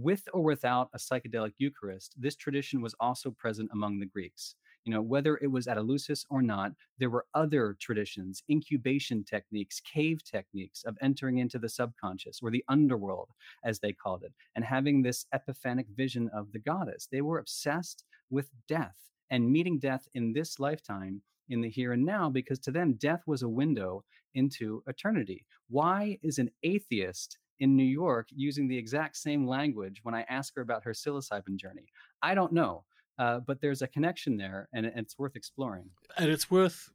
[0.00, 4.54] With or without a psychedelic Eucharist, this tradition was also present among the Greeks.
[4.84, 9.80] You know whether it was at eleusis or not there were other traditions incubation techniques
[9.80, 13.30] cave techniques of entering into the subconscious or the underworld
[13.64, 17.08] as they called it and having this epiphanic vision of the goddess.
[17.10, 22.06] They were obsessed with death and meeting death in this lifetime in the here and
[22.06, 24.04] now because to them death was a window
[24.34, 25.44] into eternity.
[25.68, 30.54] Why is an atheist in New York using the exact same language when I ask
[30.54, 31.88] her about her psilocybin journey.
[32.22, 32.84] I don't know.
[33.18, 35.90] Uh, but there's a connection there, and it's worth exploring.
[36.16, 36.90] And it's worth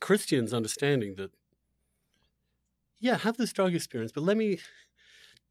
[0.00, 1.30] Christians understanding that,
[2.98, 4.58] yeah, have this drug experience, but let me.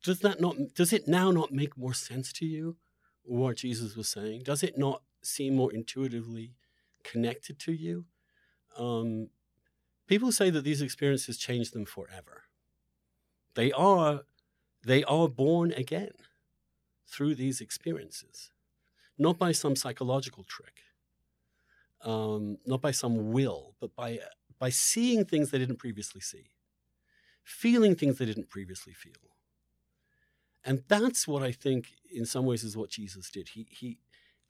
[0.03, 0.57] Does that not?
[0.75, 2.75] Does it now not make more sense to you
[3.23, 4.41] what Jesus was saying?
[4.43, 6.55] Does it not seem more intuitively
[7.03, 8.05] connected to you?
[8.77, 9.29] Um,
[10.07, 12.43] people say that these experiences change them forever.
[13.55, 14.21] They are,
[14.83, 16.11] they are born again
[17.07, 18.51] through these experiences
[19.17, 20.79] not by some psychological trick,
[22.03, 24.19] um, not by some will, but by,
[24.59, 26.51] by seeing things they didn't previously see,
[27.43, 29.13] feeling things they didn't previously feel.
[30.63, 33.49] And that's what I think, in some ways, is what Jesus did.
[33.49, 33.99] He, he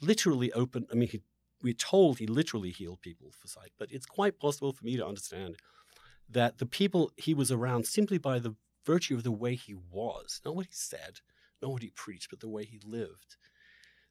[0.02, 1.22] literally opened, I mean, he
[1.62, 5.06] we're told he literally healed people for sight, but it's quite possible for me to
[5.06, 5.56] understand
[6.30, 8.56] that the people he was around simply by the
[8.86, 11.20] virtue of the way he was, not what he said,
[11.62, 13.38] not what he preached, but the way he lived,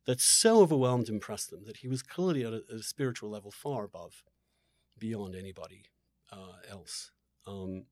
[0.06, 3.30] that so overwhelmed and impressed them that he was clearly at a, at a spiritual
[3.30, 4.22] level far above,
[4.98, 5.84] beyond anybody
[6.32, 7.10] uh, else.
[7.46, 7.86] Um,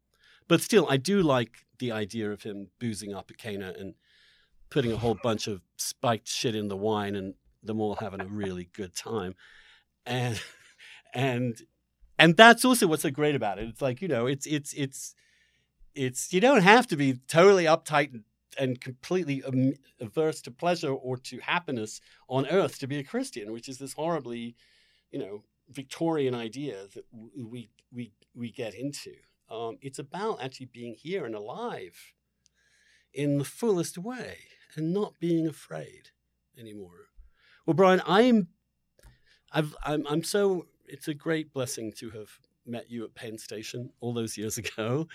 [0.48, 3.94] but still, I do like the idea of him boozing up at Cana and
[4.70, 8.26] putting a whole bunch of spiked shit in the wine and them all having a
[8.26, 9.34] really good time.
[10.04, 10.40] And
[11.14, 11.60] and
[12.18, 13.68] and that's also what's so great about it.
[13.68, 15.14] It's like, you know, it's it's it's
[15.94, 18.22] it's you don't have to be totally uptight
[18.58, 19.42] and, completely
[20.00, 23.94] averse to pleasure or to happiness on earth to be a Christian, which is this
[23.94, 24.56] horribly,
[25.10, 27.04] you know, Victorian idea that
[27.34, 29.12] we we we get into.
[29.50, 32.14] Um, it's about actually being here and alive
[33.12, 34.38] in the fullest way
[34.76, 36.10] and not being afraid
[36.58, 37.08] anymore.
[37.66, 38.48] Well, Brian, I'm,
[39.52, 40.66] I've, I'm, I'm so.
[40.86, 45.08] It's a great blessing to have met you at Penn Station all those years ago,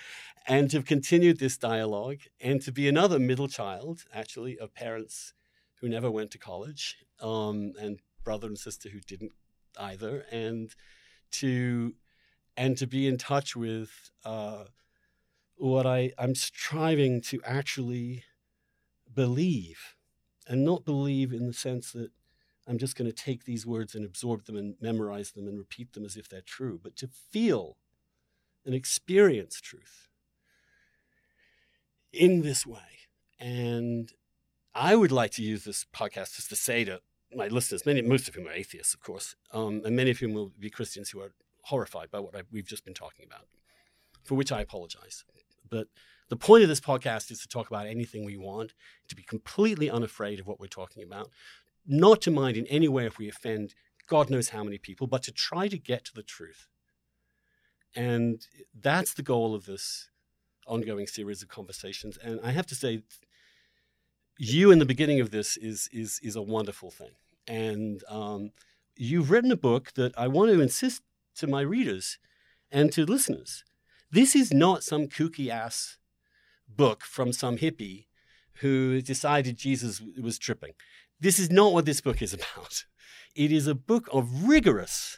[0.47, 5.33] and to have continued this dialogue, and to be another middle child, actually, of parents
[5.81, 9.31] who never went to college, um, and brother and sister who didn't
[9.79, 10.73] either, and
[11.31, 11.93] to
[12.55, 13.91] and to be in touch with
[14.25, 14.63] uh,
[15.55, 18.23] what I, I'm striving to actually
[19.13, 19.95] believe,
[20.47, 22.09] and not believe in the sense that
[22.67, 25.93] I'm just going to take these words and absorb them and memorize them and repeat
[25.93, 27.77] them as if they're true, but to feel
[28.65, 30.09] and experience truth
[32.11, 32.79] in this way.
[33.39, 34.11] And
[34.75, 37.01] I would like to use this podcast just to say to
[37.35, 40.33] my listeners, many, most of whom are atheists, of course, um, and many of whom
[40.33, 41.31] will be Christians who are
[41.63, 43.47] horrified by what I, we've just been talking about,
[44.23, 45.23] for which I apologize.
[45.69, 45.87] But
[46.29, 48.73] the point of this podcast is to talk about anything we want,
[49.07, 51.29] to be completely unafraid of what we're talking about,
[51.87, 53.73] not to mind in any way if we offend
[54.07, 56.67] God knows how many people, but to try to get to the truth.
[57.93, 60.09] And that's the goal of this
[60.65, 62.17] ongoing series of conversations.
[62.17, 63.03] And I have to say,
[64.37, 67.11] you in the beginning of this is is is a wonderful thing.
[67.47, 68.51] And um,
[68.95, 71.01] you've written a book that I want to insist
[71.35, 72.17] to my readers
[72.71, 73.63] and to listeners.
[74.11, 75.97] This is not some kooky ass
[76.67, 78.05] book from some hippie
[78.59, 80.73] who decided Jesus was tripping.
[81.19, 82.85] This is not what this book is about.
[83.35, 85.17] It is a book of rigorous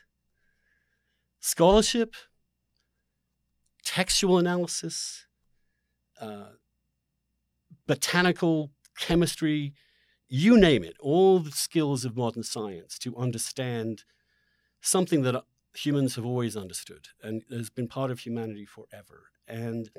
[1.39, 2.15] scholarship,
[3.83, 5.25] textual analysis,
[6.19, 6.51] uh,
[7.87, 9.73] botanical chemistry,
[10.27, 14.03] you name it, all the skills of modern science to understand
[14.81, 15.43] something that
[15.73, 19.31] humans have always understood and has been part of humanity forever.
[19.47, 19.89] And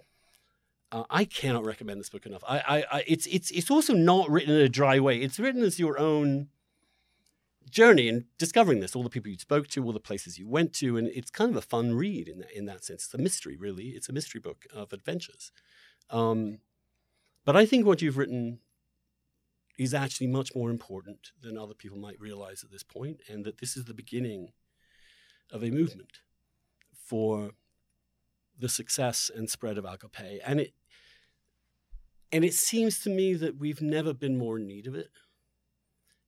[0.93, 2.43] uh, I cannot recommend this book enough.
[2.47, 5.19] I, I, I, it's, it's, it's also not written in a dry way.
[5.19, 6.49] It's written as your own
[7.71, 10.73] journey in discovering this, all the people you spoke to, all the places you went
[10.75, 13.05] to, and it's kind of a fun read in that, in that sense.
[13.05, 13.89] It's a mystery, really.
[13.91, 15.53] It's a mystery book of adventures.
[16.11, 16.59] Um,
[17.45, 18.59] but I think what you've written
[19.79, 23.59] is actually much more important than other people might realize at this point, and that
[23.59, 24.53] this is the beginning
[25.53, 26.19] of a movement
[26.93, 27.53] for
[28.59, 30.41] the success and spread of agape.
[30.45, 30.75] And it
[32.33, 35.11] and it seems to me that we've never been more in need of it.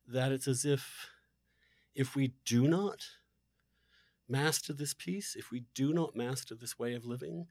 [0.07, 1.09] That it's as if
[1.95, 3.05] if we do not
[4.29, 7.47] master this peace, if we do not master this way of living,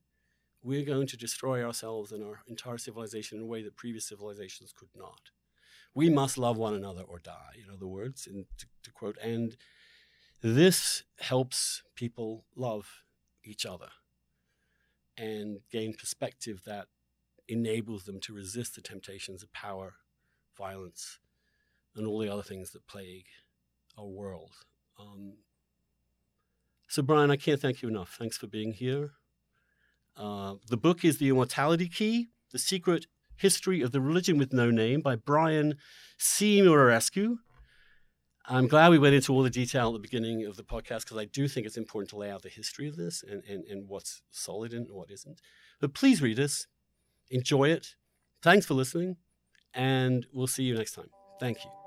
[0.63, 4.73] we're going to destroy ourselves and our entire civilization in a way that previous civilizations
[4.75, 5.31] could not.
[5.93, 9.57] We must love one another or die, in other words, and to, to quote, and
[10.41, 13.03] this helps people love
[13.43, 13.89] each other
[15.17, 16.87] and gain perspective that
[17.51, 19.95] enables them to resist the temptations of power,
[20.57, 21.19] violence,
[21.95, 23.25] and all the other things that plague
[23.97, 24.51] our world.
[24.99, 25.33] Um,
[26.87, 28.15] so, Brian, I can't thank you enough.
[28.17, 29.11] Thanks for being here.
[30.17, 34.69] Uh, the book is The Immortality Key The Secret History of the Religion with No
[34.69, 35.75] Name by Brian
[36.17, 36.61] C.
[36.61, 37.37] Muraresku.
[38.45, 41.17] I'm glad we went into all the detail at the beginning of the podcast because
[41.17, 43.87] I do think it's important to lay out the history of this and, and, and
[43.87, 45.39] what's solid and what isn't.
[45.79, 46.67] But please read this,
[47.31, 47.95] enjoy it.
[48.43, 49.17] Thanks for listening,
[49.73, 51.09] and we'll see you next time.
[51.39, 51.80] Thank you.